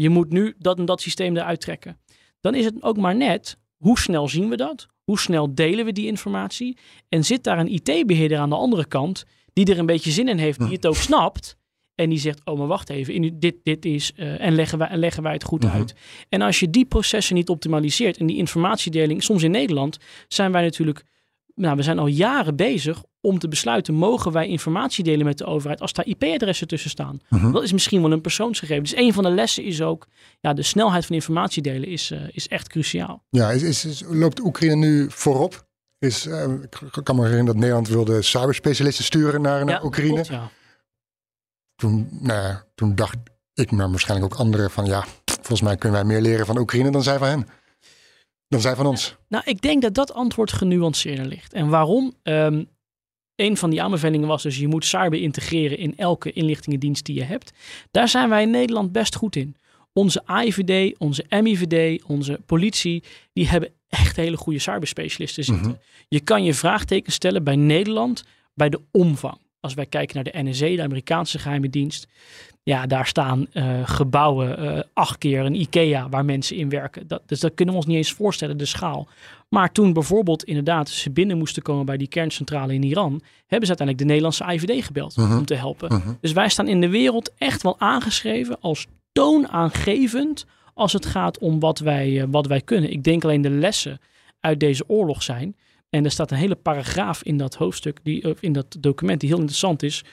Je 0.00 0.08
moet 0.08 0.30
nu 0.30 0.54
dat 0.58 0.78
en 0.78 0.84
dat 0.84 1.00
systeem 1.00 1.36
eruit 1.36 1.60
trekken. 1.60 1.98
Dan 2.40 2.54
is 2.54 2.64
het 2.64 2.82
ook 2.82 2.96
maar 2.96 3.16
net, 3.16 3.56
hoe 3.76 3.98
snel 3.98 4.28
zien 4.28 4.48
we 4.48 4.56
dat? 4.56 4.86
Hoe 5.04 5.18
snel 5.18 5.54
delen 5.54 5.84
we 5.84 5.92
die 5.92 6.06
informatie? 6.06 6.76
En 7.08 7.24
zit 7.24 7.44
daar 7.44 7.58
een 7.58 7.72
IT-beheerder 7.72 8.38
aan 8.38 8.48
de 8.50 8.56
andere 8.56 8.86
kant 8.86 9.24
die 9.52 9.66
er 9.72 9.78
een 9.78 9.86
beetje 9.86 10.10
zin 10.10 10.28
in 10.28 10.38
heeft, 10.38 10.58
die 10.58 10.68
het 10.72 10.86
ook 10.86 10.96
snapt. 10.96 11.56
En 11.94 12.08
die 12.08 12.18
zegt, 12.18 12.40
oh 12.44 12.58
maar 12.58 12.66
wacht 12.66 12.90
even, 12.90 13.14
in- 13.14 13.36
dit, 13.38 13.54
dit 13.62 13.84
is, 13.84 14.12
eh, 14.16 14.40
en, 14.40 14.54
leggen 14.54 14.78
wij, 14.78 14.88
en 14.88 14.98
leggen 14.98 15.22
wij 15.22 15.32
het 15.32 15.44
goed 15.44 15.62
Mhm. 15.64 15.72
uit. 15.76 15.94
En 16.28 16.42
als 16.42 16.60
je 16.60 16.70
die 16.70 16.84
processen 16.84 17.34
niet 17.34 17.48
optimaliseert 17.48 18.16
en 18.16 18.26
die 18.26 18.36
informatiedeling, 18.36 19.22
soms 19.22 19.42
in 19.42 19.50
Nederland 19.50 19.98
zijn 20.28 20.52
wij 20.52 20.62
natuurlijk, 20.62 21.04
nou 21.58 21.76
we 21.76 21.82
zijn 21.82 21.98
al 21.98 22.06
jaren 22.06 22.56
bezig 22.56 23.02
om 23.20 23.38
te 23.38 23.48
besluiten, 23.48 23.94
mogen 23.94 24.32
wij 24.32 24.48
informatie 24.48 25.04
delen 25.04 25.26
met 25.26 25.38
de 25.38 25.44
overheid 25.44 25.80
als 25.80 25.92
daar 25.92 26.06
IP-adressen 26.06 26.66
tussen 26.68 26.90
staan? 26.90 27.20
Mhm. 27.28 27.52
Dat 27.52 27.62
is 27.62 27.72
misschien 27.72 28.02
wel 28.02 28.12
een 28.12 28.20
persoonsgegeven. 28.20 28.82
Dus 28.82 28.96
een 28.96 29.12
van 29.12 29.22
de 29.22 29.30
lessen 29.30 29.64
is 29.64 29.82
ook, 29.82 30.06
ja, 30.40 30.54
de 30.54 30.62
snelheid 30.62 31.06
van 31.06 31.14
informatie 31.14 31.62
delen 31.62 31.88
is, 31.88 32.10
eh, 32.10 32.20
is 32.30 32.48
echt 32.48 32.68
cruciaal. 32.68 33.22
Ja, 33.30 33.50
is, 33.50 33.62
is, 33.62 33.84
is- 33.84 34.02
loopt 34.06 34.40
Oekraïne 34.40 34.74
nu 34.76 35.06
voorop? 35.10 35.66
Is, 35.98 36.26
eh, 36.26 36.44
ik 36.94 37.00
kan 37.04 37.16
me 37.16 37.20
herinneren 37.22 37.46
dat 37.46 37.56
Nederland 37.56 37.88
wilde 37.88 38.22
cyberspecialisten 38.22 39.04
sturen 39.04 39.40
naar, 39.42 39.64
naar 39.64 39.74
Ja, 39.74 39.84
Oekraïne. 39.84 40.12
klopt, 40.12 40.28
ja. 40.28 40.50
Toen, 41.76 42.08
nou 42.20 42.40
ja, 42.42 42.64
toen 42.74 42.94
dacht 42.94 43.16
ik, 43.54 43.70
maar 43.70 43.90
waarschijnlijk 43.90 44.32
ook 44.32 44.38
anderen 44.40 44.70
van 44.70 44.84
ja, 44.86 45.04
volgens 45.24 45.60
mij 45.62 45.76
kunnen 45.76 45.98
wij 46.00 46.08
meer 46.08 46.20
leren 46.20 46.46
van 46.46 46.58
Oekraïne 46.58 46.90
dan 46.90 47.02
zij 47.02 47.18
van 47.18 47.28
hen. 47.28 47.46
Dan 48.48 48.60
zij 48.60 48.74
van 48.74 48.86
ons. 48.86 49.16
Nou, 49.28 49.44
ik 49.46 49.60
denk 49.60 49.82
dat 49.82 49.94
dat 49.94 50.12
antwoord 50.12 50.52
genuanceerder 50.52 51.26
ligt. 51.26 51.52
En 51.52 51.68
waarom? 51.68 52.14
Ehm 52.22 52.62
een 53.38 53.56
van 53.56 53.70
die 53.70 53.82
aanbevelingen 53.82 54.28
was 54.28 54.42
dus 54.42 54.58
je 54.58 54.68
moet 54.68 54.84
cyber 54.84 55.20
integreren 55.20 55.78
in 55.78 55.96
elke 55.96 56.32
inlichtingendienst 56.32 57.04
die 57.04 57.14
je 57.14 57.22
hebt. 57.22 57.52
Daar 57.90 58.08
zijn 58.08 58.28
wij 58.28 58.42
in 58.42 58.50
Nederland 58.50 58.92
best 58.92 59.14
goed 59.14 59.36
in. 59.36 59.56
Onze 59.92 60.22
AIVD, 60.24 60.98
onze 60.98 61.24
MIVD, 61.28 62.02
onze 62.02 62.40
politie, 62.46 63.02
die 63.32 63.48
hebben 63.48 63.72
echt 63.88 64.16
hele 64.16 64.36
goede 64.36 64.58
cyberspecialisten 64.58 65.44
zitten. 65.44 65.66
Mhm. 65.66 65.76
Je 66.08 66.20
kan 66.20 66.44
je 66.44 66.54
vraagteken 66.54 67.12
stellen 67.12 67.44
bij 67.44 67.56
Nederland 67.56 68.24
bij 68.54 68.68
de 68.68 68.80
omvang. 68.90 69.38
Als 69.60 69.74
wij 69.74 69.86
kijken 69.86 70.14
naar 70.14 70.24
de 70.24 70.42
NSA, 70.42 70.66
de 70.66 70.82
Amerikaanse 70.82 71.38
geheime 71.38 71.70
dienst. 71.70 72.06
Ja, 72.68 72.86
daar 72.86 73.06
staan 73.06 73.46
eh, 73.52 73.80
gebouwen 73.84 74.58
eh, 74.58 74.82
acht 74.92 75.18
keer 75.18 75.44
een 75.44 75.60
IKEA 75.60 76.08
waar 76.08 76.24
mensen 76.24 76.56
in 76.56 76.68
werken. 76.68 77.06
Dat, 77.06 77.22
dus 77.26 77.40
dat 77.40 77.54
kunnen 77.54 77.74
we 77.74 77.80
ons 77.80 77.88
niet 77.88 77.96
eens 77.96 78.12
voorstellen, 78.12 78.58
de 78.58 78.64
schaal. 78.64 79.08
Maar 79.48 79.72
toen 79.72 79.92
bijvoorbeeld 79.92 80.44
inderdaad 80.44 80.88
ze 80.88 81.10
binnen 81.10 81.38
moesten 81.38 81.62
komen 81.62 81.86
bij 81.86 81.96
die 81.96 82.08
kerncentrale 82.08 82.74
in 82.74 82.82
Iran, 82.82 83.22
hebben 83.46 83.68
ze 83.68 83.76
uiteindelijk 83.76 83.98
de 83.98 84.04
Nederlandse 84.04 84.44
IVD 84.52 84.84
gebeld 84.84 85.16
Mhm. 85.16 85.36
om 85.36 85.44
te 85.44 85.54
helpen. 85.54 85.92
Mhm. 85.92 86.12
Dus 86.20 86.32
wij 86.32 86.48
staan 86.48 86.68
in 86.68 86.80
de 86.80 86.88
wereld 86.88 87.32
echt 87.38 87.62
wel 87.62 87.80
aangeschreven 87.80 88.56
als 88.60 88.86
toonaangevend 89.12 90.46
als 90.74 90.92
het 90.92 91.06
gaat 91.06 91.38
om 91.38 91.60
wat 91.60 91.78
wij, 91.78 92.20
eh, 92.20 92.26
wat 92.30 92.46
wij 92.46 92.60
kunnen. 92.60 92.90
Ik 92.90 93.04
denk 93.04 93.24
alleen 93.24 93.42
de 93.42 93.50
lessen 93.50 94.00
uit 94.40 94.60
deze 94.60 94.84
oorlog 94.86 95.22
zijn. 95.22 95.56
En 95.90 96.04
er 96.04 96.10
staat 96.10 96.30
een 96.30 96.36
hele 96.36 96.54
paragraaf 96.54 97.22
in 97.22 97.36
dat 97.36 97.54
hoofdstuk, 97.54 97.98
die, 98.02 98.34
in 98.40 98.52
dat 98.52 98.76
document, 98.80 99.20
die 99.20 99.28
heel 99.28 99.38
interessant 99.38 99.82
is. 99.82 100.04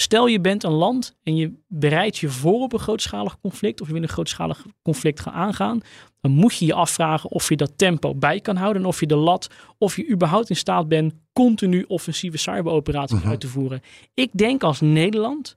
Stel 0.00 0.26
je 0.26 0.40
bent 0.40 0.64
een 0.64 0.72
land 0.72 1.16
en 1.22 1.36
je 1.36 1.52
bereidt 1.68 2.16
je 2.18 2.28
voor 2.28 2.60
op 2.62 2.72
een 2.72 2.78
grootschalig 2.78 3.40
conflict 3.40 3.80
of 3.80 3.86
je 3.86 3.92
wil 3.92 4.02
een 4.02 4.08
grootschalig 4.08 4.64
conflict 4.82 5.20
gaan 5.20 5.32
aangaan, 5.32 5.80
dan 6.20 6.30
moet 6.30 6.56
je 6.56 6.66
je 6.66 6.74
afvragen 6.74 7.30
of 7.30 7.48
je 7.48 7.56
dat 7.56 7.72
tempo 7.78 8.14
bij 8.14 8.40
kan 8.40 8.56
houden 8.56 8.82
en 8.82 8.88
of 8.88 9.00
je 9.00 9.06
de 9.06 9.16
lat, 9.16 9.50
of 9.78 9.96
je 9.96 10.08
überhaupt 10.08 10.50
in 10.50 10.56
staat 10.56 10.88
bent 10.88 11.14
continu 11.32 11.84
offensieve 11.88 12.36
cyberoperaties 12.36 13.18
Mhm. 13.18 13.28
uit 13.28 13.40
te 13.40 13.48
voeren. 13.48 13.82
Ik 14.14 14.30
denk 14.32 14.62
als 14.62 14.80
Nederland 14.80 15.56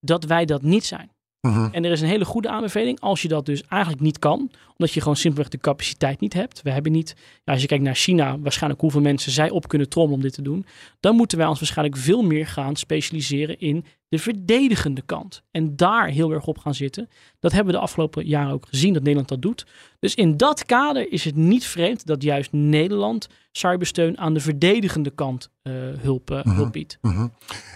dat 0.00 0.24
wij 0.24 0.44
dat 0.44 0.62
niet 0.62 0.84
zijn. 0.84 1.10
Mhm. 1.46 1.68
En 1.72 1.84
er 1.84 1.90
is 1.90 2.00
een 2.00 2.08
hele 2.08 2.24
goede 2.24 2.48
aanbeveling 2.48 3.00
als 3.00 3.22
je 3.22 3.28
dat 3.28 3.46
dus 3.46 3.62
eigenlijk 3.68 4.02
niet 4.02 4.18
kan, 4.18 4.50
omdat 4.76 4.94
je 4.94 5.00
gewoon 5.00 5.16
simpelweg 5.16 5.50
de 5.50 5.58
capaciteit 5.58 6.20
niet 6.20 6.32
hebt. 6.32 6.62
We 6.62 6.70
hebben 6.70 6.92
niet, 6.92 7.14
ja, 7.44 7.52
als 7.52 7.62
je 7.62 7.68
kijkt 7.68 7.84
naar 7.84 7.94
China, 7.94 8.38
waarschijnlijk 8.38 8.80
hoeveel 8.80 9.00
mensen 9.00 9.32
zij 9.32 9.50
op 9.50 9.68
kunnen 9.68 9.88
trommelen 9.88 10.18
om 10.18 10.24
dit 10.24 10.34
te 10.34 10.42
doen, 10.42 10.66
dan 11.00 11.16
moeten 11.16 11.38
wij 11.38 11.46
ons 11.46 11.58
waarschijnlijk 11.58 11.98
veel 11.98 12.22
meer 12.22 12.46
gaan 12.46 12.76
specialiseren 12.76 13.58
in 13.58 13.84
de 14.08 14.18
verdedigende 14.18 15.02
kant. 15.06 15.42
En 15.50 15.76
daar 15.76 16.08
heel 16.08 16.32
erg 16.32 16.46
op 16.46 16.58
gaan 16.58 16.74
zitten. 16.74 17.08
Dat 17.40 17.52
hebben 17.52 17.72
we 17.72 17.78
de 17.78 17.84
afgelopen 17.84 18.26
jaren 18.26 18.52
ook 18.52 18.66
gezien 18.68 18.92
dat 18.92 19.02
Nederland 19.02 19.28
dat 19.28 19.42
doet. 19.42 19.66
Dus 19.98 20.14
in 20.14 20.36
dat 20.36 20.64
kader 20.64 21.12
is 21.12 21.24
het 21.24 21.36
niet 21.36 21.66
vreemd 21.66 22.06
dat 22.06 22.22
juist 22.22 22.52
Nederland 22.52 23.28
cybersteun 23.52 24.18
aan 24.18 24.34
de 24.34 24.40
verdedigende 24.40 25.10
kant 25.10 25.50
eh, 25.62 25.72
hulp, 25.98 26.30
eh, 26.30 26.42
hulp 26.42 26.72
biedt. 26.72 26.98
Mhm. 27.00 27.26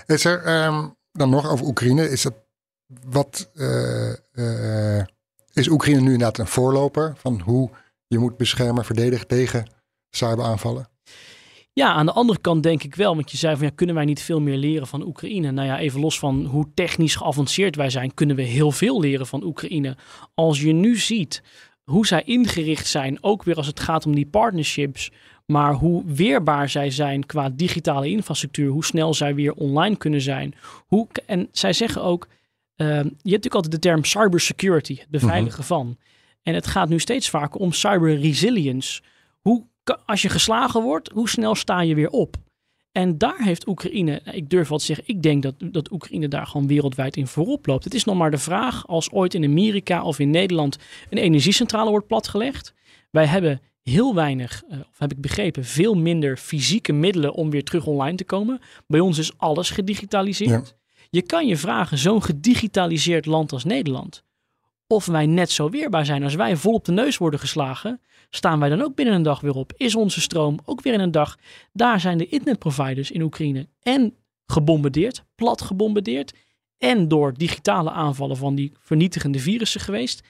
Is 0.07 0.25
er 0.25 0.43
ehm, 0.43 0.89
dan 1.13 1.31
nog 1.31 1.51
over 1.51 1.67
Oekraïne? 1.67 2.11
Is 2.11 2.23
dat 2.23 2.35
wat 3.05 3.51
eh, 3.55 4.11
eh, 4.33 5.07
is 5.53 5.69
Oekraïne 5.69 6.01
nu 6.01 6.13
inderdaad 6.13 6.39
een 6.39 6.47
voorloper 6.47 7.13
van 7.17 7.41
hoe 7.41 7.71
je 8.07 8.19
moet 8.19 8.37
beschermen, 8.37 8.85
verdedigen 8.85 9.27
tegen 9.27 9.71
cyberaanvallen? 10.11 10.89
Ja, 11.73 11.93
aan 11.93 12.07
de 12.07 12.13
andere 12.13 12.39
kant 12.41 12.63
denk 12.63 12.83
ik 12.83 12.95
wel, 12.95 13.15
want 13.15 13.31
je 13.31 13.37
zei 13.37 13.57
van 13.57 13.67
ja, 13.67 13.73
kunnen 13.75 13.95
wij 13.95 14.05
niet 14.05 14.23
veel 14.23 14.41
meer 14.41 14.57
leren 14.57 14.87
van 14.87 15.07
Oekraïne? 15.07 15.51
Nou 15.51 15.67
ja, 15.67 15.79
even 15.79 16.01
los 16.01 16.19
van 16.19 16.45
hoe 16.45 16.69
technisch 16.75 17.15
geavanceerd 17.15 17.77
wij 17.77 17.91
zijn, 17.91 18.15
kunnen 18.15 18.37
we 18.37 18.43
heel 18.43 18.73
veel 18.73 19.01
leren 19.01 19.27
van 19.27 19.45
Oekraïne. 19.45 19.97
Als 20.35 20.61
je 20.61 20.73
nu 20.73 20.97
ziet 20.97 21.43
hoe 21.85 22.07
zij 22.07 22.23
ingericht 22.23 22.87
zijn, 22.87 23.23
ook 23.23 23.43
weer 23.43 23.57
als 23.57 23.67
het 23.67 23.81
gaat 23.81 24.07
om 24.07 24.15
die 24.15 24.27
partnerships, 24.27 25.11
maar 25.47 25.75
hoe 25.75 26.03
weerbaar 26.07 26.69
zij 26.69 26.91
zijn 26.91 27.27
qua 27.27 27.51
digitale 27.53 28.09
infrastructuur, 28.09 28.71
hoe 28.71 28.85
snel 28.85 29.15
zij 29.15 29.35
weer 29.35 29.53
online 29.53 29.97
kunnen 29.97 30.21
zijn. 30.21 30.55
Hoe, 30.87 31.07
en 31.27 31.49
zij 31.53 31.73
zeggen 31.73 32.03
ook, 32.03 32.29
je 32.87 32.95
hebt 32.95 33.15
natuurlijk 33.15 33.55
altijd 33.55 33.73
de 33.73 33.79
term 33.79 34.05
cybersecurity, 34.05 34.97
het 34.99 35.09
beveiligen 35.09 35.65
van. 35.65 35.97
En 36.43 36.55
het 36.55 36.67
gaat 36.67 36.89
nu 36.89 36.99
steeds 36.99 37.31
vaker 37.31 37.61
om 37.61 37.73
cyber 37.73 38.21
resilience. 38.21 39.03
Hoe, 39.41 39.67
als 40.07 40.23
je 40.23 40.29
geslagen 40.29 40.83
wordt, 40.83 41.11
hoe 41.11 41.29
snel 41.29 41.55
sta 41.55 41.81
je 41.81 41.95
weer 41.95 42.11
op? 42.11 42.37
En 42.93 43.19
daar 43.19 43.43
heeft 43.43 43.67
Oekraïne, 43.67 44.21
nou, 44.25 44.37
ik 44.37 44.51
durf 44.51 44.69
wel 44.69 44.79
te 44.79 44.85
zeggen, 44.85 45.05
ik 45.07 45.23
denk 45.23 45.43
dat, 45.43 45.55
dat 45.59 45.93
Oekraïne 45.93 46.29
daar 46.29 46.47
gewoon 46.47 46.67
wereldwijd 46.67 47.17
in 47.17 47.27
voorop 47.27 47.67
loopt. 47.67 47.85
Het 47.85 47.95
is 47.95 48.05
nog 48.05 48.17
maar 48.17 48.31
de 48.31 48.39
vraag 48.39 48.87
als 48.87 49.11
ooit 49.11 49.35
in 49.35 49.45
Amerika 49.45 50.03
of 50.03 50.19
in 50.19 50.31
Nederland 50.31 50.79
een 51.11 51.19
energiecentrale 51.19 51.91
wordt 51.91 52.07
platgelegd. 52.07 52.75
Wij 53.11 53.27
hebben 53.27 53.61
heel 53.83 54.15
weinig, 54.15 54.63
eh, 54.69 54.79
of 54.79 54.99
heb 54.99 55.13
ik 55.13 55.21
begrepen, 55.21 55.65
veel 55.65 55.95
minder 55.95 56.37
fysieke 56.37 56.93
middelen 56.93 57.35
om 57.35 57.51
weer 57.51 57.65
terug 57.65 57.87
online 57.87 58.17
te 58.17 58.25
komen. 58.25 58.61
Bij 58.87 59.01
ons 59.01 59.19
is 59.19 59.39
alles 59.39 59.71
gedigitaliseerd. 59.71 60.79
Je 61.11 61.23
kan 61.23 61.47
je 61.47 61.57
vragen, 61.57 61.99
zo'n 61.99 62.23
gedigitaliseerd 62.23 63.27
land 63.27 63.53
als 63.53 63.65
Nederland, 63.65 64.25
of 64.87 65.07
wij 65.07 65.27
net 65.27 65.51
zo 65.51 65.71
weerbaar 65.71 66.05
zijn 66.05 66.23
als 66.23 66.35
wij 66.35 66.57
vol 66.57 66.75
op 66.75 66.85
de 66.85 66.93
neus 66.93 67.17
worden 67.17 67.41
geslagen, 67.41 68.01
staan 68.31 68.61
wij 68.61 68.69
dan 68.69 68.83
ook 68.83 68.95
binnen 68.95 69.15
een 69.15 69.23
dag 69.23 69.41
weer 69.41 69.55
op? 69.55 69.73
Is 69.77 69.95
onze 69.95 70.21
stroom 70.21 70.59
ook 70.65 70.83
weer 70.83 70.93
in 70.93 71.01
een 71.01 71.11
dag? 71.11 71.39
Daar 71.73 72.01
zijn 72.01 72.19
de 72.19 72.29
internetproviders 72.29 73.11
in 73.11 73.23
Oekraïne 73.23 73.69
en 73.83 74.15
gebombardeerd, 74.47 75.25
plat 75.35 75.63
gebombardeerd, 75.63 76.35
en 76.79 77.09
door 77.09 77.35
digitale 77.35 77.91
aanvallen 77.91 78.37
van 78.37 78.55
die 78.55 78.73
vernietigende 78.79 79.39
virussen 79.39 79.81
geweest. 79.81 80.23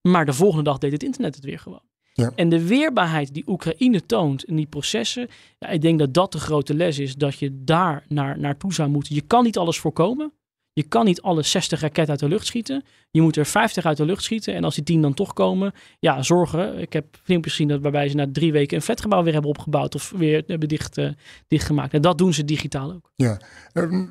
Maar 0.00 0.26
de 0.26 0.32
volgende 0.32 0.64
dag 0.64 0.78
deed 0.78 0.92
het 0.92 1.02
internet 1.02 1.34
het 1.34 1.44
weer 1.44 1.58
gewoon. 1.58 1.82
Ja. 2.16 2.32
En 2.34 2.48
de 2.48 2.66
weerbaarheid 2.66 3.34
die 3.34 3.44
Oekraïne 3.46 4.06
toont 4.06 4.44
in 4.44 4.56
die 4.56 4.66
processen, 4.66 5.28
ja, 5.58 5.68
ik 5.68 5.80
denk 5.80 5.98
dat 5.98 6.14
dat 6.14 6.32
de 6.32 6.38
grote 6.38 6.74
les 6.74 6.98
is, 6.98 7.14
dat 7.14 7.38
je 7.38 7.64
daar 7.64 8.04
naar, 8.08 8.38
naartoe 8.38 8.74
zou 8.74 8.88
moeten. 8.88 9.14
Je 9.14 9.20
kan 9.20 9.44
niet 9.44 9.58
alles 9.58 9.78
voorkomen. 9.78 10.32
Je 10.72 10.82
kan 10.82 11.04
niet 11.04 11.22
alle 11.22 11.42
60 11.42 11.80
raketten 11.80 12.10
uit 12.10 12.18
de 12.20 12.28
lucht 12.28 12.46
schieten. 12.46 12.84
Je 13.10 13.20
moet 13.20 13.36
er 13.36 13.46
50 13.46 13.84
uit 13.84 13.96
de 13.96 14.04
lucht 14.04 14.22
schieten. 14.22 14.54
En 14.54 14.64
als 14.64 14.74
die 14.74 14.84
10 14.84 15.00
dan 15.02 15.14
toch 15.14 15.32
komen, 15.32 15.72
ja, 15.98 16.22
zorgen. 16.22 16.78
Ik 16.78 16.92
heb 16.92 17.16
filmpjes 17.22 17.52
gezien 17.52 17.68
dat 17.68 17.80
waarbij 17.80 18.08
ze 18.08 18.16
na 18.16 18.26
drie 18.32 18.52
weken 18.52 18.76
een 18.76 18.82
vetgebouw 18.82 19.22
weer 19.22 19.32
hebben 19.32 19.50
opgebouwd 19.50 19.94
of 19.94 20.10
weer 20.16 20.42
hebben 20.46 20.68
dicht, 20.68 20.98
eh, 20.98 21.08
dichtgemaakt. 21.48 21.94
En 21.94 22.02
dat 22.02 22.18
doen 22.18 22.34
ze 22.34 22.44
digitaal 22.44 22.92
ook. 22.92 23.10
Ja, 23.16 23.40
Ehm, 23.72 24.06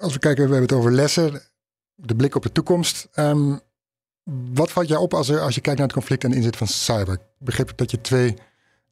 als 0.00 0.12
we 0.12 0.18
kijken, 0.18 0.48
we 0.48 0.54
hebben 0.54 0.68
het 0.68 0.72
over 0.72 0.92
lessen, 0.92 1.42
de 1.94 2.14
blik 2.14 2.34
op 2.34 2.42
de 2.42 2.52
toekomst. 2.52 3.08
Ehm, 3.12 3.56
wat 4.54 4.72
valt 4.72 4.88
jou 4.88 5.02
op 5.02 5.14
als, 5.14 5.30
als 5.30 5.54
je 5.54 5.60
kijkt 5.60 5.78
naar 5.78 5.88
het 5.88 5.96
conflict 5.96 6.24
en 6.24 6.30
de 6.30 6.36
inzet 6.36 6.56
van 6.56 6.66
cyber? 6.66 7.14
Ik 7.14 7.20
begreep 7.38 7.72
dat 7.76 7.90
je 7.90 8.00
twee 8.00 8.34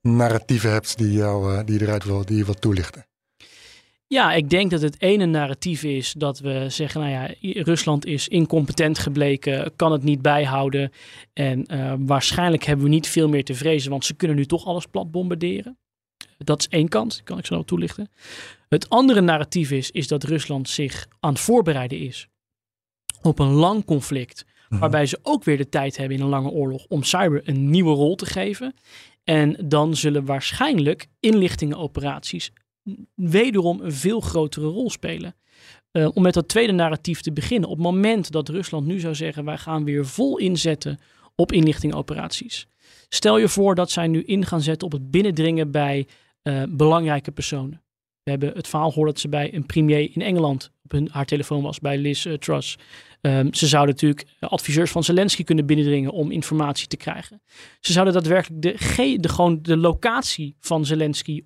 narratieven 0.01 0.72
hebt 0.72 0.99
die, 0.99 1.12
jou, 1.12 1.55
eh, 1.55 1.64
die 1.64 1.78
je 1.78 1.85
eruit 1.85 2.05
wil, 2.05 2.24
die 2.24 2.37
je 2.37 2.45
wilt 2.45 2.61
toelichten. 2.61 3.07
Ja, 4.07 4.32
ik 4.32 4.51
denk 4.51 4.70
dat 4.70 4.80
het 4.80 5.01
ene 5.01 5.26
narratief 5.26 5.82
is 5.82 6.12
dat 6.12 6.39
we 6.39 6.66
zeggen, 6.68 7.01
nou 7.01 7.12
ja, 7.12 7.35
Rusland 7.62 8.07
is 8.07 8.28
incompetent 8.28 8.99
gebleken, 8.99 9.72
kan 9.76 9.93
het 9.93 10.03
niet 10.03 10.22
bijhouden. 10.22 10.93
En 11.32 11.66
eh, 11.66 11.95
waarschijnlijk 11.99 12.64
hebben 12.64 12.85
we 12.85 12.91
niet 12.91 13.09
veel 13.09 13.28
meer 13.28 13.45
te 13.45 13.55
vrezen, 13.55 13.91
want 13.91 14.05
ze 14.05 14.14
kunnen 14.14 14.37
nu 14.37 14.47
toch 14.47 14.66
alles 14.66 14.87
plat 14.87 15.11
bombarderen. 15.11 15.78
Dat 16.39 16.61
is 16.61 16.68
één 16.68 16.89
kant, 16.89 17.20
kan 17.24 17.39
ik 17.39 17.47
zo 17.47 17.55
nog 17.55 17.64
toelichten. 17.64 18.11
Het 18.68 18.89
andere 18.89 19.20
narratief 19.20 19.70
is, 19.70 19.91
is 19.91 20.09
dat 20.09 20.24
Rusland 20.24 20.68
zich 20.68 21.07
aan 21.20 21.32
het 21.32 21.41
voorbereiden 21.41 21.99
is 21.99 22.28
op 23.22 23.39
een 23.39 23.53
lang 23.53 23.85
conflict. 23.85 24.45
Waarbij 24.69 25.07
ze 25.07 25.19
ook 25.23 25.45
weer 25.45 25.57
de 25.57 25.69
tijd 25.69 25.97
hebben 25.97 26.17
in 26.17 26.23
een 26.23 26.29
lange 26.29 26.51
oorlog 26.51 26.87
om 26.89 27.03
cyber 27.03 27.49
een 27.49 27.71
nieuwe 27.71 27.95
rol 27.95 28.15
te 28.15 28.27
geven. 28.27 28.75
En 29.25 29.57
dan 29.65 29.97
zullen 29.97 30.25
waarschijnlijk 30.25 31.07
inlichtingenoperaties 31.21 32.53
wederom 33.15 33.81
een 33.81 33.93
veel 33.93 34.21
grotere 34.21 34.67
rol 34.67 34.91
spelen. 34.91 35.35
Eh, 35.91 36.09
om 36.15 36.23
met 36.23 36.35
dat 36.35 36.49
tweede 36.49 36.73
narratief 36.73 37.21
te 37.21 37.33
beginnen. 37.33 37.69
Op 37.69 37.77
het 37.77 37.85
moment 37.85 38.31
dat 38.31 38.49
Rusland 38.49 38.87
nu 38.87 39.01
zou 39.01 39.15
zeggen: 39.15 39.45
wij 39.45 39.59
gaan 39.59 39.85
weer 39.85 40.07
vol 40.07 40.39
inzetten 40.39 40.99
op 41.35 41.53
inlichtingenoperaties. 41.53 42.67
Stel 43.09 43.39
je 43.39 43.49
voor 43.49 43.75
dat 43.75 43.91
zij 43.91 44.07
nu 44.07 44.23
in 44.23 44.47
gaan 44.47 44.61
zetten 44.61 44.87
op 44.87 44.93
het 44.93 45.11
binnendringen 45.11 45.71
bij 45.71 46.07
eh, 46.43 46.62
belangrijke 46.69 47.31
personen. 47.31 47.83
We 48.23 48.31
hebben 48.31 48.53
het 48.55 48.69
verhaal 48.69 48.89
gehoord 48.89 49.11
dat 49.11 49.21
ze 49.21 49.29
bij 49.29 49.55
een 49.55 49.67
premier 49.67 50.11
in 50.15 50.23
Engeland 50.23 50.71
op 50.85 50.91
hun, 50.91 51.09
haar 51.12 51.25
telefoon 51.25 51.62
was, 51.62 51.81
bij 51.81 51.99
Liz 51.99 52.27
eh, 52.27 52.33
Truss. 52.33 52.79
Ehm, 53.25 53.53
ze 53.53 53.66
zouden 53.66 53.95
natuurlijk 53.95 54.29
adviseurs 54.41 54.91
van 54.91 55.05
Zelensky 55.05 55.45
kunnen 55.45 55.66
binnendringen 55.66 56.11
om 56.11 56.31
informatie 56.31 56.87
te 56.87 56.97
krijgen. 56.97 57.43
Ze 57.81 57.93
zouden 57.93 58.14
daadwerkelijk 58.14 58.62
de, 58.62 58.72
ge- 58.79 59.16
de, 59.20 59.29
gewoon 59.29 59.59
de 59.62 59.77
locatie 59.77 60.57
van 60.61 60.85
Zelensky 60.87 61.45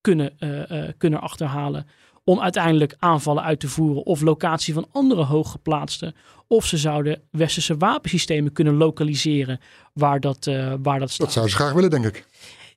kunnen, 0.00 0.38
eh, 0.38 0.70
eh, 0.88 0.92
kunnen 0.98 1.20
achterhalen. 1.20 1.86
Om 2.24 2.40
uiteindelijk 2.40 2.94
aanvallen 2.98 3.42
uit 3.42 3.60
te 3.60 3.68
voeren. 3.68 4.06
Of 4.06 4.20
locatie 4.20 4.74
van 4.74 4.86
andere 4.92 5.24
hooggeplaatsten. 5.24 6.14
Of 6.46 6.66
ze 6.66 6.76
zouden 6.78 7.22
westerse 7.30 7.76
wapensystemen 7.76 8.52
kunnen 8.52 8.74
lokaliseren 8.76 9.60
waar 9.94 10.20
dat, 10.20 10.46
eh, 10.46 10.74
waar 10.82 10.98
dat 10.98 11.10
staat. 11.10 11.26
Dat 11.26 11.34
zou 11.34 11.48
ze 11.48 11.54
graag 11.54 11.72
willen, 11.72 11.90
denk 11.90 12.04
ik. 12.04 12.26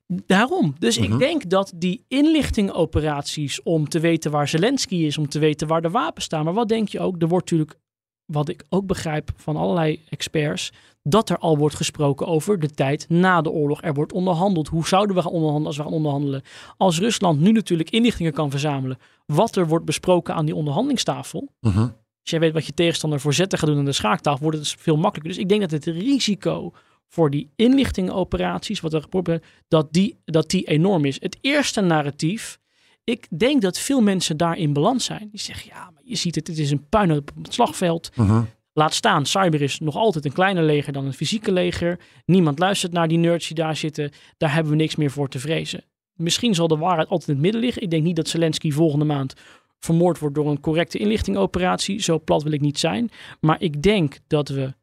Daarom. 0.07 0.75
Dus 0.79 0.99
Mhm. 0.99 1.13
ik 1.13 1.19
denk 1.19 1.49
dat 1.49 1.71
die 1.75 2.05
inlichtingoperaties 2.07 3.63
om 3.63 3.89
te 3.89 3.99
weten 3.99 4.31
waar 4.31 4.47
Zelensky 4.47 4.95
is, 4.95 5.17
om 5.17 5.27
te 5.29 5.39
weten 5.39 5.67
waar 5.67 5.81
de 5.81 5.89
wapens 5.89 6.25
staan. 6.25 6.43
Maar 6.45 6.53
wat 6.53 6.67
denk 6.69 6.87
je 6.89 6.99
ook? 6.99 7.21
Er 7.21 7.27
wordt 7.27 7.51
natuurlijk, 7.51 7.79
wat 8.25 8.49
ik 8.49 8.63
ook 8.69 8.85
begrijp 8.85 9.31
van 9.35 9.55
allerlei 9.55 10.03
experts, 10.09 10.71
dat 11.03 11.29
er 11.29 11.37
al 11.37 11.57
wordt 11.57 11.75
gesproken 11.75 12.27
over 12.27 12.59
de 12.59 12.69
tijd 12.69 13.05
na 13.09 13.41
de 13.41 13.49
oorlog. 13.49 13.81
Er 13.81 13.93
wordt 13.93 14.13
onderhandeld. 14.13 14.67
Hoe 14.67 14.87
zouden 14.87 15.15
we 15.15 15.21
gaan 15.21 15.31
onderhandelen 15.31 15.67
als 15.67 15.77
we 15.77 15.83
gaan 15.83 15.93
onderhandelen? 15.93 16.41
Als 16.77 16.99
Rusland 16.99 17.39
nu 17.39 17.51
natuurlijk 17.51 17.89
inlichtingen 17.89 18.33
kan 18.33 18.49
verzamelen, 18.49 18.97
wat 19.25 19.55
er 19.55 19.67
wordt 19.67 19.85
besproken 19.85 20.35
aan 20.35 20.45
die 20.45 20.55
onderhandelingstafel. 20.55 21.49
Mhm. 21.59 21.79
Als 21.79 22.33
jij 22.33 22.39
weet 22.39 22.53
wat 22.53 22.65
je 22.65 22.73
tegenstander 22.73 23.19
voor 23.19 23.33
zetten 23.33 23.59
gaat 23.59 23.69
doen 23.69 23.77
aan 23.77 23.85
de 23.85 23.91
schaaktafel, 23.91 24.41
wordt 24.41 24.57
het 24.57 24.65
dus 24.65 24.75
veel 24.79 24.97
makkelijker. 24.97 25.33
Dus 25.33 25.41
ik 25.41 25.49
denk 25.49 25.61
dat 25.61 25.71
het 25.71 25.85
risico 25.85 26.71
voor 27.07 27.29
die 27.29 27.51
inlichtingenoperaties, 27.55 28.79
wat 28.79 28.93
er 28.93 29.01
geprobeerd 29.01 29.45
dat 29.67 29.93
die, 29.93 30.17
dat 30.25 30.49
die 30.49 30.63
enorm 30.63 31.05
is. 31.05 31.21
Het 31.21 31.37
eerste 31.41 31.81
narratief, 31.81 32.59
ik 33.05 33.27
denk 33.29 33.61
dat 33.61 33.79
veel 33.79 34.01
mensen 34.01 34.37
daar 34.37 34.57
in 34.57 34.73
balans 34.73 35.05
zijn. 35.05 35.29
Die 35.31 35.39
zeggen, 35.39 35.67
ja, 35.73 35.89
maar 35.93 36.01
je 36.05 36.15
ziet 36.15 36.35
het, 36.35 36.47
het 36.47 36.57
is 36.57 36.71
een 36.71 36.89
puinhoop 36.89 37.31
op 37.35 37.43
het 37.43 37.53
slagveld. 37.53 38.09
Mhm. 38.15 38.43
Laat 38.73 38.93
staan, 38.93 39.25
cyber 39.25 39.61
is 39.61 39.79
nog 39.79 39.95
altijd 39.95 40.25
een 40.25 40.33
kleiner 40.33 40.63
leger 40.63 40.93
dan 40.93 41.05
een 41.05 41.13
fysieke 41.13 41.51
leger. 41.51 41.99
Niemand 42.25 42.59
luistert 42.59 42.91
naar 42.91 43.07
die 43.07 43.17
nerds 43.17 43.47
die 43.47 43.55
daar 43.55 43.75
zitten. 43.75 44.11
Daar 44.37 44.53
hebben 44.53 44.71
we 44.71 44.77
niks 44.77 44.95
meer 44.95 45.11
voor 45.11 45.29
te 45.29 45.39
vrezen. 45.39 45.83
Misschien 46.13 46.55
zal 46.55 46.67
de 46.67 46.77
waarheid 46.77 47.09
altijd 47.09 47.29
in 47.29 47.33
het 47.33 47.43
midden 47.43 47.61
liggen. 47.61 47.81
Ik 47.81 47.89
denk 47.89 48.03
niet 48.03 48.15
dat 48.15 48.27
Zelensky 48.27 48.71
volgende 48.71 49.05
maand 49.05 49.33
vermoord 49.79 50.19
wordt 50.19 50.35
door 50.35 50.49
een 50.49 50.59
correcte 50.59 50.97
inlichtingoperatie. 50.97 52.01
Zo 52.01 52.19
plat 52.19 52.43
wil 52.43 52.51
ik 52.51 52.61
niet 52.61 52.79
zijn. 52.79 53.09
Maar 53.39 53.61
ik 53.61 53.81
denk 53.81 54.17
dat 54.27 54.49
we 54.49 54.73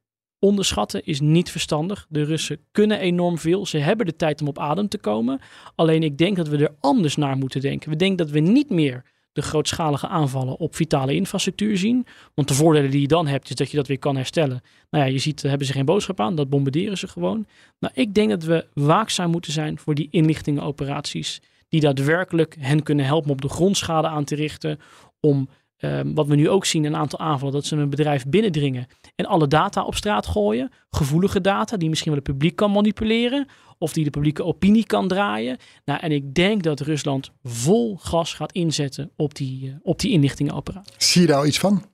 onderschatten 0.43 1.05
is 1.05 1.20
niet 1.20 1.51
verstandig. 1.51 2.07
De 2.09 2.24
Russen 2.24 2.59
kunnen 2.72 2.99
enorm 2.99 3.38
veel. 3.38 3.66
Ze 3.66 3.78
hebben 3.78 4.07
de 4.07 4.16
tijd 4.16 4.40
om 4.40 4.49
op 4.49 4.59
adem 4.59 4.88
te 4.88 4.99
komen. 4.99 5.40
Alleen 5.74 6.03
ik 6.03 6.18
denk 6.18 6.36
dat 6.36 6.49
we 6.49 6.57
er 6.57 6.74
anders 6.80 7.16
naar 7.16 7.36
moeten 7.36 7.61
denken. 7.61 7.90
We 7.90 7.97
denken 7.97 8.16
dat 8.16 8.30
we 8.30 8.40
niet 8.40 8.70
meer 8.70 9.05
de 9.32 9.43
grootschalige 9.43 10.09
aanvallen 10.09 10.59
op 10.59 10.74
vitale 10.74 11.14
infrastructuur 11.14 11.76
zien. 11.78 12.07
Want 12.34 12.49
de 12.49 12.55
voordelen 12.55 12.90
die 12.90 13.01
je 13.01 13.07
dan 13.07 13.26
hebt, 13.26 13.51
is 13.51 13.57
dat 13.57 13.70
je 13.70 13.76
dat 13.76 13.86
weer 13.86 13.99
kan 13.99 14.16
herstellen. 14.16 14.62
Nou 14.90 15.05
ja, 15.05 15.11
je 15.11 15.18
ziet, 15.18 15.43
hebben 15.43 15.66
ze 15.66 15.72
geen 15.72 15.84
boodschap 15.84 16.20
aan, 16.20 16.34
dat 16.34 16.49
bombarderen 16.49 16.99
ze 16.99 17.09
gewoon. 17.09 17.47
Nou, 17.78 17.93
ik 17.97 18.14
denk 18.14 18.30
dat 18.30 18.45
we 18.45 18.66
waakzaam 18.74 19.30
moeten 19.30 19.53
zijn 19.53 19.78
voor 19.78 19.95
die 19.95 20.09
inlichtingenoperaties. 20.11 21.40
Die 21.68 21.80
daadwerkelijk 21.80 22.57
hen 22.59 22.82
kunnen 22.82 23.05
helpen 23.05 23.30
om 23.30 23.34
op 23.34 23.43
de 23.43 23.49
grondschade 23.49 24.09
aan 24.09 24.24
te 24.24 24.34
richten. 24.34 24.78
Om 25.20 25.49
Ehm, 25.83 26.14
wat 26.14 26.26
we 26.26 26.35
nu 26.35 26.49
ook 26.49 26.64
zien, 26.64 26.85
een 26.85 26.97
aantal 26.97 27.18
aanvallen, 27.18 27.55
dat 27.55 27.66
ze 27.66 27.76
een 27.76 27.91
bedrijf 27.91 28.26
binnendringen 28.26 28.87
en 29.14 29.26
alle 29.26 29.49
data 29.49 29.85
op 29.85 29.95
straat 29.95 30.26
gooien. 30.26 30.70
Gevoelige 30.91 31.41
data 31.41 31.76
die 31.76 31.89
misschien 31.89 32.11
wel 32.11 32.20
het 32.20 32.30
publiek 32.30 32.57
kan 32.57 32.70
manipuleren 32.70 33.47
of 33.78 33.93
die 33.93 34.05
de 34.05 34.11
publieke 34.11 34.45
opinie 34.45 34.87
kan 34.87 35.09
draaien. 35.09 35.57
Nou, 35.85 36.01
en 36.01 36.12
ik 36.12 36.35
denk 36.35 36.62
dat 36.62 36.80
Rusland 36.80 37.30
vol 37.43 37.97
gas 37.97 38.35
gaat 38.35 38.53
inzetten 38.53 39.11
op 39.16 39.35
die, 39.35 39.66
uh, 39.66 39.74
op 39.83 39.99
die 39.99 40.11
inlichtingenoperatie. 40.11 40.95
Zie 40.97 41.20
je 41.20 41.26
daar 41.26 41.37
al 41.37 41.47
iets 41.47 41.59
van? 41.59 41.85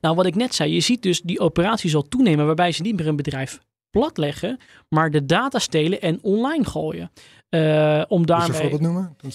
Nou, 0.00 0.16
wat 0.16 0.26
ik 0.26 0.34
net 0.34 0.54
zei, 0.54 0.72
je 0.72 0.80
ziet 0.80 1.02
dus 1.02 1.20
die 1.20 1.40
operatie 1.40 1.90
zal 1.90 2.02
toenemen 2.02 2.46
waarbij 2.46 2.72
ze 2.72 2.82
niet 2.82 2.96
meer 2.96 3.06
een 3.06 3.16
bedrijf 3.16 3.60
platleggen, 3.90 4.58
maar 4.88 5.10
de 5.10 5.26
data 5.26 5.58
stelen 5.58 6.00
en 6.00 6.18
online 6.22 6.64
gooien. 6.64 7.10
Uh, 7.50 8.02
om 8.08 8.26
daarmee... 8.26 8.46
Kun 8.46 8.56
je 8.56 8.62
een 8.62 8.70
voorbeeld 8.70 8.80
noemen? 8.80 9.16
Ja, 9.20 9.30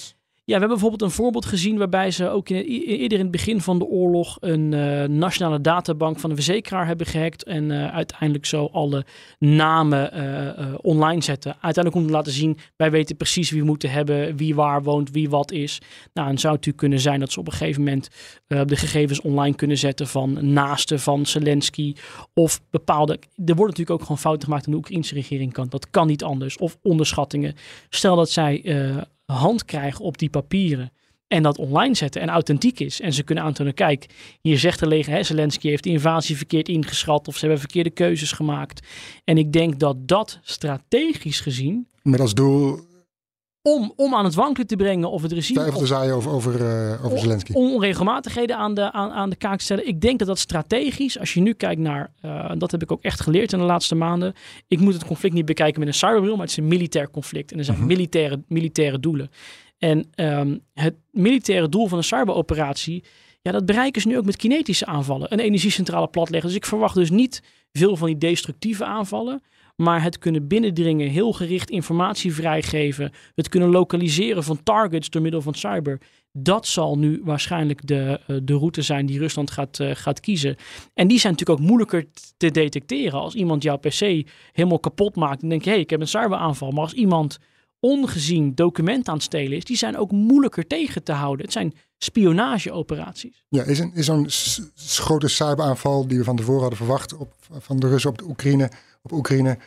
we 0.46 0.52
hebben 0.52 0.70
bijvoorbeeld 0.70 1.02
een 1.02 1.12
voorbeeld 1.12 1.46
gezien 1.46 1.78
waarbij 1.78 2.12
ze 2.12 2.30
ook 2.30 2.50
in, 2.50 2.64
eerder 2.66 3.18
in 3.18 3.24
het 3.24 3.32
begin 3.32 3.62
van 3.62 3.80
de 3.80 3.86
oorlog 3.86 4.38
een 4.40 4.72
uh, 4.72 5.04
nationale 5.04 5.62
databank 5.62 6.20
van 6.20 6.30
een 6.30 6.36
verzekeraar 6.36 6.88
hebben 6.88 7.06
gehackt 7.06 7.44
en 7.44 7.70
uh, 7.70 7.94
uiteindelijk 7.94 8.46
zo 8.46 8.66
alle 8.66 9.06
namen 9.40 10.18
uh, 10.18 10.74
online 10.82 11.24
zetten. 11.24 11.52
Uiteindelijk 11.52 11.96
om 11.96 12.06
te 12.06 12.12
laten 12.12 12.32
zien, 12.32 12.58
wij 12.76 12.92
weten 12.92 13.16
precies 13.16 13.50
wie 13.50 13.60
we 13.60 13.68
moeten 13.68 13.92
hebben, 13.92 14.38
wie 14.38 14.56
waar 14.56 14.84
woont, 14.84 15.12
wie 15.12 15.30
wat 15.30 15.52
is. 15.52 15.82
Nou, 16.14 16.28
en 16.28 16.34
het 16.34 16.42
zou 16.42 16.54
natuurlijk 16.54 16.84
kunnen 16.84 17.00
zijn 17.00 17.20
dat 17.20 17.32
ze 17.32 17.40
op 17.40 17.48
een 17.48 17.54
gegeven 17.54 17.84
moment 17.84 18.10
de 18.48 18.76
gegevens 18.76 19.22
online 19.22 19.56
kunnen 19.56 19.78
zetten 19.78 20.08
van 20.08 20.54
naasten 20.54 21.00
van 21.00 21.26
Zelensky 21.26 21.96
of 22.34 22.62
bepaalde... 22.70 23.14
Er 23.14 23.46
worden 23.46 23.66
natuurlijk 23.66 23.90
ook 23.90 24.02
gewoon 24.02 24.18
fouten 24.18 24.48
gemaakt 24.48 24.66
aan 24.66 24.72
de 24.72 24.78
Oekraïnse 24.78 25.14
regering 25.14 25.54
kant. 25.54 25.72
Dat 25.72 25.90
kan 25.90 26.08
niet 26.08 26.24
anders. 26.24 26.58
Of 26.58 26.78
onderschattingen. 26.82 27.56
Stel 27.90 28.16
dat 28.16 28.30
zij 28.30 28.62
hand 29.34 29.66
krijgen 29.66 30.06
op 30.06 30.18
die 30.18 30.30
papieren 30.30 30.92
en 31.28 31.44
dat 31.44 31.58
online 31.58 31.96
zetten 31.96 32.22
en 32.22 32.30
authentiek 32.30 32.80
is. 32.80 33.02
En 33.02 33.14
ze 33.14 33.24
kunnen 33.24 33.44
aantonen, 33.44 33.74
kijk, 33.74 34.06
hier 34.42 34.60
zegt 34.60 34.80
de 34.80 34.88
leger, 34.88 35.14
hè, 35.14 35.24
Zelensky 35.24 35.68
heeft 35.68 35.84
de 35.84 35.90
invasie 35.90 36.38
verkeerd 36.38 36.68
ingeschat 36.68 37.28
of 37.28 37.34
ze 37.34 37.40
hebben 37.40 37.60
verkeerde 37.60 37.90
keuzes 37.90 38.32
gemaakt. 38.32 38.88
En 39.24 39.38
ik 39.38 39.52
denk 39.52 39.80
dat 39.80 40.08
dat 40.08 40.40
strategisch 40.42 41.40
gezien... 41.40 41.88
Met 42.02 42.20
als 42.20 42.34
doel 42.34 42.80
om, 43.68 43.94
om 43.96 44.16
aan 44.16 44.26
het 44.26 44.34
wankelen 44.36 44.68
te 44.68 44.76
brengen 44.76 45.12
of 45.12 45.22
het 45.22 45.32
regime... 45.32 45.60
Twijfel 45.60 45.80
te 45.80 45.86
zaaien 45.86 46.16
over, 46.16 46.32
over, 46.32 46.62
uh, 46.62 47.06
over 47.06 47.20
Zelensky. 47.20 47.54
Om 47.54 47.72
onregelmatigheden 47.72 48.58
aan 48.58 48.74
de, 48.74 48.92
aan, 48.92 49.12
aan 49.12 49.30
de 49.30 49.36
kaak 49.36 49.58
te 49.58 49.64
stellen. 49.64 49.88
Ik 49.88 50.02
denk 50.02 50.20
dat 50.20 50.28
dat 50.28 50.40
strategisch, 50.40 51.20
als 51.20 51.34
je 51.34 51.42
nu 51.42 51.54
kijkt 51.54 51.82
naar... 51.82 52.14
Uh, 52.26 52.52
dat 52.58 52.72
heb 52.72 52.82
ik 52.82 52.92
ook 52.92 53.02
echt 53.02 53.22
geleerd 53.22 53.54
in 53.54 53.60
de 53.60 53.66
laatste 53.66 53.96
maanden. 53.96 54.34
Ik 54.68 54.80
moet 54.80 54.94
het 54.94 55.06
conflict 55.06 55.34
niet 55.34 55.46
bekijken 55.46 55.80
met 55.80 55.88
een 55.88 55.94
cyberbril, 55.94 56.32
maar 56.32 56.42
het 56.42 56.50
is 56.50 56.58
een 56.58 56.68
militair 56.68 57.10
conflict. 57.12 57.52
En 57.52 57.58
er 57.58 57.64
zijn 57.64 57.78
mhm. 57.78 57.88
militaire, 57.88 58.44
militaire 58.48 59.00
doelen. 59.00 59.30
En 59.78 60.10
um, 60.16 60.60
het 60.74 60.96
militaire 61.12 61.70
doel 61.70 61.88
van 61.88 61.98
een 61.98 62.04
cyberoperatie... 62.04 63.04
Ja, 63.42 63.52
dat 63.52 63.66
bereiken 63.66 64.02
ze 64.02 64.08
nu 64.08 64.18
ook 64.18 64.26
met 64.26 64.36
kinetische 64.36 64.86
aanvallen. 64.86 65.34
Een 65.34 65.40
energiecentrale 65.40 66.08
platleggen. 66.08 66.50
Dus 66.50 66.58
ik 66.58 66.66
verwacht 66.66 66.96
dus 66.96 67.10
niet 67.10 67.44
veel 67.72 67.96
van 67.96 68.08
die 68.08 68.18
destructieve 68.18 68.86
aanvallen 68.86 69.42
maar 69.76 70.04
het 70.04 70.18
kunnen 70.18 70.48
binnendringen, 70.48 71.10
heel 71.10 71.34
gericht 71.34 71.70
informatie 71.70 72.34
vrijgeven, 72.34 73.12
het 73.36 73.50
kunnen 73.50 73.70
lokaliseren 73.70 74.44
van 74.44 74.64
targets 74.64 75.10
door 75.10 75.22
middel 75.22 75.42
van 75.42 75.54
cyber. 75.54 76.02
Dat 76.32 76.68
zal 76.68 76.98
nu 76.98 77.22
waarschijnlijk 77.24 77.88
de, 77.88 78.20
eh, 78.28 78.38
de 78.44 78.54
route 78.54 78.82
zijn 78.82 79.06
die 79.06 79.20
Rusland 79.20 79.52
gaat, 79.52 79.80
uh, 79.80 79.92
gaat 79.94 80.20
kiezen. 80.20 80.56
En 80.94 81.08
die 81.08 81.20
zijn 81.20 81.32
natuurlijk 81.32 81.60
ook 81.60 81.68
moeilijker 81.68 82.06
te 82.38 82.52
detecteren. 82.52 83.20
Als 83.20 83.34
iemand 83.34 83.64
jouw 83.64 83.78
PC 83.78 84.28
helemaal 84.52 84.80
kapot 84.80 85.16
maakt, 85.16 85.40
dan 85.40 85.50
denk 85.50 85.64
je, 85.64 85.70
hé, 85.70 85.76
ik 85.76 85.90
heb 85.90 86.02
een 86.02 86.08
cyberaanval. 86.08 86.72
Maar 86.72 86.84
als 86.84 86.94
iemand 86.94 87.38
ongezien 87.80 88.56
document 88.56 89.08
aan 89.08 89.16
het 89.16 89.24
stelen 89.24 89.58
is, 89.58 89.64
die 89.64 89.78
zijn 89.78 89.98
ook 89.98 90.12
moeilijker 90.12 90.68
tegen 90.68 91.04
te 91.04 91.12
houden. 91.12 91.46
Het 91.46 91.54
zijn 91.54 91.74
spionageoperaties. 91.98 93.44
Ja, 93.50 93.64
is, 93.64 93.80
een, 93.80 93.92
is 93.94 94.06
zo'n 94.06 94.30
grote 94.76 95.28
cyberaanval 95.28 96.08
die 96.08 96.18
we 96.18 96.24
van 96.24 96.36
tevoren 96.36 96.62
hadden 96.62 96.78
verwacht 96.78 97.18
op, 97.18 97.34
van 97.60 97.78
de 97.78 97.88
Russen 97.88 98.10
op 98.10 98.18
de 98.18 98.26
Oekraïne, 98.28 98.72
op 99.06 99.12
Oekraïne, 99.12 99.58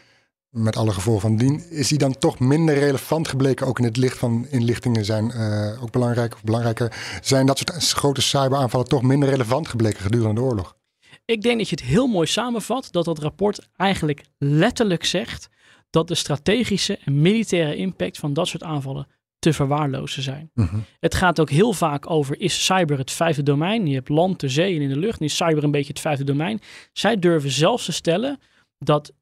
met 0.51 0.77
alle 0.77 0.93
gevolgen 0.93 1.21
van 1.21 1.37
dien, 1.37 1.71
is 1.71 1.89
die 1.89 1.99
dan 1.99 2.19
toch 2.19 2.39
minder 2.39 2.79
relevant 2.79 3.29
gebleken, 3.29 3.67
ook 3.67 3.79
in 3.79 3.85
het 3.85 3.97
licht 3.97 4.19
van 4.19 4.47
inlichtingen 4.51 5.05
zijn 5.05 5.33
uh, 5.35 5.83
ook 5.83 5.91
belangrijk 5.91 6.35
of 6.35 6.45
belangrijker, 6.45 7.19
zijn 7.23 7.47
dat 7.47 7.59
soort 7.59 7.93
grote 7.93 8.21
cyberaanvallen 8.21 8.89
toch 8.89 9.03
minder 9.03 9.29
relevant 9.29 9.69
gebleken 9.69 10.01
gedurende 10.01 10.41
de 10.41 10.47
oorlog? 10.47 10.77
Ik 11.25 11.43
denk 11.43 11.59
dat 11.59 11.69
je 11.69 11.77
het 11.77 11.85
heel 11.85 12.07
mooi 12.07 12.27
samenvat, 12.27 12.89
dat 12.91 13.05
dat 13.05 13.19
rapport 13.19 13.69
eigenlijk 13.77 14.25
letterlijk 14.39 15.05
zegt 15.05 15.49
dat 15.91 16.09
de 16.09 16.15
strategische 16.15 16.99
en 17.05 17.21
militaire 17.21 17.77
impact 17.77 18.19
van 18.19 18.33
dat 18.33 18.49
soort 18.49 18.63
aanvallen 18.63 19.07
te 19.39 19.53
verwaarlozen 19.53 20.23
zijn. 20.23 20.51
Mhm. 20.55 20.77
Het 21.01 21.15
gaat 21.15 21.41
ook 21.41 21.51
heel 21.51 21.73
vaak 21.73 22.11
over, 22.11 22.41
is 22.41 22.65
cyber 22.65 22.99
het 22.99 23.11
vijfde 23.11 23.43
domein? 23.43 23.87
Je 23.87 23.95
hebt 23.95 24.09
land, 24.09 24.41
de 24.41 24.49
zee 24.49 24.75
en 24.75 24.83
in 24.83 24.89
de 24.89 24.99
lucht. 24.99 25.19
En 25.19 25.25
is 25.25 25.37
cyber 25.37 25.65
een 25.65 25.71
beetje 25.71 25.93
het 25.93 26.01
vijfde 26.01 26.25
domein? 26.25 26.61
Zij 26.93 27.19
durven 27.19 27.51
zelfs 27.51 27.85
te 27.85 27.93
stellen 27.93 28.41
dat 28.79 29.13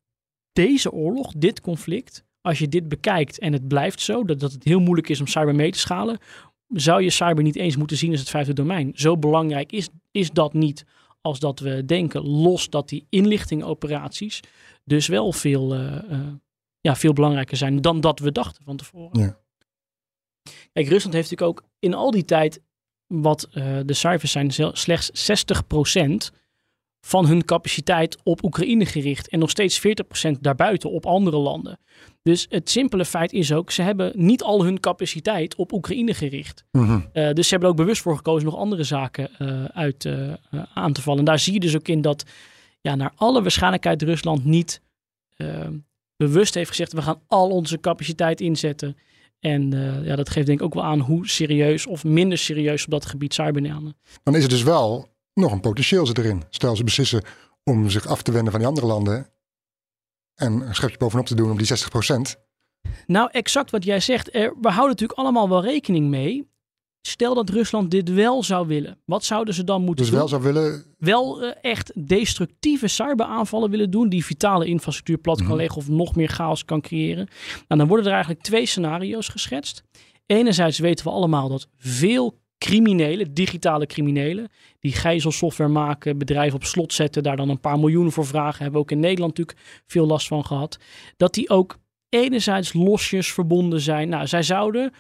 deze 0.57 0.93
oorlog, 0.93 1.33
dit 1.37 1.61
conflict, 1.61 2.25
als 2.41 2.59
je 2.59 2.69
dit 2.69 2.89
bekijkt 2.89 3.39
en 3.39 3.53
het 3.53 3.69
blijft 3.69 4.01
zo, 4.01 4.25
dat, 4.25 4.41
dat 4.41 4.53
het 4.53 4.65
heel 4.65 4.81
moeilijk 4.81 5.09
is 5.09 5.21
om 5.21 5.27
cyber 5.27 5.55
mee 5.55 5.71
te 5.71 5.79
schalen, 5.79 6.19
zou 6.69 7.03
je 7.03 7.11
cyber 7.11 7.43
niet 7.43 7.57
eens 7.57 7.77
moeten 7.77 7.97
zien 7.97 8.11
als 8.11 8.21
het 8.21 8.29
vijfde 8.29 8.53
domein. 8.53 8.93
Zo 8.95 9.17
belangrijk 9.17 9.73
is, 9.73 9.89
is 10.11 10.31
dat 10.31 10.53
niet 10.53 10.85
als 11.21 11.39
dat 11.39 11.59
we 11.59 11.85
denken, 11.85 12.23
los 12.23 12.71
dat 12.71 12.89
die 12.89 13.07
inlichtingoperaties 13.09 14.41
dus 14.85 15.07
wel 15.07 15.33
veel, 15.33 15.75
uh, 15.75 15.99
uh, 16.11 16.19
ja, 16.81 16.97
veel 16.97 17.13
belangrijker 17.13 17.57
zijn 17.57 17.81
dan 17.81 18.01
dat 18.01 18.19
we 18.19 18.33
dachten 18.33 18.65
van 18.65 18.77
tevoren. 18.77 19.21
Ja. 19.21 19.39
Kijk, 20.73 20.89
Rusland 20.89 21.15
heeft 21.15 21.31
natuurlijk 21.31 21.59
ook 21.59 21.69
in 21.79 21.95
al 21.95 22.11
die 22.11 22.25
tijd, 22.25 22.63
wat 23.07 23.49
uh, 23.53 23.79
de 23.85 23.95
cijfers 23.95 24.33
zijn, 24.33 24.51
slechts 24.73 25.45
60% 25.93 26.37
van 27.07 27.27
hun 27.27 27.45
capaciteit 27.45 28.19
op 28.23 28.45
Oekraïne 28.45 28.87
gericht 28.87 29.29
en 29.29 29.39
nog 29.39 29.51
steeds 29.51 29.81
40% 30.29 30.31
daarbuiten 30.41 30.91
op 30.91 31.07
andere 31.07 31.37
landen. 31.37 31.79
Dus 32.23 32.47
het 32.49 32.71
simpele 32.71 33.05
feit 33.05 33.33
is 33.33 33.53
ook, 33.53 33.71
ze 33.71 33.83
hebben 33.83 34.13
niet 34.15 34.43
al 34.43 34.65
hun 34.65 34.81
capaciteit 34.81 35.55
op 35.55 35.73
Oekraïne 35.73 36.15
gericht. 36.15 36.65
Mm 36.73 37.05
dus 37.13 37.49
ze 37.49 37.51
hebben 37.51 37.69
er 37.69 37.75
ook 37.75 37.81
bewust 37.81 38.03
voor 38.03 38.17
gekozen 38.17 38.45
nog 38.49 38.57
andere 38.57 38.85
zaken 38.85 39.31
uh, 39.39 39.65
uit 39.65 40.05
uh, 40.05 40.33
aan 40.75 40.93
te 40.93 41.03
vallen. 41.03 41.19
En 41.19 41.25
daar 41.25 41.39
zie 41.39 41.53
je 41.53 41.61
dus 41.61 41.77
ook 41.77 41.89
in 41.89 42.01
dat 42.01 42.25
ja, 42.81 42.95
naar 42.95 43.13
alle 43.17 43.43
waarschijnlijkheid 43.43 44.03
Rusland 44.03 44.45
niet 44.45 44.81
bewust 46.17 46.55
heeft 46.55 46.69
gezegd, 46.69 46.93
we 46.93 47.03
gaan 47.03 47.21
al 47.27 47.51
onze 47.51 47.81
capaciteit 47.81 48.41
inzetten. 48.41 48.97
En 49.41 49.71
ja, 50.05 50.17
dat 50.17 50.31
geeft 50.31 50.47
denk 50.47 50.59
ik 50.59 50.65
ook 50.65 50.75
wel 50.75 50.85
aan 50.85 51.01
hoe 51.01 51.29
serieus 51.29 51.87
of 51.87 52.05
minder 52.05 52.39
serieus 52.39 52.85
op 52.85 52.91
dat 52.91 53.07
gebied 53.07 53.35
cybernemen. 53.35 53.97
Dan 54.23 54.35
is 54.35 54.43
het 54.43 54.51
dus 54.51 54.63
wel 54.63 55.16
nog 55.37 55.53
een 55.53 55.61
potentieel 55.61 56.07
zit 56.07 56.19
erin. 56.19 56.43
Stel 56.51 56.77
ze 56.77 56.85
beslissen 56.85 57.23
om 57.65 57.91
zich 57.91 58.07
af 58.07 58.23
te 58.23 58.33
wenden 58.33 58.51
van 58.51 58.61
die 58.61 58.69
andere 58.69 58.87
landen 58.87 59.31
en 60.35 60.61
een 60.61 60.75
schepje 60.75 60.99
bovenop 60.99 61.27
te 61.27 61.35
doen 61.35 61.51
op 61.51 61.59
die 61.59 61.69
60%. 62.37 62.45
Nou, 63.07 63.29
exact 63.33 63.71
wat 63.71 63.85
jij 63.85 64.01
zegt. 64.01 64.33
we 64.33 64.51
houden 64.61 64.89
natuurlijk 64.89 65.19
allemaal 65.19 65.49
wel 65.49 65.63
rekening 65.63 66.09
mee. 66.09 66.49
Stel 67.01 67.35
dat 67.35 67.51
Rusland 67.51 67.91
dit 67.91 68.13
wel 68.13 68.43
zou 68.43 68.67
willen. 68.67 68.99
Wat 69.05 69.25
zouden 69.25 69.55
ze 69.55 69.65
dan 69.65 69.83
moeten 69.83 70.05
dus 70.05 70.11
doen? 70.11 70.19
wel 70.19 70.29
zou 70.29 70.43
willen... 70.43 70.85
Wel 70.99 71.43
uh, 71.43 71.51
echt 71.61 72.09
destructieve 72.09 72.89
cyberaanvallen 72.89 73.71
willen 73.71 73.91
doen. 73.91 74.09
Die 74.09 74.25
vitale 74.25 74.67
infrastructuur 74.67 75.19
plat 75.19 75.37
kan 75.37 75.47
mhm. 75.47 75.57
leggen 75.57 75.77
of 75.77 75.89
nog 75.89 76.17
meer 76.17 76.29
chaos 76.29 76.65
kan 76.65 76.81
creëren. 76.81 77.29
Nou, 77.69 77.81
dan 77.81 77.89
worden 77.89 78.07
er 78.07 78.13
eigenlijk 78.13 78.43
twee 78.43 78.67
scenario's 78.67 79.29
geschetst. 79.29 79.83
Enerzijds 80.27 80.79
weten 80.79 81.05
we 81.05 81.11
allemaal 81.11 81.49
dat 81.49 81.69
veel 81.77 82.39
criminelen, 82.59 83.35
digitale 83.35 83.87
criminelen, 83.87 84.49
die 84.81 84.93
gijzelsoftware 84.93 85.71
maken, 85.71 86.19
bedrijven 86.19 86.57
op 86.57 86.65
slot 86.65 86.93
zetten, 86.93 87.23
daar 87.23 87.37
dan 87.37 87.49
een 87.49 87.61
paar 87.61 87.79
miljoen 87.79 88.13
voor 88.13 88.27
vragen, 88.27 88.63
hebben 88.63 88.73
we 88.73 88.79
ook 88.79 88.91
in 88.91 89.01
Nederland 89.01 89.37
natuurlijk 89.37 89.69
veel 89.87 90.07
last 90.07 90.27
van 90.27 90.45
gehad. 90.45 90.79
Dat 91.17 91.35
die 91.35 91.49
ook 91.49 91.79
enerzijds 92.09 92.73
losjes 92.73 93.33
verbonden 93.33 93.81
zijn. 93.81 94.09
Nou, 94.09 94.27
zij 94.27 94.43
zouden 94.43 94.93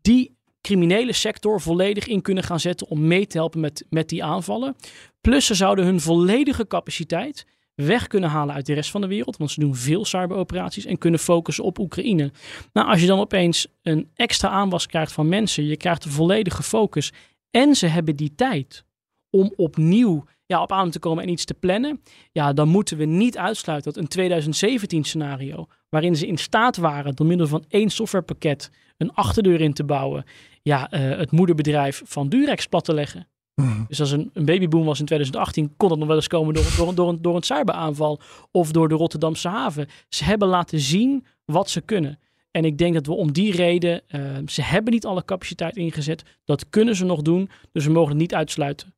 die 0.00 0.36
criminele 0.60 1.12
sector 1.12 1.60
volledig 1.60 2.06
in 2.06 2.22
kunnen 2.22 2.44
gaan 2.44 2.60
zetten 2.60 2.88
om 2.88 3.06
mee 3.06 3.26
te 3.26 3.36
helpen 3.38 3.60
met, 3.60 3.86
met 3.90 4.08
die 4.08 4.24
aanvallen. 4.24 4.76
Plus 5.20 5.46
ze 5.46 5.54
zouden 5.54 5.84
hun 5.84 6.00
volledige 6.00 6.66
capaciteit 6.66 7.46
weg 7.74 8.06
kunnen 8.06 8.30
halen 8.30 8.54
uit 8.54 8.66
de 8.66 8.74
rest 8.74 8.90
van 8.90 9.00
de 9.00 9.06
wereld. 9.06 9.36
Want 9.36 9.50
ze 9.50 9.60
doen 9.60 9.74
veel 9.74 10.04
cyberoperaties 10.04 10.84
en 10.84 10.98
kunnen 10.98 11.20
focussen 11.20 11.64
op 11.64 11.78
Oekraïne. 11.78 12.32
Nou, 12.72 12.88
als 12.88 13.00
je 13.00 13.06
dan 13.06 13.20
opeens 13.20 13.66
een 13.82 14.10
extra 14.14 14.48
aanwas 14.48 14.86
krijgt 14.86 15.12
van 15.12 15.28
mensen, 15.28 15.64
je 15.64 15.76
krijgt 15.76 16.04
een 16.04 16.10
volledige 16.10 16.62
focus. 16.62 17.12
En 17.50 17.74
ze 17.74 17.86
hebben 17.86 18.16
die 18.16 18.34
tijd 18.34 18.84
om 19.30 19.52
opnieuw 19.56 20.24
ja, 20.46 20.62
op 20.62 20.72
adem 20.72 20.90
te 20.90 20.98
komen 20.98 21.22
en 21.22 21.28
iets 21.28 21.44
te 21.44 21.54
plannen, 21.54 22.00
ja, 22.32 22.52
dan 22.52 22.68
moeten 22.68 22.96
we 22.96 23.04
niet 23.04 23.38
uitsluiten 23.38 23.92
dat 23.92 24.02
een 24.02 24.08
2017 24.08 25.04
scenario, 25.04 25.66
waarin 25.88 26.16
ze 26.16 26.26
in 26.26 26.38
staat 26.38 26.76
waren 26.76 27.14
door 27.14 27.26
middel 27.26 27.46
van 27.46 27.64
één 27.68 27.90
softwarepakket 27.90 28.70
een 28.96 29.12
achterdeur 29.12 29.60
in 29.60 29.72
te 29.72 29.84
bouwen, 29.84 30.24
ja, 30.62 30.92
uh, 30.92 31.16
het 31.16 31.30
moederbedrijf 31.30 32.02
van 32.04 32.28
Durex 32.28 32.66
plat 32.66 32.84
te 32.84 32.94
leggen. 32.94 33.28
Mhm. 33.54 33.84
Dus 33.88 34.00
als 34.00 34.10
een, 34.10 34.30
een 34.32 34.44
babyboom 34.44 34.84
was 34.84 35.00
in 35.00 35.06
2018, 35.06 35.74
kon 35.76 35.88
dat 35.88 35.98
nog 35.98 36.06
wel 36.06 36.16
eens 36.16 36.28
komen 36.28 36.54
door, 36.54 36.64
door, 36.76 36.94
door, 36.94 37.08
een, 37.08 37.22
door 37.22 37.36
een 37.36 37.42
cyberaanval 37.42 38.20
of 38.50 38.70
door 38.70 38.88
de 38.88 38.94
Rotterdamse 38.94 39.48
haven. 39.48 39.88
Ze 40.08 40.24
hebben 40.24 40.48
laten 40.48 40.80
zien 40.80 41.26
wat 41.44 41.70
ze 41.70 41.80
kunnen. 41.80 42.18
En 42.50 42.64
ik 42.64 42.78
denk 42.78 42.94
dat 42.94 43.06
we 43.06 43.12
om 43.12 43.32
die 43.32 43.52
reden, 43.52 44.02
uh, 44.08 44.36
ze 44.46 44.62
hebben 44.62 44.92
niet 44.92 45.06
alle 45.06 45.24
capaciteit 45.24 45.76
ingezet. 45.76 46.22
Dat 46.44 46.68
kunnen 46.68 46.96
ze 46.96 47.04
nog 47.04 47.22
doen, 47.22 47.50
dus 47.72 47.84
we 47.84 47.92
mogen 47.92 48.10
het 48.10 48.18
niet 48.18 48.34
uitsluiten. 48.34 48.94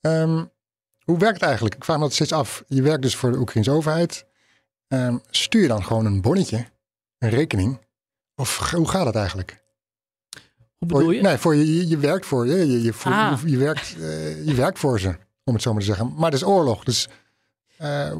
Um, 0.00 0.50
hoe 1.04 1.18
werkt 1.18 1.34
het 1.34 1.42
eigenlijk? 1.42 1.74
Ik 1.74 1.84
vraag 1.84 1.96
me 1.96 2.02
dat 2.02 2.12
steeds 2.12 2.32
af. 2.32 2.64
Je 2.66 2.82
werkt 2.82 3.02
dus 3.02 3.16
voor 3.16 3.32
de 3.32 3.38
Oekraïnse 3.38 3.70
overheid. 3.70 4.26
Um, 4.88 5.20
stuur 5.30 5.62
je 5.62 5.68
dan 5.68 5.84
gewoon 5.84 6.06
een 6.06 6.20
bonnetje, 6.20 6.66
een 7.18 7.30
rekening? 7.30 7.80
Of 8.34 8.70
hoe 8.70 8.88
gaat 8.88 9.06
het 9.06 9.14
eigenlijk? 9.14 9.61
Hoe 10.82 10.98
bedoel 10.98 11.10
je? 11.10 11.22
Nee, 11.22 11.36
voor 11.36 11.54
je, 11.54 11.76
je, 11.76 11.88
je 11.88 11.98
werkt 11.98 12.26
voor 12.26 12.46
je. 12.46 12.54
Je, 12.54 12.82
je, 12.82 12.92
voor, 12.92 13.12
ah. 13.12 13.38
je, 13.46 13.56
werkt, 13.56 13.96
uh, 13.98 14.46
je 14.46 14.54
werkt 14.54 14.78
voor 14.78 15.00
ze, 15.00 15.14
om 15.44 15.52
het 15.52 15.62
zo 15.62 15.70
maar 15.72 15.80
te 15.80 15.86
zeggen. 15.86 16.12
Maar 16.14 16.24
het 16.24 16.34
is 16.34 16.44
oorlog, 16.44 16.84
dus... 16.84 17.08
Uh, 17.82 18.12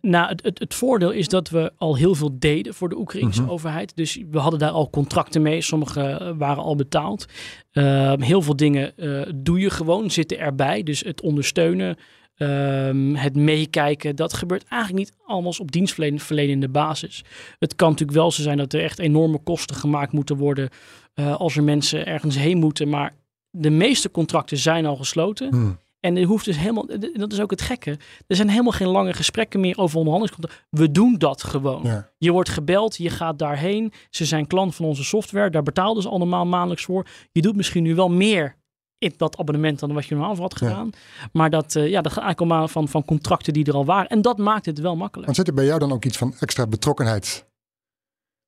nou, 0.00 0.28
het, 0.28 0.42
het, 0.42 0.58
het, 0.58 0.74
voordeel 0.74 1.10
is 1.10 1.28
dat 1.28 1.48
we 1.48 1.72
al 1.76 1.96
heel 1.96 2.14
veel 2.14 2.38
deden 2.38 2.74
voor 2.74 2.88
de 2.88 2.96
Oekraïnse 2.96 3.40
-hmm. 3.40 3.50
overheid. 3.50 3.96
Dus 3.96 4.22
we 4.30 4.38
hadden 4.38 4.58
daar 4.58 4.70
al 4.70 4.90
contracten 4.90 5.42
mee. 5.42 5.60
Sommige 5.60 6.34
waren 6.38 6.62
al 6.62 6.76
betaald. 6.76 7.26
Uh, 7.72 8.12
heel 8.16 8.42
veel 8.42 8.56
dingen 8.56 8.92
uh, 8.96 9.22
doe 9.34 9.60
je 9.60 9.70
gewoon, 9.70 10.10
zitten 10.10 10.38
erbij. 10.38 10.82
Dus 10.82 11.00
het 11.00 11.20
ondersteunen, 11.20 11.96
uh, 12.42 13.20
het 13.22 13.36
meekijken, 13.36 14.16
dat 14.16 14.32
gebeurt 14.32 14.64
eigenlijk 14.64 15.04
niet 15.04 15.18
allemaal 15.26 15.54
op 15.58 15.72
dienstverlenende 15.72 16.68
basis. 16.68 17.24
Het 17.58 17.76
kan 17.76 17.90
natuurlijk 17.90 18.18
wel 18.18 18.30
zo 18.30 18.42
zijn 18.42 18.56
dat 18.56 18.72
er 18.72 18.82
echt 18.82 18.98
enorme 18.98 19.38
kosten 19.38 19.76
gemaakt 19.76 20.12
moeten 20.12 20.36
worden 20.36 20.68
uh, 21.14 21.36
als 21.36 21.56
er 21.56 21.62
mensen 21.62 22.06
ergens 22.06 22.36
heen 22.36 22.58
moeten. 22.58 22.88
Maar 22.88 23.14
de 23.50 23.70
meeste 23.70 24.10
contracten 24.10 24.58
zijn 24.58 24.86
al 24.86 24.96
gesloten. 24.96 25.50
Hmm. 25.50 25.78
En 26.00 26.16
er 26.16 26.24
hoeft 26.24 26.44
dus 26.44 26.56
helemaal, 26.56 26.86
dat 27.12 27.32
is 27.32 27.40
ook 27.40 27.50
het 27.50 27.62
gekke. 27.62 27.98
Er 28.26 28.36
zijn 28.36 28.48
helemaal 28.48 28.72
geen 28.72 28.88
lange 28.88 29.12
gesprekken 29.12 29.60
meer 29.60 29.78
over 29.78 29.98
onderhandelingscontracten. 29.98 30.66
We 30.70 30.90
doen 30.90 31.14
dat 31.18 31.42
gewoon. 31.42 31.80
Ja. 31.82 32.08
Je 32.18 32.30
wordt 32.32 32.48
gebeld, 32.48 32.96
je 32.96 33.10
gaat 33.10 33.38
daarheen. 33.38 33.92
Ze 34.10 34.24
zijn 34.24 34.46
klant 34.46 34.74
van 34.74 34.84
onze 34.84 35.04
software. 35.04 35.50
Daar 35.50 35.62
betaalden 35.62 36.02
ze 36.02 36.08
allemaal 36.08 36.46
maandelijks 36.46 36.84
voor. 36.84 37.06
Je 37.32 37.42
doet 37.42 37.56
misschien 37.56 37.82
nu 37.82 37.94
wel 37.94 38.08
meer 38.08 38.56
in 39.02 39.14
dat 39.16 39.36
abonnement 39.38 39.78
dan 39.78 39.92
wat 39.92 40.06
je 40.06 40.14
normaal 40.14 40.36
had 40.36 40.56
gedaan. 40.56 40.90
Ja. 40.92 41.28
Maar 41.32 41.50
dat, 41.50 41.74
uh, 41.74 41.88
ja, 41.88 42.00
dat 42.00 42.12
gaat 42.12 42.22
eigenlijk 42.22 42.40
allemaal 42.40 42.68
van, 42.68 42.88
van 42.88 43.04
contracten 43.04 43.52
die 43.52 43.64
er 43.64 43.74
al 43.74 43.84
waren. 43.84 44.08
En 44.08 44.22
dat 44.22 44.38
maakt 44.38 44.66
het 44.66 44.78
wel 44.78 44.96
makkelijk. 44.96 45.24
Want 45.24 45.36
zit 45.36 45.48
er 45.48 45.54
bij 45.54 45.64
jou 45.64 45.78
dan 45.78 45.92
ook 45.92 46.04
iets 46.04 46.16
van 46.16 46.34
extra 46.38 46.66
betrokkenheid, 46.66 47.46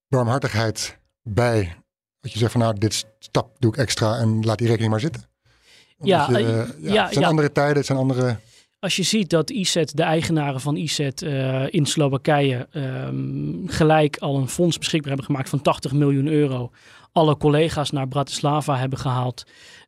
warmhartigheid 0.09 0.99
bij? 1.23 1.77
Dat 2.21 2.33
je 2.33 2.39
zegt 2.39 2.53
van 2.53 2.61
nou, 2.61 2.79
dit 2.79 3.07
stap 3.19 3.57
doe 3.59 3.73
ik 3.73 3.79
extra 3.79 4.17
en 4.17 4.45
laat 4.45 4.59
die 4.59 4.67
rekening 4.67 4.91
maar 4.91 5.01
zitten. 5.01 5.23
Ja, 5.99 6.29
je, 6.31 6.39
uh, 6.39 6.49
ja, 6.49 6.93
ja, 6.93 7.03
het 7.03 7.13
zijn 7.13 7.25
ja. 7.25 7.31
andere 7.31 7.53
tijden, 7.53 7.77
het 7.77 7.87
zijn 7.87 7.99
andere... 7.99 8.37
Als 8.79 8.97
je 8.97 9.03
ziet 9.03 9.31
dat 9.31 9.51
IZET, 9.51 9.97
de 9.97 10.03
eigenaren 10.03 10.61
van 10.61 10.77
IZET 10.77 11.23
uh, 11.23 11.73
in 11.73 11.87
Slowakije, 11.87 12.69
um, 12.73 13.63
gelijk 13.67 14.17
al 14.19 14.37
een 14.37 14.49
fonds 14.49 14.79
beschikbaar 14.79 15.09
hebben 15.09 15.27
gemaakt 15.27 15.49
van 15.49 15.63
80 15.63 15.93
miljoen 15.93 16.27
euro. 16.27 16.71
Alle 17.13 17.37
collega's 17.37 17.91
naar 17.91 18.09
Bratislava 18.09 18.77
hebben 18.77 18.99
gehaald. 18.99 19.45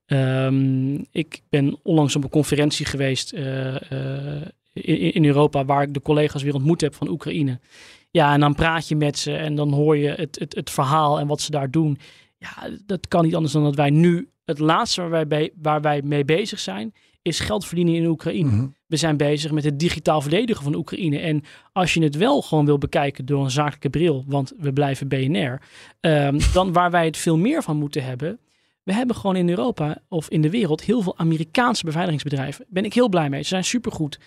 Um, 0.06 1.06
ik 1.10 1.40
ben 1.48 1.78
onlangs 1.82 2.16
op 2.16 2.24
een 2.24 2.30
conferentie 2.30 2.86
geweest 2.86 3.32
uh, 3.32 3.74
uh, 3.92 4.42
in, 4.72 5.14
in, 5.14 5.24
Europa 5.24 5.64
waar 5.64 5.82
ik 5.82 5.94
de 5.94 6.02
collega's 6.02 6.42
weer 6.42 6.54
ontmoet 6.54 6.80
heb 6.80 6.94
van 6.94 7.08
Oekraïne. 7.08 7.60
Ja, 8.10 8.32
en 8.32 8.40
dan 8.40 8.54
praat 8.54 8.88
je 8.88 8.96
met 8.96 9.18
ze 9.18 9.36
en 9.36 9.54
dan 9.54 9.72
hoor 9.72 9.96
je 9.96 10.08
het, 10.08 10.38
het, 10.38 10.54
het 10.54 10.70
verhaal 10.70 11.20
en 11.20 11.26
wat 11.26 11.40
ze 11.40 11.50
daar 11.50 11.70
doen. 11.70 11.98
Ja, 12.38 12.68
dat 12.86 13.08
kan 13.08 13.24
niet 13.24 13.34
anders 13.34 13.52
dan 13.52 13.62
dat 13.62 13.74
wij 13.74 13.90
nu 13.90 14.28
het 14.44 14.58
laatste 14.58 15.00
waar 15.00 15.10
wij, 15.10 15.26
bij, 15.26 15.50
waar 15.62 15.80
wij 15.80 16.02
mee 16.02 16.24
bezig 16.24 16.58
zijn, 16.58 16.94
is 17.22 17.40
geld 17.40 17.66
verdienen 17.66 17.94
in 17.94 18.06
Oekraïne. 18.06 18.50
Mm 18.50 18.58
-hmm. 18.58 18.74
We 18.86 18.96
zijn 18.96 19.16
bezig 19.16 19.50
met 19.50 19.64
het 19.64 19.78
digitaal 19.78 20.20
verdedigen 20.20 20.64
van 20.64 20.74
Oekraïne. 20.74 21.18
En 21.18 21.42
als 21.72 21.94
je 21.94 22.02
het 22.02 22.16
wel 22.16 22.42
gewoon 22.42 22.64
wil 22.64 22.78
bekijken 22.78 23.26
door 23.26 23.44
een 23.44 23.50
zakelijke 23.50 23.90
bril, 23.90 24.24
want 24.26 24.52
we 24.58 24.72
blijven 24.72 25.08
BNR, 25.08 25.60
um, 26.00 26.38
dan 26.52 26.72
waar 26.72 26.90
wij 26.90 27.04
het 27.04 27.16
veel 27.16 27.36
meer 27.36 27.62
van 27.62 27.76
moeten 27.76 28.04
hebben. 28.04 28.38
We 28.86 28.94
hebben 28.94 29.16
gewoon 29.16 29.36
in 29.36 29.48
Europa 29.48 29.98
of 30.08 30.28
in 30.28 30.42
de 30.42 30.50
wereld 30.50 30.82
heel 30.82 31.02
veel 31.02 31.18
Amerikaanse 31.18 31.84
beveiligingsbedrijven. 31.84 32.58
Daar 32.64 32.72
ben 32.72 32.84
ik 32.84 32.94
heel 32.94 33.08
blij 33.08 33.28
mee. 33.28 33.42
Ze 33.42 33.48
zijn 33.48 33.64
supergoed. 33.64 34.18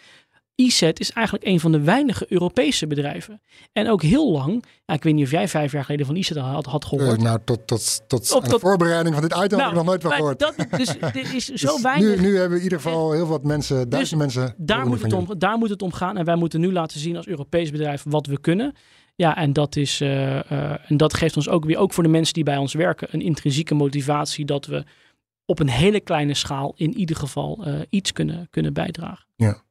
ISET 0.56 1.00
is 1.00 1.12
eigenlijk 1.12 1.46
een 1.48 1.60
van 1.60 1.72
de 1.72 1.82
weinige 1.82 2.26
Europese 2.30 2.88
bedrijven. 2.88 3.42
En 3.74 3.90
ook 3.90 4.02
heel 4.02 4.32
lang, 4.32 4.64
ik 4.86 5.04
weet 5.04 5.14
niet 5.14 5.26
of 5.26 5.32
jij 5.32 5.48
vijf 5.48 5.72
jaar 5.72 5.84
geleden 5.84 6.06
van 6.06 6.16
ISET 6.16 6.38
had, 6.38 6.66
had 6.66 6.86
gehoord. 6.86 7.18
Uh, 7.18 7.24
nou, 7.24 7.40
tot, 7.44 7.68
tot, 7.68 8.02
tot, 8.08 8.50
de 8.50 8.60
voorbereiding 8.60 9.16
van 9.16 9.24
dit 9.24 9.34
item 9.34 9.50
nou, 9.50 9.62
heb 9.62 9.70
ik 9.70 9.76
nog 9.76 9.86
nooit 9.86 10.02
van 10.02 10.12
gehoord. 10.12 10.40
Dat, 10.40 10.56
dus 10.78 10.96
dit 11.14 11.34
is 11.34 11.46
zo 11.66 11.74
dus 11.74 11.82
weinig. 11.82 12.16
Nu, 12.16 12.22
nu 12.22 12.34
hebben 12.34 12.50
we 12.50 12.58
in 12.58 12.64
ieder 12.64 12.82
geval 12.82 13.12
heel 13.12 13.28
wat 13.28 13.44
mensen, 13.44 13.90
duizend 13.90 14.22
dus 14.22 14.34
mensen. 14.36 14.56
Daar 14.58 14.88
moet, 14.88 15.02
het 15.02 15.14
om, 15.14 15.28
daar 15.38 15.58
moet 15.58 15.70
het 15.70 15.82
om 15.82 15.94
gaan. 15.94 16.18
En 16.18 16.26
wij 16.26 16.36
moeten 16.36 16.60
nu 16.60 16.72
laten 16.72 17.00
zien 17.00 17.18
als 17.18 17.28
Europees 17.28 17.72
bedrijf 17.72 18.04
wat 18.08 18.26
we 18.26 18.40
kunnen. 18.40 18.74
Ja, 19.20 19.36
en 19.36 19.54
dat, 19.54 19.76
is, 19.76 20.02
uh, 20.02 20.36
uh, 20.36 20.92
en 20.92 20.98
dat 20.98 21.14
geeft 21.14 21.36
ons 21.36 21.50
ook 21.50 21.66
weer, 21.66 21.78
ook 21.78 21.94
voor 21.94 22.04
de 22.04 22.10
mensen 22.10 22.34
die 22.34 22.44
bij 22.44 22.58
ons 22.58 22.74
werken, 22.74 23.08
een 23.12 23.22
intrinsieke 23.22 23.74
motivatie 23.74 24.46
dat 24.46 24.66
we 24.66 24.86
op 25.46 25.60
een 25.60 25.70
hele 25.70 26.00
kleine 26.00 26.34
schaal 26.34 26.74
in 26.76 26.98
ieder 26.98 27.16
geval 27.16 27.68
uh, 27.68 27.80
iets 27.90 28.12
kunnen, 28.12 28.48
kunnen 28.50 28.74
bijdragen. 28.74 29.26
Ja, 29.36 29.62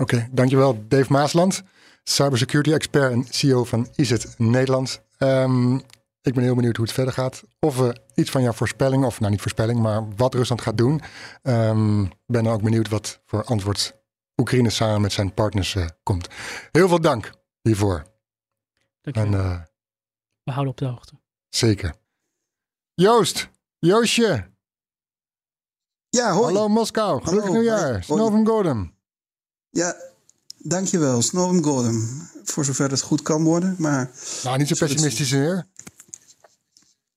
oké. 0.00 0.28
Dankjewel 0.32 0.84
Dave 0.88 1.12
Maasland, 1.12 1.62
cybersecurity 2.02 2.72
expert 2.72 3.12
en 3.12 3.24
CEO 3.30 3.64
van 3.64 3.88
IZET 3.96 4.34
Nederland. 4.38 5.02
Um, 5.18 5.74
ik 6.22 6.34
ben 6.34 6.42
heel 6.42 6.54
benieuwd 6.54 6.76
hoe 6.76 6.84
het 6.84 6.94
verder 6.94 7.14
gaat. 7.14 7.42
Of 7.60 7.78
we 7.78 7.96
iets 8.14 8.30
van 8.30 8.42
jouw 8.42 8.52
voorspelling, 8.52 9.04
of 9.04 9.20
nou 9.20 9.30
niet 9.32 9.40
voorspelling, 9.40 9.80
maar 9.80 10.08
wat 10.16 10.34
Rusland 10.34 10.60
gaat 10.60 10.78
doen. 10.78 11.00
Um, 11.42 12.10
ben 12.26 12.46
ook 12.46 12.62
benieuwd 12.62 12.88
wat 12.88 13.20
voor 13.24 13.44
antwoord 13.44 13.94
Oekraïne 14.36 14.70
samen 14.70 15.00
met 15.00 15.12
zijn 15.12 15.34
partners 15.34 15.76
komt. 16.02 16.28
Heel 16.72 16.88
veel 16.88 17.00
dank 17.00 17.32
hiervoor. 17.62 18.10
Dankjewel. 19.02 19.40
En, 19.40 19.46
uh, 19.46 19.60
we 20.42 20.50
houden 20.50 20.72
op 20.72 20.78
de 20.78 20.84
hoogte. 20.84 21.20
Zeker. 21.48 21.94
Joost, 22.94 23.48
Joostje. 23.78 24.50
Ja, 26.08 26.32
hoi. 26.32 26.44
Hallo 26.44 26.68
Moskou, 26.68 27.22
gelukkig 27.22 27.50
nieuwjaar. 27.50 28.04
Snovem 28.04 28.46
Gordon. 28.46 28.94
Ja, 29.70 29.96
dankjewel. 30.58 31.22
Snovem 31.22 31.62
Gordon. 31.62 32.28
Voor 32.44 32.64
zover 32.64 32.90
het 32.90 33.00
goed 33.00 33.22
kan 33.22 33.44
worden, 33.44 33.74
maar... 33.78 34.10
Nou, 34.42 34.58
niet 34.58 34.68
zo 34.68 34.74
pessimistisch 34.74 35.32
meer. 35.32 35.66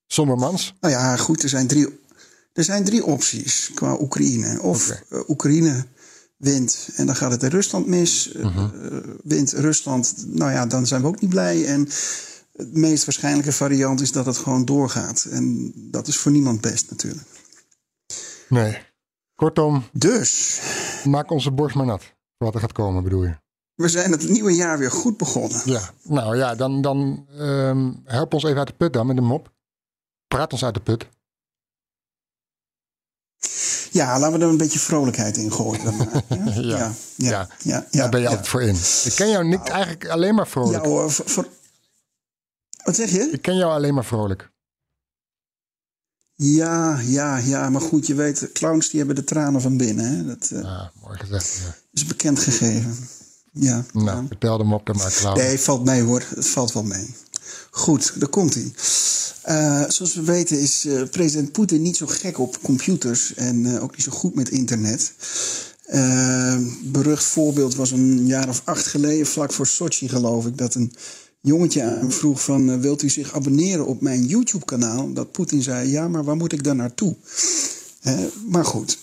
Sommermans. 0.08 0.74
Nou 0.80 0.94
ja, 0.94 1.16
goed, 1.16 1.44
er 1.44 1.50
zijn 1.50 1.68
drie, 1.68 2.00
er 2.54 2.64
zijn 2.64 2.84
drie 2.84 3.06
opties 3.06 3.72
qua 3.74 4.00
Oekraïne. 4.00 4.62
Of 4.62 5.02
uh, 5.10 5.30
Oekraïne 5.30 5.86
wint 6.38 6.90
en 6.96 7.06
dan 7.06 7.16
gaat 7.16 7.32
het 7.32 7.44
in 7.44 7.50
Rusland 7.50 7.88
mis. 7.88 8.34
Uh, 8.34 8.44
Mhm. 8.46 8.68
wint 9.24 9.52
Rusland, 9.54 10.26
nou 10.28 10.52
ja, 10.52 10.66
dan 10.66 10.88
zijn 10.88 11.02
we 11.02 11.08
ook 11.08 11.22
niet 11.22 11.30
blij. 11.30 11.66
En 11.66 11.90
het 12.54 12.74
meest 12.74 13.06
waarschijnlijke 13.06 13.52
variant 13.52 14.02
is 14.02 14.12
dat 14.12 14.26
het 14.26 14.38
gewoon 14.38 14.66
doorgaat. 14.66 15.28
En 15.30 15.72
dat 15.76 16.08
is 16.08 16.18
voor 16.18 16.32
niemand 16.32 16.62
best 16.62 16.90
natuurlijk. 16.90 17.28
Nee. 18.50 18.78
Kortom, 19.36 19.84
Dus, 19.94 20.60
maak 21.04 21.32
onze 21.32 21.52
borst 21.52 21.76
maar 21.76 21.86
nat. 21.86 22.14
Wat 22.38 22.54
er 22.54 22.60
gaat 22.60 22.72
komen, 22.72 23.04
bedoel 23.04 23.24
je? 23.24 23.36
we 23.76 23.88
zijn 23.88 24.12
het 24.12 24.30
nieuwe 24.30 24.52
jaar 24.56 24.78
weer 24.78 24.92
goed 24.92 25.18
begonnen. 25.18 25.62
Ja. 25.66 25.90
Nou 26.04 26.38
ja, 26.38 26.56
dan, 26.56 26.82
dan 26.82 27.26
ehm, 27.38 27.92
help 28.04 28.34
ons 28.34 28.44
even 28.44 28.58
uit 28.58 28.68
de 28.68 28.74
put 28.74 28.94
dan 28.94 29.08
met 29.08 29.18
een 29.18 29.24
mop. 29.24 29.52
Praat 30.28 30.52
ons 30.52 30.64
uit 30.66 30.74
de 30.74 30.80
put. 30.80 31.08
Ja, 33.96 34.20
laten 34.20 34.40
we 34.40 34.46
er 34.46 34.52
een 34.52 34.58
beetje 34.58 34.80
vrolijkheid 34.80 35.38
in 35.38 35.52
gooien. 35.52 35.84
Dan 35.84 35.96
maar, 35.98 36.24
ja? 36.62 36.76
Ja. 36.78 36.94
ja, 37.16 37.48
ja, 37.62 37.88
ja, 37.92 38.00
Daar 38.02 38.10
ben 38.10 38.22
je 38.22 38.28
altijd 38.28 38.48
voor 38.48 38.62
in. 38.62 38.76
Ik 39.04 39.14
ken 39.16 39.30
jou 39.30 39.46
niet 39.48 39.70
eigenlijk 39.70 40.08
alleen 40.10 40.36
maar 40.36 40.48
vrolijk. 40.48 40.84
Ja 40.84 40.90
hoor, 40.90 41.12
voor, 41.12 41.30
voor- 41.30 41.48
Wat 42.84 42.96
zeg 42.96 43.10
je? 43.12 43.30
Ik 43.32 43.42
ken 43.42 43.56
jou 43.58 43.72
alleen 43.72 43.94
maar 43.94 44.06
vrolijk. 44.06 44.52
Ja, 46.36 47.00
ja, 47.00 47.38
ja, 47.38 47.70
maar 47.70 47.82
goed, 47.82 48.08
je 48.08 48.14
weet, 48.16 48.50
clowns 48.54 48.90
die 48.90 48.98
hebben 48.98 49.16
de 49.16 49.24
tranen 49.24 49.62
van 49.62 49.78
binnen. 49.78 50.06
Hè? 50.06 50.26
Dat 50.26 50.50
eh, 50.52 50.66
Ah, 50.80 50.88
mooi 51.04 51.18
gezegd. 51.20 51.60
Ja. 51.66 51.76
is 51.94 52.06
bekend 52.06 52.40
gegeven. 52.40 52.98
Ja. 53.52 53.86
Nou, 53.94 54.06
ja. 54.06 54.28
vertel 54.28 54.58
hem 54.60 54.74
op 54.74 54.86
dan 54.86 54.96
maar 54.98 55.12
klaar. 55.12 55.36
Nee, 55.38 55.60
valt 55.60 55.86
mee 55.86 56.02
hoor. 56.02 56.24
Het 56.36 56.48
valt 56.48 56.74
wel 56.74 56.84
mee. 56.84 57.16
Goed, 57.76 58.14
daar 58.20 58.30
komt 58.30 58.54
hij. 58.54 58.72
zoals 59.90 60.14
we 60.14 60.22
weten 60.24 60.60
is 60.60 60.86
eh, 60.86 61.02
president 61.12 61.52
Poetin 61.52 61.82
niet 61.82 61.98
zo 61.98 62.06
gek 62.06 62.40
op 62.40 62.62
computers 62.62 63.34
en 63.34 63.66
eh, 63.66 63.84
ook 63.84 63.96
niet 63.96 64.06
zo 64.06 64.12
goed 64.12 64.36
met 64.36 64.50
internet. 64.50 65.14
Eh, 65.86 66.58
berucht 66.84 67.24
voorbeeld 67.24 67.76
was 67.76 67.92
een 67.92 68.26
jaar 68.28 68.50
of 68.50 68.62
acht 68.66 68.88
geleden, 68.88 69.26
vlak 69.28 69.54
voor 69.54 69.68
Sochi 69.68 70.10
geloof 70.10 70.46
ik, 70.46 70.58
dat 70.58 70.76
een 70.76 70.94
jongetje 71.42 71.84
aan 71.84 71.98
hem 71.98 72.12
vroeg 72.12 72.44
van 72.44 72.72
eh, 72.72 72.80
wilt 72.80 73.02
u 73.02 73.10
zich 73.10 73.34
abonneren 73.34 73.86
op 73.86 74.02
mijn 74.02 74.26
YouTube 74.26 74.66
kanaal? 74.66 75.14
Dat 75.14 75.32
Poetin 75.32 75.62
zei 75.62 75.90
ja, 75.90 76.08
maar 76.08 76.24
waar 76.24 76.36
moet 76.36 76.54
ik 76.54 76.64
dan 76.64 76.78
naartoe? 76.78 77.16
Eh, 78.02 78.20
maar 78.48 78.66
goed, 78.66 78.98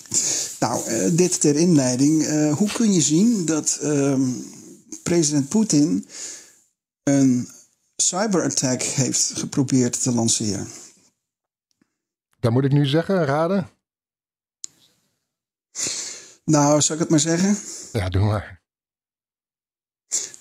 Nou, 0.60 0.86
eh, 0.86 1.10
dit 1.12 1.40
ter 1.40 1.56
inleiding. 1.56 2.24
Eh, 2.24 2.56
hoe 2.56 2.72
kun 2.72 2.92
je 2.92 3.00
zien 3.00 3.44
dat 3.44 3.78
ehm, 3.82 4.22
president 5.02 5.48
Poetin 5.48 6.06
een 7.02 7.48
cyberattack 8.06 8.82
heeft 8.82 9.32
geprobeerd 9.34 10.02
te 10.02 10.12
lanceren? 10.12 10.68
Dat 12.40 12.52
moet 12.52 12.64
ik 12.64 12.72
nu 12.72 12.86
zeggen, 12.86 13.24
raden? 13.24 13.70
Nou, 16.44 16.80
zal 16.80 16.94
ik 16.94 17.00
het 17.00 17.10
maar 17.10 17.20
zeggen? 17.20 17.58
Ja, 17.92 18.08
doe 18.08 18.24
maar. 18.24 18.62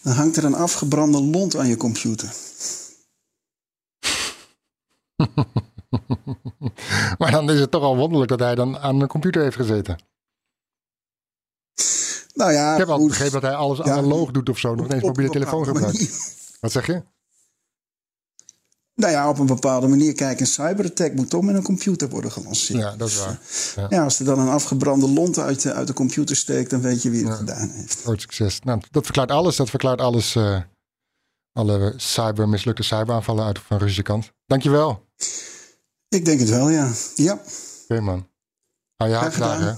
Dan 0.02 0.14
hangt 0.14 0.38
er 0.38 0.44
een 0.44 0.56
afgebrande 0.56 1.22
lont 1.22 1.56
aan 1.56 1.68
je 1.68 1.78
computer. 1.78 2.34
maar 7.20 7.32
dan 7.32 7.50
is 7.50 7.60
het 7.60 7.72
toch 7.72 7.84
al 7.84 7.98
wonderlijk 7.98 8.30
dat 8.30 8.40
hij 8.40 8.56
dan 8.56 8.78
aan 8.78 9.02
een 9.02 9.08
computer 9.08 9.42
heeft 9.42 9.56
gezeten. 9.56 9.98
Nou 12.34 12.52
ja, 12.52 12.72
ik 12.72 12.78
heb 12.78 12.88
al 12.88 13.08
begrepen 13.08 13.34
dat 13.34 13.42
hij 13.42 13.56
alles 13.56 13.78
Ja, 13.78 13.84
analoog 13.84 14.32
doet 14.32 14.50
of 14.50 14.58
zo. 14.58 14.76
Nog 14.76 14.86
ineens 14.86 15.04
mobiele 15.04 15.32
telefoon 15.32 15.66
gebruikt. 15.66 16.58
Wat 16.60 16.72
zeg 16.72 16.86
je? 16.86 17.04
Nou 19.02 19.14
ja, 19.14 19.30
op 19.30 19.40
een 19.40 19.46
bepaalde 19.46 19.88
manier. 19.88 20.14
Kijk, 20.14 20.40
een 20.40 20.46
cyberattack 20.48 21.14
moet 21.14 21.30
toch 21.30 21.42
met 21.42 21.56
een 21.56 21.64
computer 21.64 22.10
worden 22.10 22.32
gelanceerd. 22.32 22.80
Ja, 22.80 22.96
dat 22.96 23.08
is 23.08 23.18
waar. 23.18 23.40
Ja. 23.76 23.86
Ja, 23.90 24.04
als 24.04 24.20
er 24.20 24.26
dan 24.26 24.40
een 24.40 24.48
afgebrande 24.48 25.10
lont 25.10 25.38
uit 25.38 25.62
de, 25.62 25.74
uit 25.74 25.88
de 25.88 25.94
computer 25.94 26.36
steekt, 26.36 26.70
dan 26.70 26.82
weet 26.82 27.02
je 27.02 27.10
wie 27.10 27.26
het 27.28 27.38
gedaan 27.38 27.70
heeft. 27.70 28.02
Groot 28.02 28.22
succes. 28.22 28.60
Nou, 28.60 28.82
dat 28.92 29.04
verklaart 29.04 29.32
alles. 29.32 29.56
Dat 29.56 29.70
verklaart 29.70 30.02
alles. 30.02 30.36
eh, 30.36 30.62
alle 31.54 31.94
cyber, 31.98 32.50
mislukte 32.50 32.84
cyberaanvallen 32.84 33.46
uit 33.46 33.60
van 33.60 33.78
Russische 33.78 34.02
kant. 34.04 34.32
Dankjewel. 34.46 35.06
Ik 36.10 36.26
denk 36.26 36.40
het 36.40 36.50
wel, 36.50 36.70
ja. 36.70 36.92
Ja, 37.16 37.42
Oké 37.84 38.02
man. 38.02 38.28
Hou 38.96 39.10
je 39.12 39.18
hè? 39.18 39.74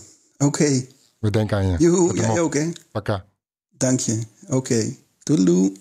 oké. 0.45 0.86
We 1.19 1.30
denken 1.30 1.57
aan 1.57 1.67
je. 1.67 1.78
Joehoe, 1.78 2.15
jij 2.15 2.39
ook, 2.39 2.53
hè? 2.53 2.71
Pakka. 2.91 3.26
Dank 3.69 3.99
je. 3.99 4.21
Oké. 4.43 4.55
Okay. 4.55 4.99
Doedeloe. 5.24 5.74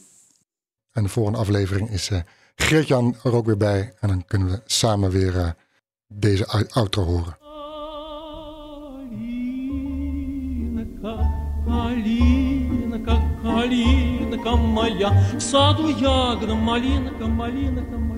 En 0.93 1.03
de 1.03 1.09
volgende 1.09 1.39
aflevering 1.39 1.91
is 1.91 2.11
eh 2.11 2.21
Geert-Jan 2.56 3.16
er 3.24 3.34
ook 3.36 3.46
weer 3.46 3.58
bij. 3.58 3.94
En 4.00 4.08
dan 4.08 4.26
kunnen 4.26 4.48
we 4.50 4.62
samen 4.66 5.10
weer 5.10 5.38
eh, 5.38 5.50
deze 6.08 6.48
ou- 6.48 6.68
outro 6.72 7.04
horen. 7.04 7.38
Калинка, 11.02 11.16
калинка, 11.66 13.16
калинка 13.44 14.56
моя, 14.56 15.10
в 15.38 15.42
саду 15.42 15.90
ягода, 15.90 16.56
малинка, 16.56 17.26
малинка 17.28 17.98
моя. 17.98 18.18